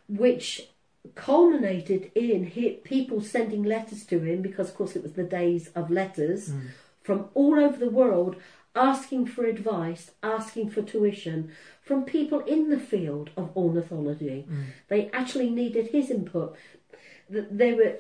[0.09, 0.69] which
[1.15, 2.51] culminated in
[2.85, 6.63] people sending letters to him because, of course, it was the days of letters Mm.
[7.03, 8.37] from all over the world
[8.77, 11.51] asking for advice, asking for tuition
[11.83, 14.47] from people in the field of ornithology.
[14.51, 14.64] Mm.
[14.89, 16.57] They actually needed his input.
[17.33, 17.95] Th- They were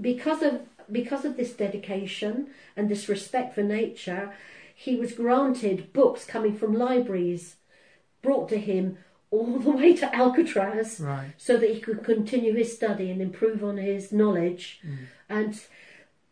[0.00, 0.60] because of
[0.90, 4.32] because of this dedication and this respect for nature.
[4.74, 7.56] He was granted books coming from libraries
[8.22, 8.98] brought to him
[9.30, 11.32] all the way to Alcatraz Right.
[11.36, 14.80] so that he could continue his study and improve on his knowledge.
[14.86, 14.96] Mm.
[15.28, 15.60] And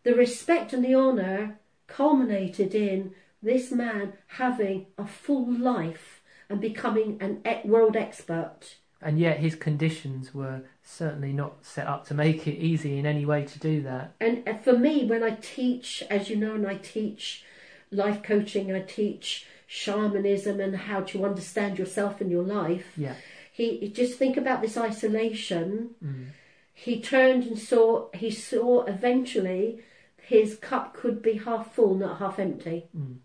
[0.04, 3.12] the respect and the honour culminated in
[3.46, 6.20] this man having a full life
[6.50, 8.76] and becoming an world expert.
[9.00, 13.24] And yet his conditions were certainly not set up to make it easy in any
[13.24, 14.14] way to do that.
[14.20, 17.44] And uh, for me, when I teach, as you know, and I teach
[17.90, 22.86] life coaching, I teach shamanism and how to understand yourself and your life.
[22.96, 23.14] Yeah.
[23.52, 25.90] He just think about this isolation.
[26.04, 26.26] Mm.
[26.74, 28.08] He turned and saw.
[28.12, 29.80] He saw eventually
[30.26, 33.18] his cup could be half full, not half empty, Mm.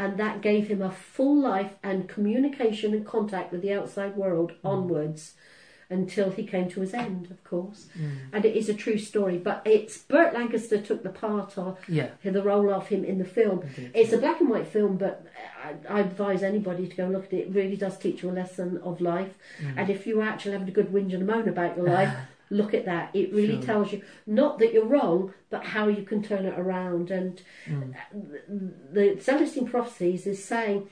[0.00, 4.52] And that gave him a full life and communication and contact with the outside world
[4.64, 5.34] onwards,
[5.90, 7.88] until he came to his end, of course.
[7.98, 8.18] Mm.
[8.32, 12.10] And it is a true story, but it's Burt Lancaster took the part of Yeah.
[12.22, 13.62] the role of him in the film.
[13.62, 13.90] Indeed.
[13.94, 15.26] It's a black and white film, but
[15.64, 17.48] I, I advise anybody to go look at it.
[17.48, 19.34] It really does teach you a lesson of life.
[19.60, 19.78] Mm.
[19.78, 22.14] And if you are actually having a good whinge and a moan about your life,
[22.50, 23.10] look at that.
[23.14, 23.62] It really Sure.
[23.62, 27.10] tells you not that you're wrong, but how you can turn it around.
[27.10, 27.94] And Mm.
[28.92, 30.88] the Celestine Prophecies is saying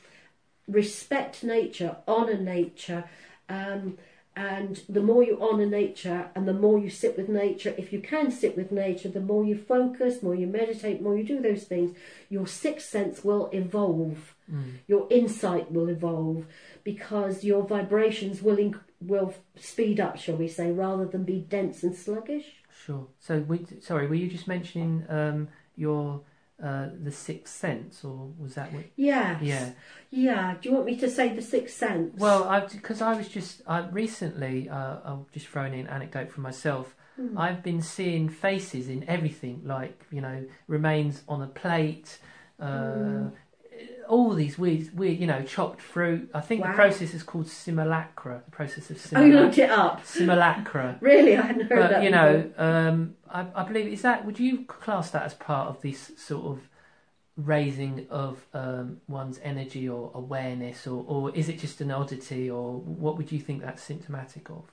[0.66, 3.04] respect nature, honour nature.
[3.48, 3.98] Um,
[4.36, 8.00] and the more you honour nature and the more you sit with nature, if you
[8.00, 11.64] can sit with nature, the more you focus, more you meditate, more you do those
[11.64, 11.96] things,
[12.30, 14.36] your sixth sense will evolve.
[14.52, 14.74] Mm.
[14.86, 16.46] Your insight will evolve
[16.84, 21.82] because your vibrations will inc- will speed up, shall we say, rather than be dense
[21.82, 22.46] and sluggish.
[22.84, 23.06] Sure.
[23.20, 26.22] So, we, sorry, were you just mentioning um, your
[26.62, 28.84] uh, the sixth sense, or was that what?
[28.96, 29.40] Yes.
[29.42, 29.70] Yeah.
[30.10, 30.54] Yeah.
[30.60, 32.18] Do you want me to say the sixth sense?
[32.18, 36.32] Well, I because I was just I recently uh, I'm just throwing in an anecdote
[36.32, 36.96] for myself.
[37.16, 37.38] Hmm.
[37.38, 42.18] I've been seeing faces in everything, like you know remains on a plate.
[42.60, 43.32] Uh, Mm.
[44.08, 46.30] All these weird, weird, you know, chopped fruit.
[46.34, 46.68] I think Wow.
[46.70, 48.42] the process is called simulacra.
[48.46, 50.04] The process of oh, you looked it up.
[50.06, 50.96] simulacra.
[51.00, 52.02] Really, I hadn't heard but that.
[52.02, 54.24] you know, um, I, I believe is that.
[54.24, 56.68] Would you class that as part of this sort of
[57.36, 62.78] raising of um, one's energy or awareness, or, or is it just an oddity, or
[62.80, 64.64] what would you think that's symptomatic of?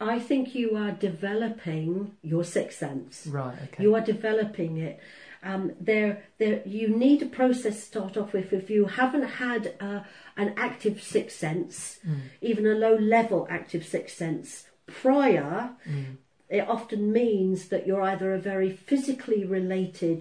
[0.00, 3.26] I think you are developing your sixth sense.
[3.26, 3.56] Right.
[3.64, 3.82] Okay.
[3.82, 4.98] You are developing it.
[5.46, 6.60] Um, there, there.
[6.66, 8.52] You need a process to start off with.
[8.52, 10.00] If you haven't had uh,
[10.36, 12.20] an active sixth sense, Mm.
[12.40, 16.16] even a low-level active sixth sense prior, Mm.
[16.48, 20.18] it often means that you're either a very physically related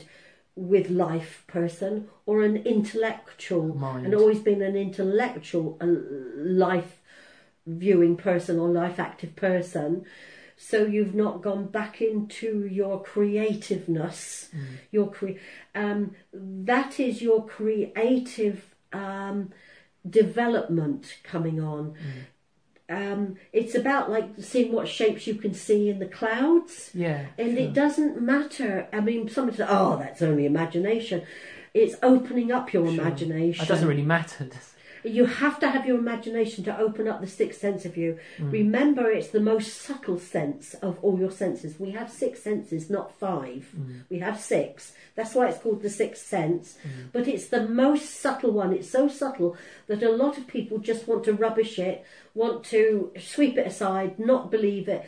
[0.55, 1.93] with life person
[2.25, 4.05] or an intellectual Mind.
[4.05, 5.87] and always been an intellectual uh,
[6.65, 7.01] life
[7.67, 10.05] viewing person or life active person
[10.57, 14.49] so you've not gone back into your creativeness
[14.91, 15.39] your cre-
[15.73, 19.51] um, that is your creative um,
[20.09, 21.93] development coming on
[22.87, 27.25] um, it's about like seeing what shapes you can see in the clouds Yeah.
[27.37, 27.65] and sure.
[27.65, 28.87] it doesn't matter.
[28.93, 31.23] I mean, somebody says, "Oh, that's only imagination."
[31.73, 33.01] It's opening up your Sure.
[33.01, 33.65] imagination.
[33.65, 34.43] It doesn't really matter.
[34.43, 34.74] does it?
[35.05, 38.17] You have to have your imagination to open up the sixth sense of you.
[38.37, 38.51] Mm.
[38.51, 41.79] Remember, it's the most subtle sense of all your senses.
[41.79, 43.67] We have six senses, not five.
[43.77, 44.01] Mm.
[44.09, 44.93] We have six.
[45.15, 46.77] That's why it's called the sixth sense.
[46.83, 47.11] Mm.
[47.13, 48.73] But it's the most subtle one.
[48.73, 49.55] It's so subtle
[49.87, 54.19] that a lot of people just want to rubbish it, want to sweep it aside,
[54.19, 55.05] not believe it.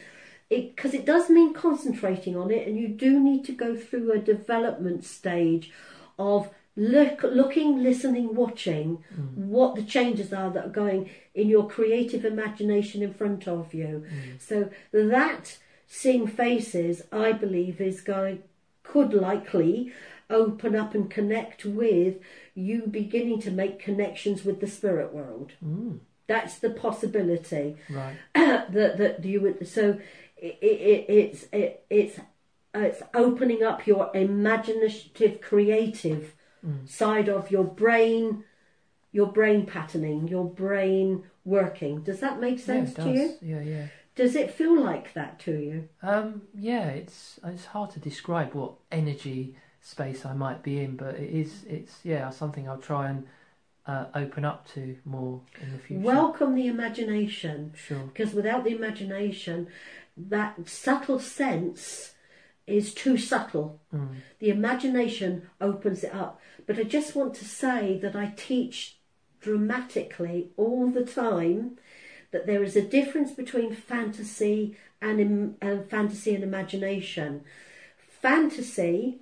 [0.49, 4.17] Because it, does mean concentrating on it, and you do need to go through a
[4.17, 5.71] development stage
[6.17, 9.33] of look, looking, listening, watching mm.
[9.33, 14.05] what the changes are that are going in your creative imagination in front of you.
[14.07, 14.39] Mm.
[14.39, 15.57] So that
[15.87, 18.43] seeing faces, I believe, is going
[18.83, 19.91] could likely
[20.29, 22.17] open up and connect with
[22.53, 25.53] you beginning to make connections with the spirit world.
[25.65, 25.99] Mm.
[26.27, 28.15] That's the possibility Right.
[28.35, 29.67] that that you would.
[29.67, 29.99] So
[30.37, 36.33] it, it, it's it, it's uh, it's opening up your imaginative, creative
[36.85, 38.43] side of your brain,
[39.11, 42.01] your brain patterning, your brain working.
[42.01, 43.27] Does that make sense yeah, to you?
[43.27, 43.41] does.
[43.41, 43.87] Yeah, yeah.
[44.15, 45.89] Does it feel like that to you?
[46.01, 51.15] Um, yeah, it's it's hard to describe what energy space I might be in, but
[51.15, 53.27] it is it's yeah something I'll try and
[53.85, 56.03] uh, open up to more in the future.
[56.03, 58.09] Welcome the imagination, sure.
[58.11, 59.67] because without the imagination,
[60.17, 62.13] that subtle sense
[62.67, 63.79] is too subtle.
[63.93, 64.17] Mm.
[64.39, 66.39] The imagination opens it up.
[66.65, 68.97] But I just want to say that I teach
[69.39, 71.77] dramatically all the time
[72.31, 77.43] that there is a difference between fantasy and im- fantasy and imagination.
[78.21, 79.19] Fantasy,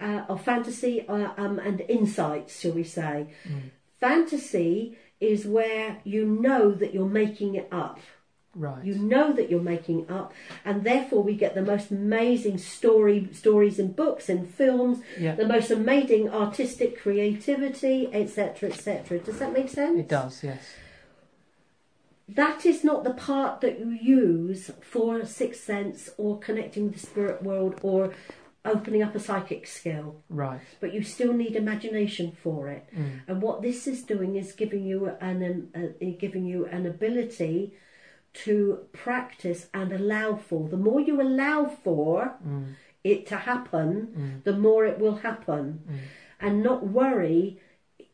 [0.00, 3.28] uh, or fantasy uh, um, and insights, shall we say?
[4.00, 7.98] Fantasy is where you know that you're making it up.
[8.54, 8.84] Right.
[8.84, 10.32] You know that you're making up,
[10.64, 15.46] and therefore we get the most amazing story stories in books and films, yeah, the
[15.46, 19.18] most amazing artistic creativity, etc., etc.
[19.18, 19.98] Does that make sense?
[19.98, 20.44] it does.
[20.44, 20.74] Yes.
[22.28, 27.00] That is not the part that you use for sixth sense or connecting with the
[27.00, 28.14] spirit world or
[28.64, 30.22] opening up a psychic skill.
[30.30, 30.60] Right.
[30.80, 32.88] But you still need imagination for it.
[32.96, 33.20] Mm.
[33.28, 37.74] And what this is doing is giving you an, an uh, giving you an ability
[38.34, 40.68] to practice and allow for.
[40.68, 42.74] The more you allow for Mm.
[43.04, 44.42] it to happen, Mm.
[44.44, 45.80] the more it will happen.
[45.88, 45.94] Mm.
[46.40, 47.60] And not worry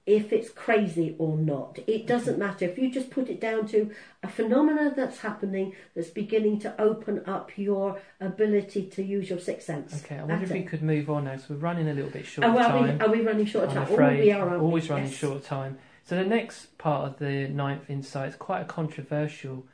[0.07, 1.79] if it's crazy or not.
[1.87, 2.65] It doesn't matter.
[2.65, 3.91] If you just put it down to
[4.23, 9.67] a phenomena that's happening that's beginning to open up your ability to use your sixth
[9.67, 10.03] sense.
[10.05, 10.17] Okay.
[10.17, 11.37] I wonder That's if we could move on now.
[11.37, 13.65] So we're running a little bit short Oh, of are, we, are we running short
[13.67, 13.93] of I'm time?
[13.93, 14.91] afraid oh, we are, always we?
[14.91, 15.15] running Yes.
[15.19, 15.79] short of time.
[16.05, 19.67] So the next part of the ninth insight is quite a controversial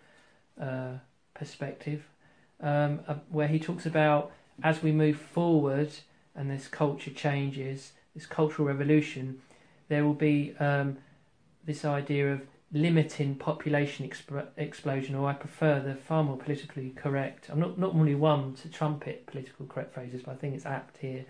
[0.61, 0.95] uh,
[1.35, 2.05] perspective,
[2.61, 4.33] um, uh, where he talks about
[4.63, 5.91] as we move forward
[6.35, 9.41] and this culture changes, this cultural revolution,
[9.89, 10.99] there will be um,
[11.65, 12.43] this idea of
[12.73, 17.49] limiting population exp- explosion, or I prefer the far more politically correct.
[17.51, 20.99] I'm not not normally one to trumpet political correct phrases, but I think it's apt
[20.99, 21.25] here.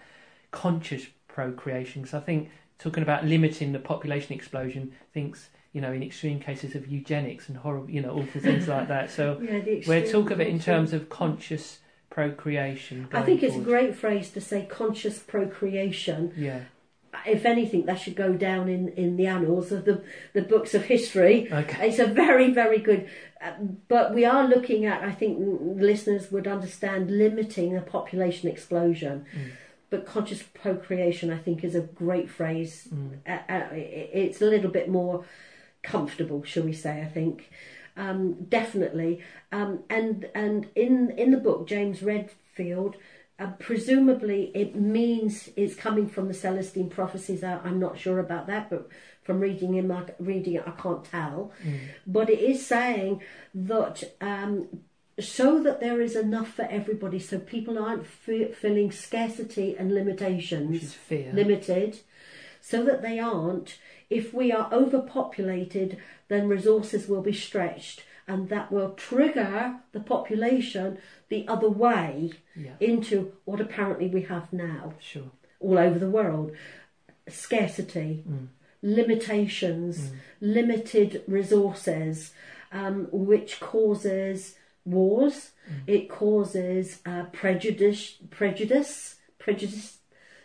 [0.51, 6.03] Conscious procreation, because I think talking about limiting the population explosion thinks you know in
[6.03, 9.11] extreme cases of eugenics and horrible you know awful things like that.
[9.11, 13.09] So Yeah, extreme talk of it in terms of conscious procreation.
[13.13, 16.33] I think it's a great phrase to say conscious procreation.
[16.35, 16.61] Yeah.
[17.27, 20.03] If anything, that should go down in, in the annals of the,
[20.33, 21.51] the books of history.
[21.53, 21.89] Okay.
[21.89, 23.09] It's a very, very good.
[23.43, 23.53] Uh,
[23.89, 29.27] but we are looking at, I think listeners would understand, limiting a population explosion.
[29.35, 29.51] Mm.
[29.89, 32.89] But conscious procreation, I think, is a great phrase.
[32.93, 33.19] Mm.
[33.27, 35.25] Uh, uh, it- it's a little bit more
[35.87, 37.01] comfortable, shall we say?
[37.01, 37.51] I think
[37.97, 39.21] um, definitely.
[39.53, 42.97] Um, and and in in the book, James Redfield.
[43.39, 47.45] Uh, presumably, it means it's coming from the Celestine prophecies.
[47.45, 48.89] I, I'm not sure about that, but
[49.25, 51.53] from reading him, I, reading it, I can't tell.
[51.63, 51.81] Mm.
[52.07, 53.21] But it is saying
[53.55, 54.69] that um,
[55.21, 60.71] so that there is enough for everybody, so people aren't fe- feeling scarcity and limitations
[60.71, 61.31] Which is fear.
[61.35, 62.01] limited
[62.69, 63.79] so that they aren't.
[64.11, 70.99] If we are overpopulated, then resources will be stretched, and that will trigger the population
[71.29, 72.73] the other way yeah.
[72.81, 75.31] into what apparently we have now Sure.
[75.61, 76.51] all over the world
[77.29, 78.49] scarcity, Mm.
[78.83, 82.33] limitations, limited resources,
[82.73, 85.51] um, which causes wars,
[85.87, 89.99] it causes uh, prejudice, prejudice, prejudice.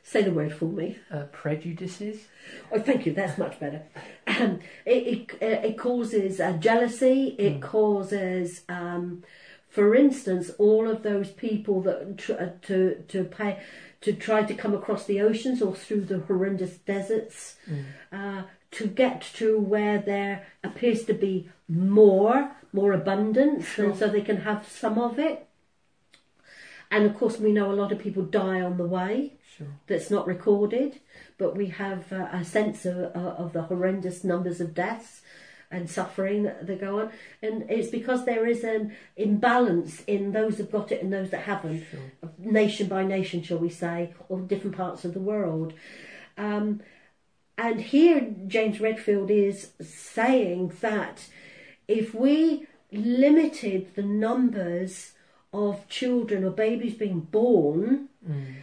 [0.03, 0.97] Say the word for me.
[1.13, 2.25] Uh, prejudices.
[2.71, 3.13] Oh, thank you.
[3.13, 3.83] That's much better.
[4.27, 7.35] Um, it it, uh, it causes uh, jealousy.
[7.37, 9.23] It causes, um,
[9.69, 13.59] for instance, all of those people that tr- uh, to to pay
[14.01, 17.57] to try to come across the oceans or through the horrendous deserts
[18.11, 18.41] uh,
[18.71, 23.85] to get to where there appears to be more more abundance, Sure.
[23.91, 25.45] and so they can have some of it.
[26.89, 29.67] And of course, we know a lot of people die on the way Sure.
[29.87, 30.99] that's not recorded,
[31.37, 35.21] but we have uh, a sense of, uh, of the horrendous numbers of deaths
[35.69, 37.11] and suffering that, that go on.
[37.41, 41.43] And it's because there is an imbalance in those who've got it and those that
[41.43, 42.31] haven't, Sure.
[42.37, 45.73] nation by nation, shall we say, or different parts of the world.
[46.37, 46.81] Um,
[47.57, 51.27] and here, James Redfield is saying that
[51.87, 55.11] if we limited the numbers
[55.53, 58.53] of children or babies being born, Mm.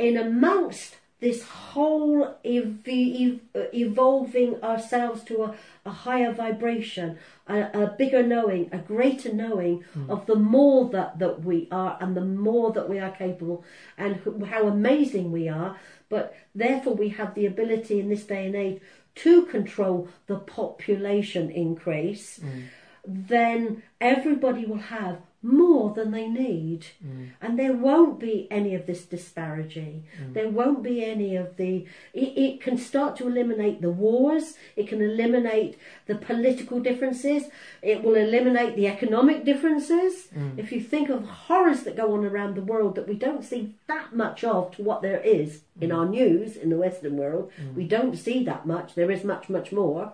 [0.00, 3.40] In amongst this whole ev- ev-
[3.74, 5.54] evolving ourselves to a,
[5.84, 10.10] a higher vibration, a, a bigger knowing, a greater knowing hmm.
[10.10, 13.62] of the more that, that we are and the more that we are capable
[13.98, 15.76] and how amazing we are.
[16.08, 18.80] But therefore, we have the ability in this day and age
[19.16, 22.38] to control the population increase.
[22.38, 22.60] Hmm.
[23.06, 26.86] Then everybody will have more than they need.
[27.04, 27.30] Mm.
[27.40, 30.34] And there won't be any of this disparity mm.
[30.34, 34.54] there won't be any of the it, it can start to eliminate the wars.
[34.76, 37.44] It can eliminate the political differences.
[37.82, 40.28] It will eliminate the economic differences.
[40.36, 40.58] Mm.
[40.58, 43.74] If you think of horrors that go on around the world that we don't see
[43.86, 47.84] that much of to what there is in our news in the western world we
[47.84, 48.94] don't see that much.
[48.94, 50.12] There is much much more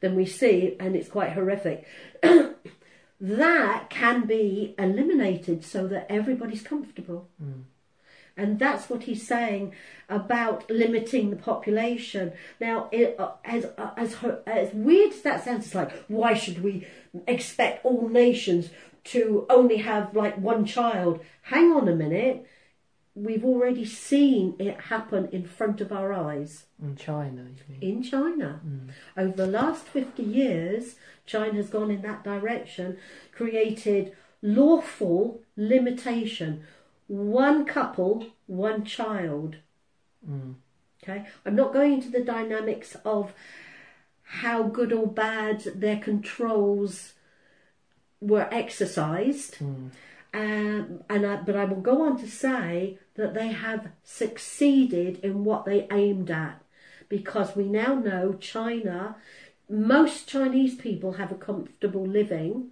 [0.00, 1.86] than we see and it's quite horrific
[3.20, 7.28] that can be eliminated so that everybody's comfortable.
[8.36, 9.74] And that's what he's saying
[10.08, 12.32] about limiting the population.
[12.60, 14.16] Now, it, uh, as uh, as
[14.46, 16.86] as weird as that sounds, it's like why should we
[17.26, 18.70] expect all nations
[19.04, 21.20] to only have like one child?
[21.42, 22.46] Hang on a minute.
[23.24, 27.96] We've already seen it happen in front of our eyes In China, you mean?
[27.96, 28.60] in China.
[29.16, 30.96] Over the last 50 years,
[31.26, 32.98] China has gone in that direction,
[33.32, 36.64] created lawful limitation
[37.08, 39.56] one couple, one child.
[40.28, 40.54] Mm.
[41.02, 43.32] Okay, I'm not going into the dynamics of
[44.22, 47.14] how good or bad their controls
[48.20, 49.58] were exercised.
[49.58, 49.90] Mm.
[50.34, 55.44] Um, and I, but I will go on to say that they have succeeded in
[55.44, 56.62] what they aimed at
[57.08, 59.16] because we now know China,
[59.68, 62.68] most Chinese people have a comfortable living,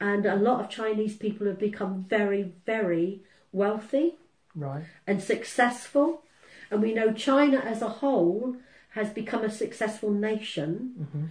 [0.00, 4.16] and a lot of Chinese people have become very, very wealthy
[4.54, 4.84] Right.
[5.06, 6.24] and successful.
[6.70, 8.56] And we know China as a whole
[8.90, 11.24] has become a successful nation hmm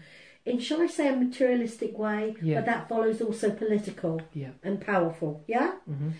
[0.45, 2.55] in, shall I say, a materialistic way, Yeah.
[2.59, 4.51] but that follows also political Yeah.
[4.63, 5.43] and powerful.
[5.47, 5.73] Yeah?
[5.85, 6.11] hmm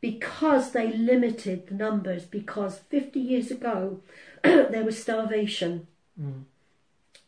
[0.00, 4.00] because they limited the numbers because 50 years ago
[4.44, 5.86] there was starvation
[6.20, 6.44] Mm.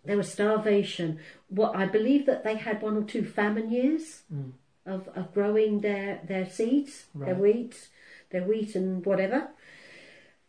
[0.05, 1.19] there was starvation
[1.49, 4.53] what i believe that they had one or two famine years Mm.
[4.85, 7.89] of, of growing their their seeds their wheat
[8.31, 9.49] their wheat and whatever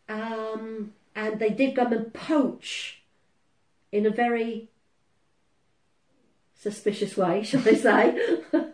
[0.08, 3.02] um, and they did come and poach
[3.90, 4.68] in a very
[6.58, 8.38] suspicious way shall i say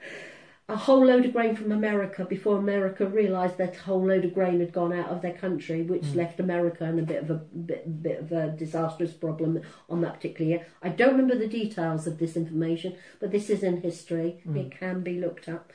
[0.69, 4.33] a whole load of grain from America before America realised that a whole load of
[4.33, 6.19] grain had gone out of their country, which hmm.
[6.19, 10.15] left America in a bit of a bit, bit of a disastrous problem on that
[10.15, 10.67] particular year.
[10.83, 14.41] I don't remember the details of this information, but this is in history.
[14.45, 14.57] Hmm.
[14.57, 15.73] It can be looked up.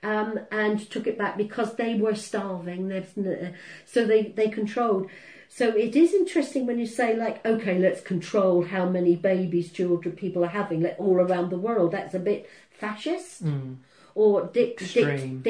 [0.00, 2.86] Um, and took it back because they were starving.
[2.86, 5.10] There's n- uh, So they, they controlled.
[5.48, 10.14] So it is interesting when you say like, okay, let's control how many babies, children,
[10.14, 11.92] people are having like, all around the world.
[11.92, 13.76] That's a bit fascist Mm.
[14.14, 15.42] or dic- dic-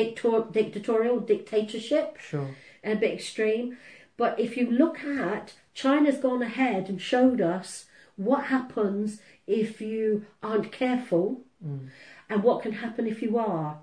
[0.53, 2.55] dictatorial dictatorship, Sure.
[2.85, 3.77] a bit extreme.
[4.17, 10.25] But if you look at China's gone ahead and showed us what happens if you
[10.43, 11.89] aren't careful Mm.
[12.31, 13.81] and what can happen if you are.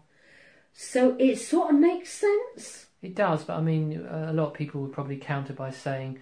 [0.74, 2.88] So it sort of makes sense.
[3.06, 6.18] It does, but I mean, a lot of people would probably counter by saying,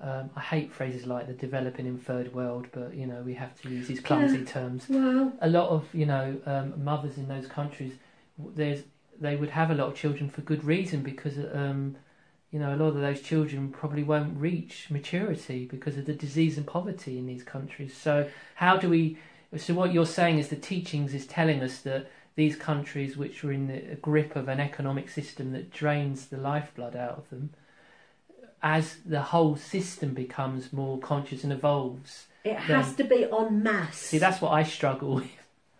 [0.00, 3.58] um, I hate phrases like the developing in third world, but you know we have
[3.62, 4.86] to use these clumsy terms.
[4.90, 7.94] Well, A lot of you know um, mothers in those countries,
[8.38, 8.82] there's
[9.18, 11.96] they would have a lot of children for good reason because um,
[12.52, 16.58] you know a lot of those children probably won't reach maturity because of the disease
[16.58, 17.96] and poverty in these countries.
[17.96, 19.16] So how do we?
[19.56, 23.50] So what you're saying is the teachings is telling us that these countries which are
[23.50, 27.50] in the grip of an economic system that drains the lifeblood out of them,
[28.62, 32.26] as the whole system becomes more conscious and evolves.
[32.44, 33.96] it has to be en masse.
[33.96, 35.30] See, that's what I struggle with.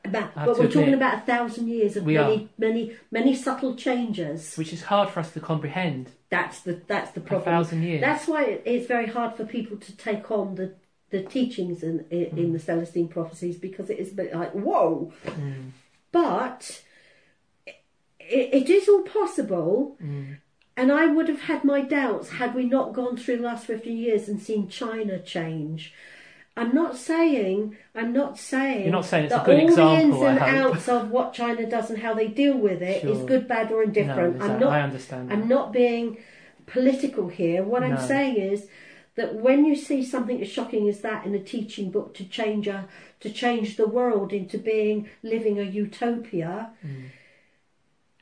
[0.05, 4.57] About- but we're talking about a thousand years of many, many, many subtle changes.
[4.57, 6.11] which is hard for us to comprehend.
[6.29, 7.55] That's the that's the problem.
[7.55, 8.01] A thousand years.
[8.01, 10.75] That's why it's very hard for people to take on the
[11.11, 15.13] the teachings in in, in the Celestine prophecies because it is a bit like whoa.
[15.25, 15.71] Mm,
[16.13, 16.83] But
[18.21, 20.37] it, it is all possible, mm,
[20.77, 23.93] and I would have had my doubts had we not gone through the last fifty
[23.93, 25.93] years and seen China change.
[26.57, 30.21] I'm not saying I'm not saying You're not saying it's a that good all example,
[30.21, 33.19] the ins and outs of what China does and how they deal with it is
[33.19, 33.27] Sure.
[33.27, 34.39] good, bad, or indifferent.
[34.39, 35.33] No, I'm not I understand.
[35.33, 36.19] I'm not being
[36.67, 37.63] political here.
[37.63, 38.67] What I'm saying is
[39.19, 42.69] that when you see something as shocking as that in a teaching book to change
[42.69, 42.89] a
[43.19, 47.11] to change the world into being living a utopia, Mm,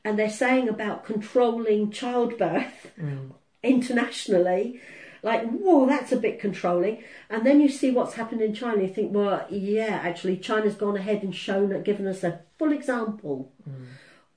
[0.04, 3.32] and they're saying about controlling childbirth mm,
[3.62, 4.80] internationally.
[5.22, 7.02] Like, whoa, that's a bit controlling.
[7.28, 8.82] And then you see what's happened in China.
[8.82, 13.52] You think, well, yeah, actually, China's gone ahead and shown, given us a full example
[13.68, 13.86] mm.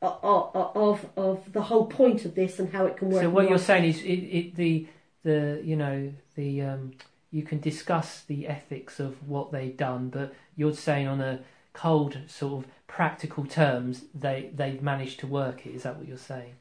[0.01, 3.21] of, of of the whole point of this and how it can work.
[3.21, 4.87] So what you're saying is, it, it, the
[5.23, 6.93] the you know the um,
[7.31, 11.39] you can discuss the ethics of what they've done, but you're saying on a
[11.73, 15.75] cold sort of practical terms, they they've managed to work it.
[15.75, 16.53] Is that what you're saying?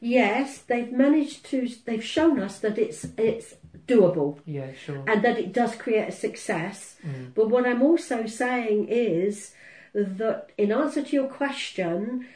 [0.00, 1.68] Yes, they've managed to.
[1.86, 3.54] They've shown us that it's it's
[3.86, 5.02] doable Yeah, sure.
[5.06, 6.96] and that it does create a success.
[7.06, 9.52] Mm, But what I'm also saying is
[9.94, 12.26] that, in answer to your question,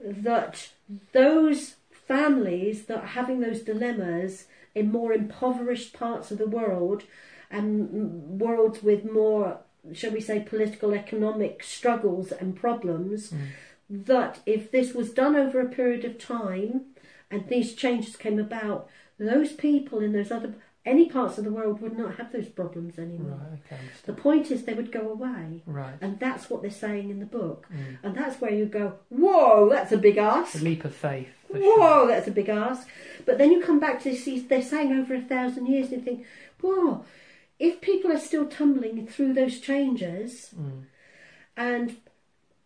[0.00, 0.68] that
[1.12, 1.74] those
[2.06, 4.46] families that are having those dilemmas
[4.78, 7.02] in more impoverished parts of the world
[7.50, 9.58] and worlds with more,
[9.92, 13.48] shall we say, political economic struggles and problems, mm,
[13.90, 16.86] that if this was done over a period of time
[17.30, 18.88] and these changes came about,
[19.18, 20.54] those people in those other
[20.88, 23.38] any parts of the world would not have those problems anymore.
[23.50, 23.60] right.
[23.66, 23.82] Okay.
[24.04, 25.62] The point is they would go away.
[25.66, 25.94] Right.
[26.00, 27.66] And that's what they're saying in the book.
[27.72, 27.98] Mm.
[28.02, 30.54] And that's where you go, whoa, that's a big ask.
[30.54, 31.28] A leap of faith.
[31.48, 32.06] Whoa, sure.
[32.08, 32.88] that's a big ask.
[33.26, 36.04] But then you come back to this, they're saying over a thousand years, and you
[36.04, 36.26] think,
[36.60, 37.04] whoa,
[37.58, 40.82] if people are still tumbling through those changes, Mm,
[41.56, 41.96] and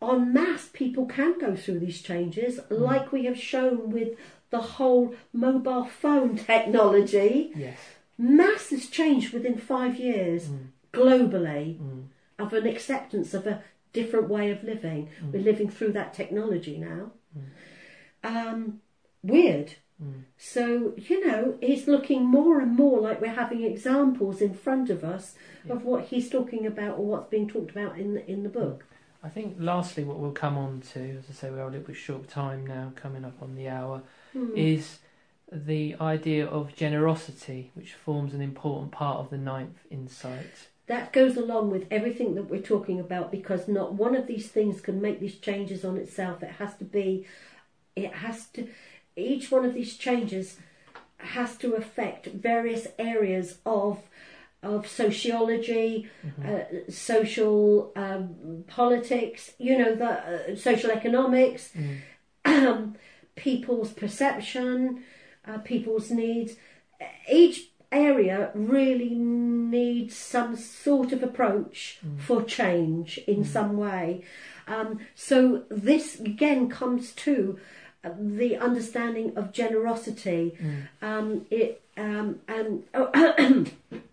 [0.02, 4.10] en masse people can go through these changes, like we have shown with
[4.50, 7.78] the whole mobile phone technology, yes.
[8.18, 12.04] Mass has changed within five years Mm, globally mm,
[12.38, 13.62] of an acceptance of a
[13.92, 15.08] different way of living.
[15.22, 15.32] Mm.
[15.32, 17.12] We're living through that technology now.
[17.36, 17.42] Mm.
[18.24, 18.80] Um,
[19.22, 19.74] weird.
[20.02, 20.22] mm.
[20.38, 25.02] So, you know, it's looking more and more like we're having examples in front of
[25.04, 25.34] us
[25.64, 25.74] Yeah.
[25.74, 28.84] of what he's talking about or what's being talked about in the, in the book.
[29.24, 31.96] I think lastly, what we'll come on to, as I say, we're a little bit
[31.96, 34.02] short time now, coming up on the hour,
[34.32, 34.50] Hmm.
[34.56, 34.98] is
[35.52, 40.68] the idea of generosity, which forms an important part of the ninth insight.
[40.86, 44.80] That goes along with everything that we're talking about because not one of these things
[44.80, 46.42] can make these changes on itself.
[46.42, 47.26] It has to be,
[47.94, 48.68] it has to,
[49.16, 50.58] each one of these changes
[51.18, 54.00] has to affect various areas of
[54.64, 56.86] of sociology, Mhm.
[56.86, 61.98] uh, social um, politics, you know, the uh, social economics, Mm.
[62.44, 62.94] um,
[63.34, 65.02] people's perception,
[65.46, 66.52] uh, people's needs.
[67.30, 72.20] Each area really needs some sort of approach Mm.
[72.20, 73.46] for change in Mm.
[73.46, 74.24] some way.
[74.66, 77.58] Um, so this again comes to
[78.04, 80.56] uh, the understanding of generosity.
[80.60, 80.88] Mm.
[81.02, 83.66] Um, it um, and oh,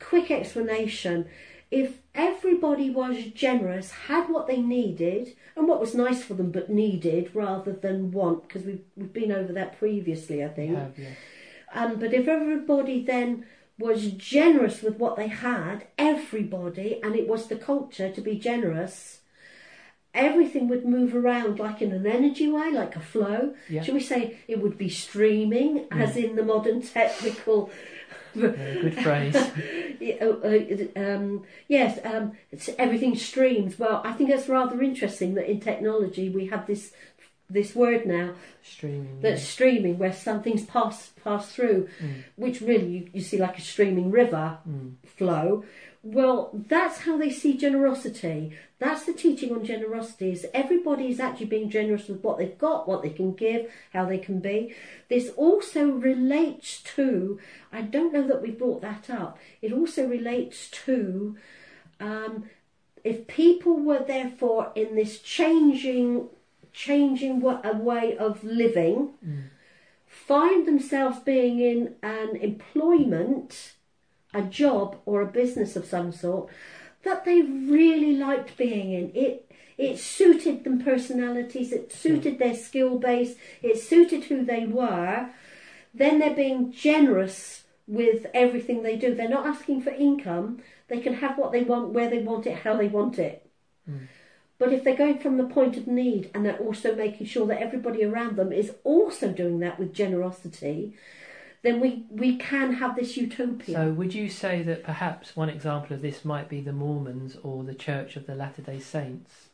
[0.00, 1.26] quick explanation.
[1.70, 6.68] If everybody was generous, had what they needed, and what was nice for them but
[6.68, 10.76] needed rather than want, because we've, we've been over that previously, I think.
[10.76, 11.14] have, yeah.
[11.72, 13.46] Um, but if everybody then
[13.78, 19.20] was generous with what they had, everybody, and it was the culture to be generous,
[20.12, 23.54] everything would move around like in an energy way, like a flow.
[23.68, 23.82] Yeah.
[23.82, 27.70] Shall we say it would be streaming, as in the modern technical.
[28.34, 28.48] Yeah,
[28.82, 29.36] good phrase.
[30.00, 33.78] Yeah, uh, uh, um, yes, um, it's, everything streams.
[33.78, 36.92] Well, I think that's rather interesting that in technology we have this
[37.50, 38.32] this word now
[38.62, 39.20] Streaming.
[39.20, 42.22] that's streaming, where something's passed passed through, Mm.
[42.36, 44.56] which really you, you see like a streaming river.
[44.66, 44.94] Mm.
[45.04, 45.64] flow.
[46.02, 48.56] Well, that's how they see generosity.
[48.78, 50.32] That's the teaching on generosity.
[50.32, 54.06] Is everybody is actually being generous with what they've got, what they can give, how
[54.06, 54.74] they can be.
[55.10, 57.38] This also relates to.
[57.70, 59.38] I don't know that we brought that up.
[59.60, 61.36] It also relates to.
[62.00, 62.44] Um,
[63.04, 66.28] if people were therefore in this changing,
[66.72, 69.42] changing a way of living, Mm.
[70.06, 73.74] find themselves being in an employment,
[74.32, 76.48] a job or a business of some sort
[77.02, 79.12] that they really liked being in.
[79.14, 79.46] It
[79.78, 85.30] it suited them personalities, it suited their skill base, it suited who they were.
[85.94, 89.14] Then they're being generous with everything they do.
[89.14, 90.58] They're not asking for income.
[90.88, 93.50] They can have what they want, where they want it, how they want it.
[93.90, 94.06] Mm.
[94.58, 97.62] But if they're going from the point of need and they're also making sure that
[97.62, 100.94] everybody around them is also doing that with generosity,
[101.62, 103.74] then we, we can have this utopia.
[103.74, 107.64] So, would you say that perhaps one example of this might be the Mormons or
[107.64, 109.48] the Church of the Latter Day Saints?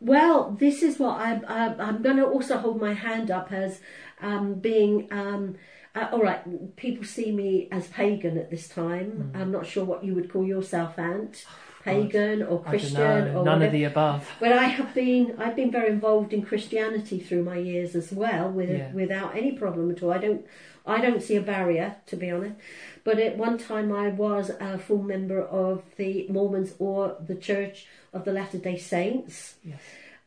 [0.00, 1.44] Well, this is what I'm.
[1.48, 3.80] I'm, I'm going to also hold my hand up as
[4.20, 5.08] um, being.
[5.10, 5.56] Um,
[5.94, 9.32] uh, all right, people see me as pagan at this time.
[9.32, 9.40] Mm.
[9.40, 11.44] I'm not sure what you would call yourself, Aunt
[11.84, 13.64] Pagan or Christian or None whatever.
[13.66, 14.28] of the above.
[14.40, 18.50] But I have been I've been very involved in Christianity through my years as well,
[18.50, 18.90] with Yeah.
[18.92, 20.12] without any problem at all.
[20.12, 20.44] I don't
[20.86, 22.56] I don't see a barrier to be honest.
[23.04, 27.86] But at one time I was a full member of the Mormons or the Church
[28.12, 29.56] of the Latter Day Saints.
[29.62, 29.80] Yes.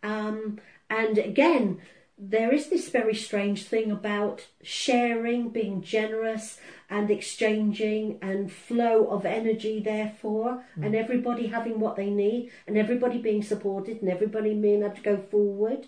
[0.04, 0.60] Um,
[0.90, 1.82] and again,
[2.20, 6.60] there is this very strange thing about sharing, being generous,
[6.90, 13.20] and exchanging, and flow of energy, therefore, and everybody having what they need, and everybody
[13.20, 15.86] being supported, and everybody being able to go forward.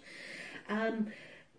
[0.67, 1.07] Um,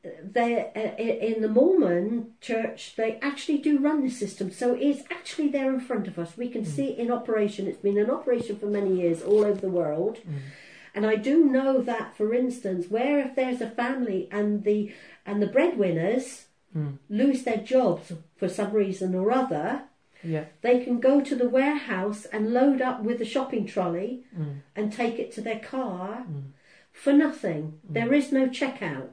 [0.02, 5.48] they uh, in the Mormon church they actually do run this system so it's actually
[5.48, 8.56] there in front of us we can see it in operation it's been in operation
[8.56, 10.18] for many years all over the world
[10.94, 14.92] and I do know that, for instance, where if there's a family and the
[15.26, 16.46] and the breadwinners
[16.76, 16.98] Mm.
[17.08, 19.82] lose their jobs for some reason or other,
[20.22, 20.44] Yeah.
[20.62, 24.60] they can go to the warehouse and load up with a shopping trolley Mm.
[24.76, 26.52] and take it to their car Mm.
[26.92, 27.80] for nothing.
[27.88, 29.08] There is no checkout.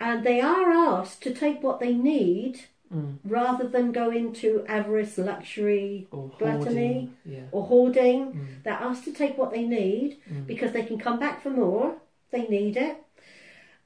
[0.00, 2.60] And they are asked to take what they need
[2.92, 3.16] Mm.
[3.24, 6.58] rather than go into avarice, luxury, Or Gluttony.
[6.64, 7.14] hoarding.
[7.24, 7.40] Yeah.
[7.50, 8.20] or hoarding.
[8.32, 8.46] Mm.
[8.62, 10.46] They're asked to take what they need Mm.
[10.46, 11.96] because they can come back for more.
[12.30, 12.96] They need it.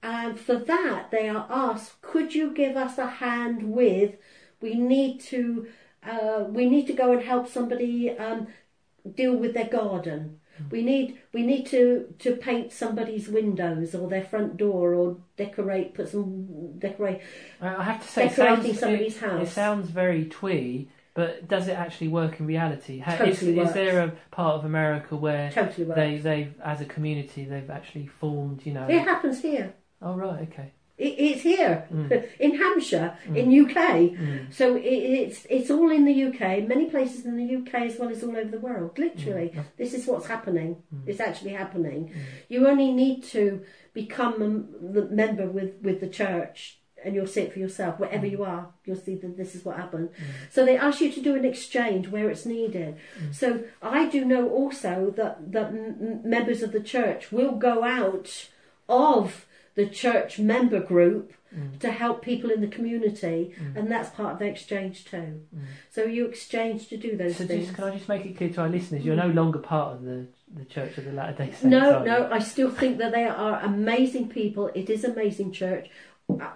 [0.02, 4.16] And for that, they are asked, could you give us a hand with,
[4.60, 5.66] we need to,
[6.02, 8.48] uh, we need to go and help somebody um,
[9.14, 10.38] deal with their garden.
[10.59, 10.70] Mm-hmm.
[10.70, 15.94] We need we need to, to paint somebody's windows or their front door or decorate
[15.94, 17.20] put some decorate
[17.60, 19.48] I have to say, it decorating sounds, somebody's it, house.
[19.48, 23.02] it sounds very twee, but does it actually work in reality?
[23.05, 27.44] Totally is, is there a part of America where totally they, they've, as a community,
[27.44, 28.86] they've actually formed, you know?
[28.89, 29.74] It happens here.
[30.01, 30.72] Oh, right, okay.
[30.98, 32.28] It, it's here Mm.
[32.40, 33.36] in Hampshire, Mm.
[33.36, 33.76] in UK.
[33.76, 34.52] Mm.
[34.52, 34.82] So it,
[35.20, 38.36] it's it's all in the UK, many places in the UK as well as all
[38.36, 38.98] over the world.
[38.98, 39.64] Literally, Mm.
[39.76, 40.82] this is what's happening.
[40.94, 41.02] Mm.
[41.08, 42.00] It's actually happening.
[42.08, 42.20] Mm.
[42.48, 43.62] You only need to
[43.94, 47.98] become a member with with the church, and you'll see it for yourself.
[48.00, 50.08] Wherever you are, you'll see that this is what happened.
[50.50, 52.96] So they ask you to do an exchange where it's needed.
[53.30, 55.68] So I do know also that that
[56.24, 58.48] members of the church will go out
[58.88, 59.46] of
[59.80, 61.78] the church member group Mm.
[61.84, 63.76] to help people in the community, Mm.
[63.78, 65.28] and that's part of the exchange too.
[65.56, 65.60] Mm.
[65.94, 67.64] So you exchange to do those So things.
[67.64, 70.02] just, can I just make it clear to our listeners, you're no longer part of
[70.09, 70.18] the,
[70.59, 72.28] the Church of the Latter Day Saints, no, no?
[72.30, 74.64] I still think that they are amazing people.
[74.74, 75.86] It is amazing church.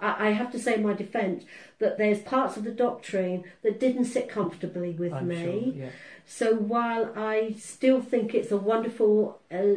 [0.07, 1.43] I, I have to say in my defence
[1.79, 5.43] that there's parts of the doctrine that didn't sit comfortably with I'm me.
[5.43, 5.89] sure, yeah.
[6.25, 9.75] So while I still think it's a wonderful uh,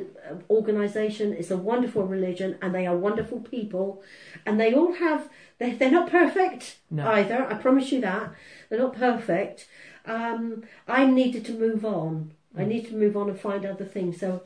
[0.48, 4.02] organisation, it's a wonderful religion, and they are wonderful people,
[4.44, 5.28] and they all have
[5.59, 7.06] they're, they're not perfect No.
[7.09, 7.47] either.
[7.47, 8.32] I promise you that
[8.68, 9.68] they're not perfect.
[10.05, 12.32] Um, I needed to move on.
[12.56, 12.68] I Mm.
[12.68, 14.18] need to move on and find other things.
[14.20, 14.43] So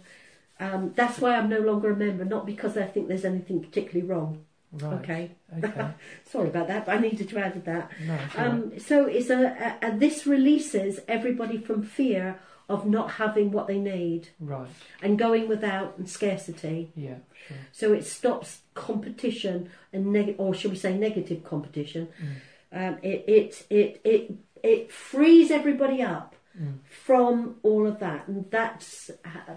[0.58, 4.06] um, that's why I'm no longer a member, not because I think there's anything particularly
[4.10, 4.44] wrong.
[4.72, 4.92] Right.
[5.00, 5.88] Okay, Okay.
[6.30, 7.90] sorry about that, but I needed to add that.
[8.06, 8.50] No, it's all right.
[8.52, 12.38] Um, so it's a, a, a this releases everybody from fear
[12.68, 14.68] of not having what they need right.
[15.02, 16.92] and going without and scarcity.
[16.94, 17.16] Yeah,
[17.48, 17.56] sure.
[17.72, 22.08] So it stops competition and neg- or should we say negative competition.
[22.22, 22.34] Mm.
[22.72, 24.32] Um, it, it it it
[24.62, 26.78] it frees everybody up Mm.
[27.04, 29.08] from all of that, and that's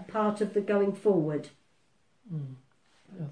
[0.07, 1.49] part of the going forward.
[2.31, 2.53] Mm.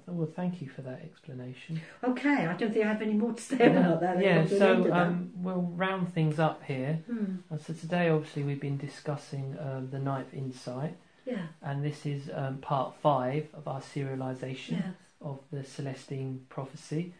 [0.06, 1.80] Well, thank you for that explanation.
[2.04, 4.20] Okay, I don't think I have any more to say about that.
[4.20, 7.00] Yeah, got to end so um, we'll round things up here.
[7.10, 12.30] Hmm, So today, obviously, we've been discussing um, the ninth insight, yeah, and this is
[12.34, 14.90] um, part five of our serialization yeah.
[15.20, 17.14] of the Celestine prophecy.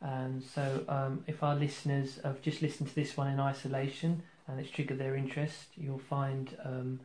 [0.00, 4.60] And so, um, if our listeners have just listened to this one in isolation and
[4.60, 7.00] it's triggered their interest, you'll find um,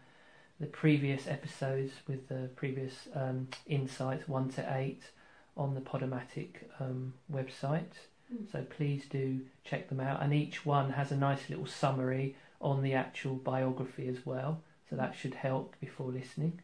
[0.64, 5.02] the previous episodes with the previous um, insights one to eight
[5.58, 7.96] on the Podomatic um, website.
[8.34, 8.50] Mm.
[8.50, 12.82] So please do check them out, and each one has a nice little summary on
[12.82, 14.62] the actual biography as well.
[14.90, 16.62] So that should help before listening.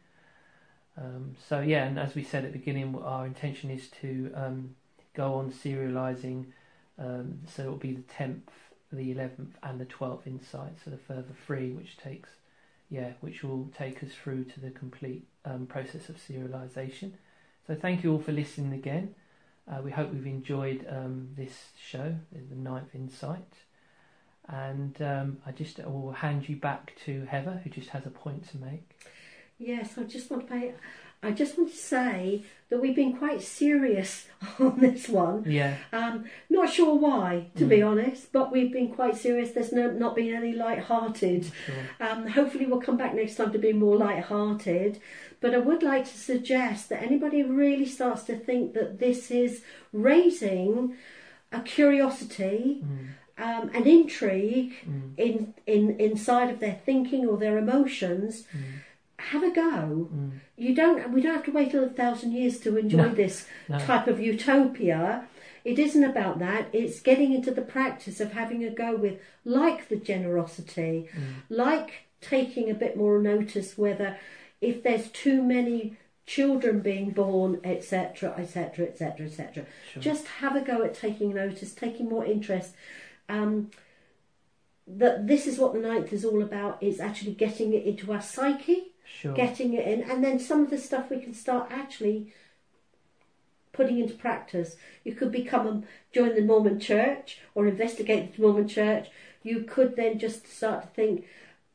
[0.96, 4.76] Um, so yeah, and as we said at the beginning, our intention is to um,
[5.12, 6.46] go on serializing.
[6.98, 8.50] Um, so it will be the tenth,
[8.90, 10.72] the eleventh, and the twelfth insight.
[10.82, 12.30] So the further three, which takes,
[12.90, 17.12] yeah, which will take us through to the complete um, process of serialization.
[17.66, 19.14] So thank you all for listening again.
[19.70, 23.54] Uh, we hope we've enjoyed um, this show, the ninth insight.
[24.48, 28.48] And um, I just will hand you back to Heather, who just has a point
[28.50, 28.90] to make.
[29.58, 30.74] Yes, I just want to pay.
[31.22, 34.26] I just want to say that we've been quite serious
[34.58, 35.44] on this one.
[35.46, 37.88] Yeah, Um, not sure why, to be Mm.
[37.90, 39.50] honest, but we've been quite serious.
[39.50, 41.44] There's no, not been any light-hearted.
[41.66, 41.74] sure.
[42.08, 44.98] Um, hopefully, we'll come back next time to be more light-hearted.
[45.40, 49.62] But I would like to suggest that anybody really starts to think that this is
[49.92, 50.96] raising
[51.52, 57.58] a curiosity, Mm, um, an intrigue mm, in, in inside of their thinking or their
[57.58, 58.44] emotions.
[59.20, 60.08] Have a go.
[60.12, 60.32] mm.
[60.56, 61.12] You don't.
[61.12, 63.78] We don't have to wait a thousand years to enjoy No, this No.
[63.78, 65.26] type of utopia.
[65.64, 66.68] It isn't about that.
[66.72, 71.90] It's getting into the practice of having a go with, like the generosity, Mm, like
[72.20, 74.16] taking a bit more notice whether
[74.60, 79.66] if there's too many children being born, etc., etc., etc., etc.
[79.98, 82.74] Just have a go at taking notice, taking more interest.
[83.28, 83.70] Um,
[84.86, 86.78] that this is what the ninth is all about.
[86.82, 89.32] It's actually getting it into our psyche sure.
[89.34, 92.32] getting it in, and then some of the stuff we can start actually
[93.72, 94.76] putting into practice.
[95.04, 95.82] You could become a,
[96.14, 99.08] join the Mormon Church or investigate the Mormon Church.
[99.42, 101.26] You could then just start to think.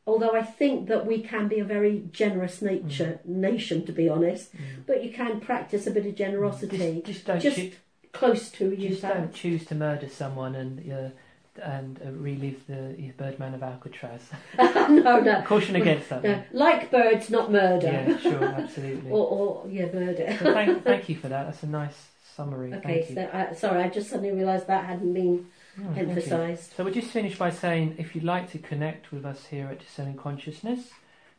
[0.08, 4.56] Although I think that we can be a very generous nature nation, to be honest,
[4.56, 4.86] Mm.
[4.86, 7.74] but you can practice a bit of generosity Just, just don't just
[8.12, 8.90] close to you.
[8.90, 11.10] just don't choose to murder someone and uh,
[11.62, 14.22] and uh, relive the Birdman of Alcatraz.
[14.58, 16.24] no, no, Caution against that.
[16.24, 16.44] no.
[16.52, 17.88] Like birds, not murder.
[17.88, 19.12] Yeah, sure, absolutely.
[19.18, 20.36] or, or yeah, murder.
[20.40, 21.46] So thank, thank you for that.
[21.46, 22.74] That's a nice summary.
[22.74, 23.16] Okay, Thank you.
[23.16, 26.74] so uh, sorry, I just suddenly realised that hadn't been Oh, emphasised.
[26.76, 29.80] So we'll just finish by saying if you'd like to connect with us here at
[29.80, 30.92] Discerning Consciousness,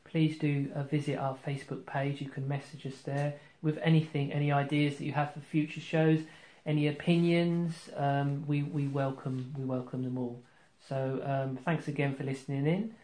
[0.04, 2.20] please do uh, visit our Facebook page.
[2.20, 6.20] You can message us there with anything, any ideas that you have for future shows,
[6.66, 7.88] any opinions.
[7.96, 10.42] Um, we we welcome we welcome them all.
[10.88, 12.94] So um, thanks again for listening in,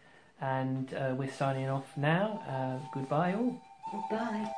[0.40, 2.42] and uh, we're signing off now.
[2.48, 3.62] Uh, goodbye all.
[4.10, 4.52] Bye.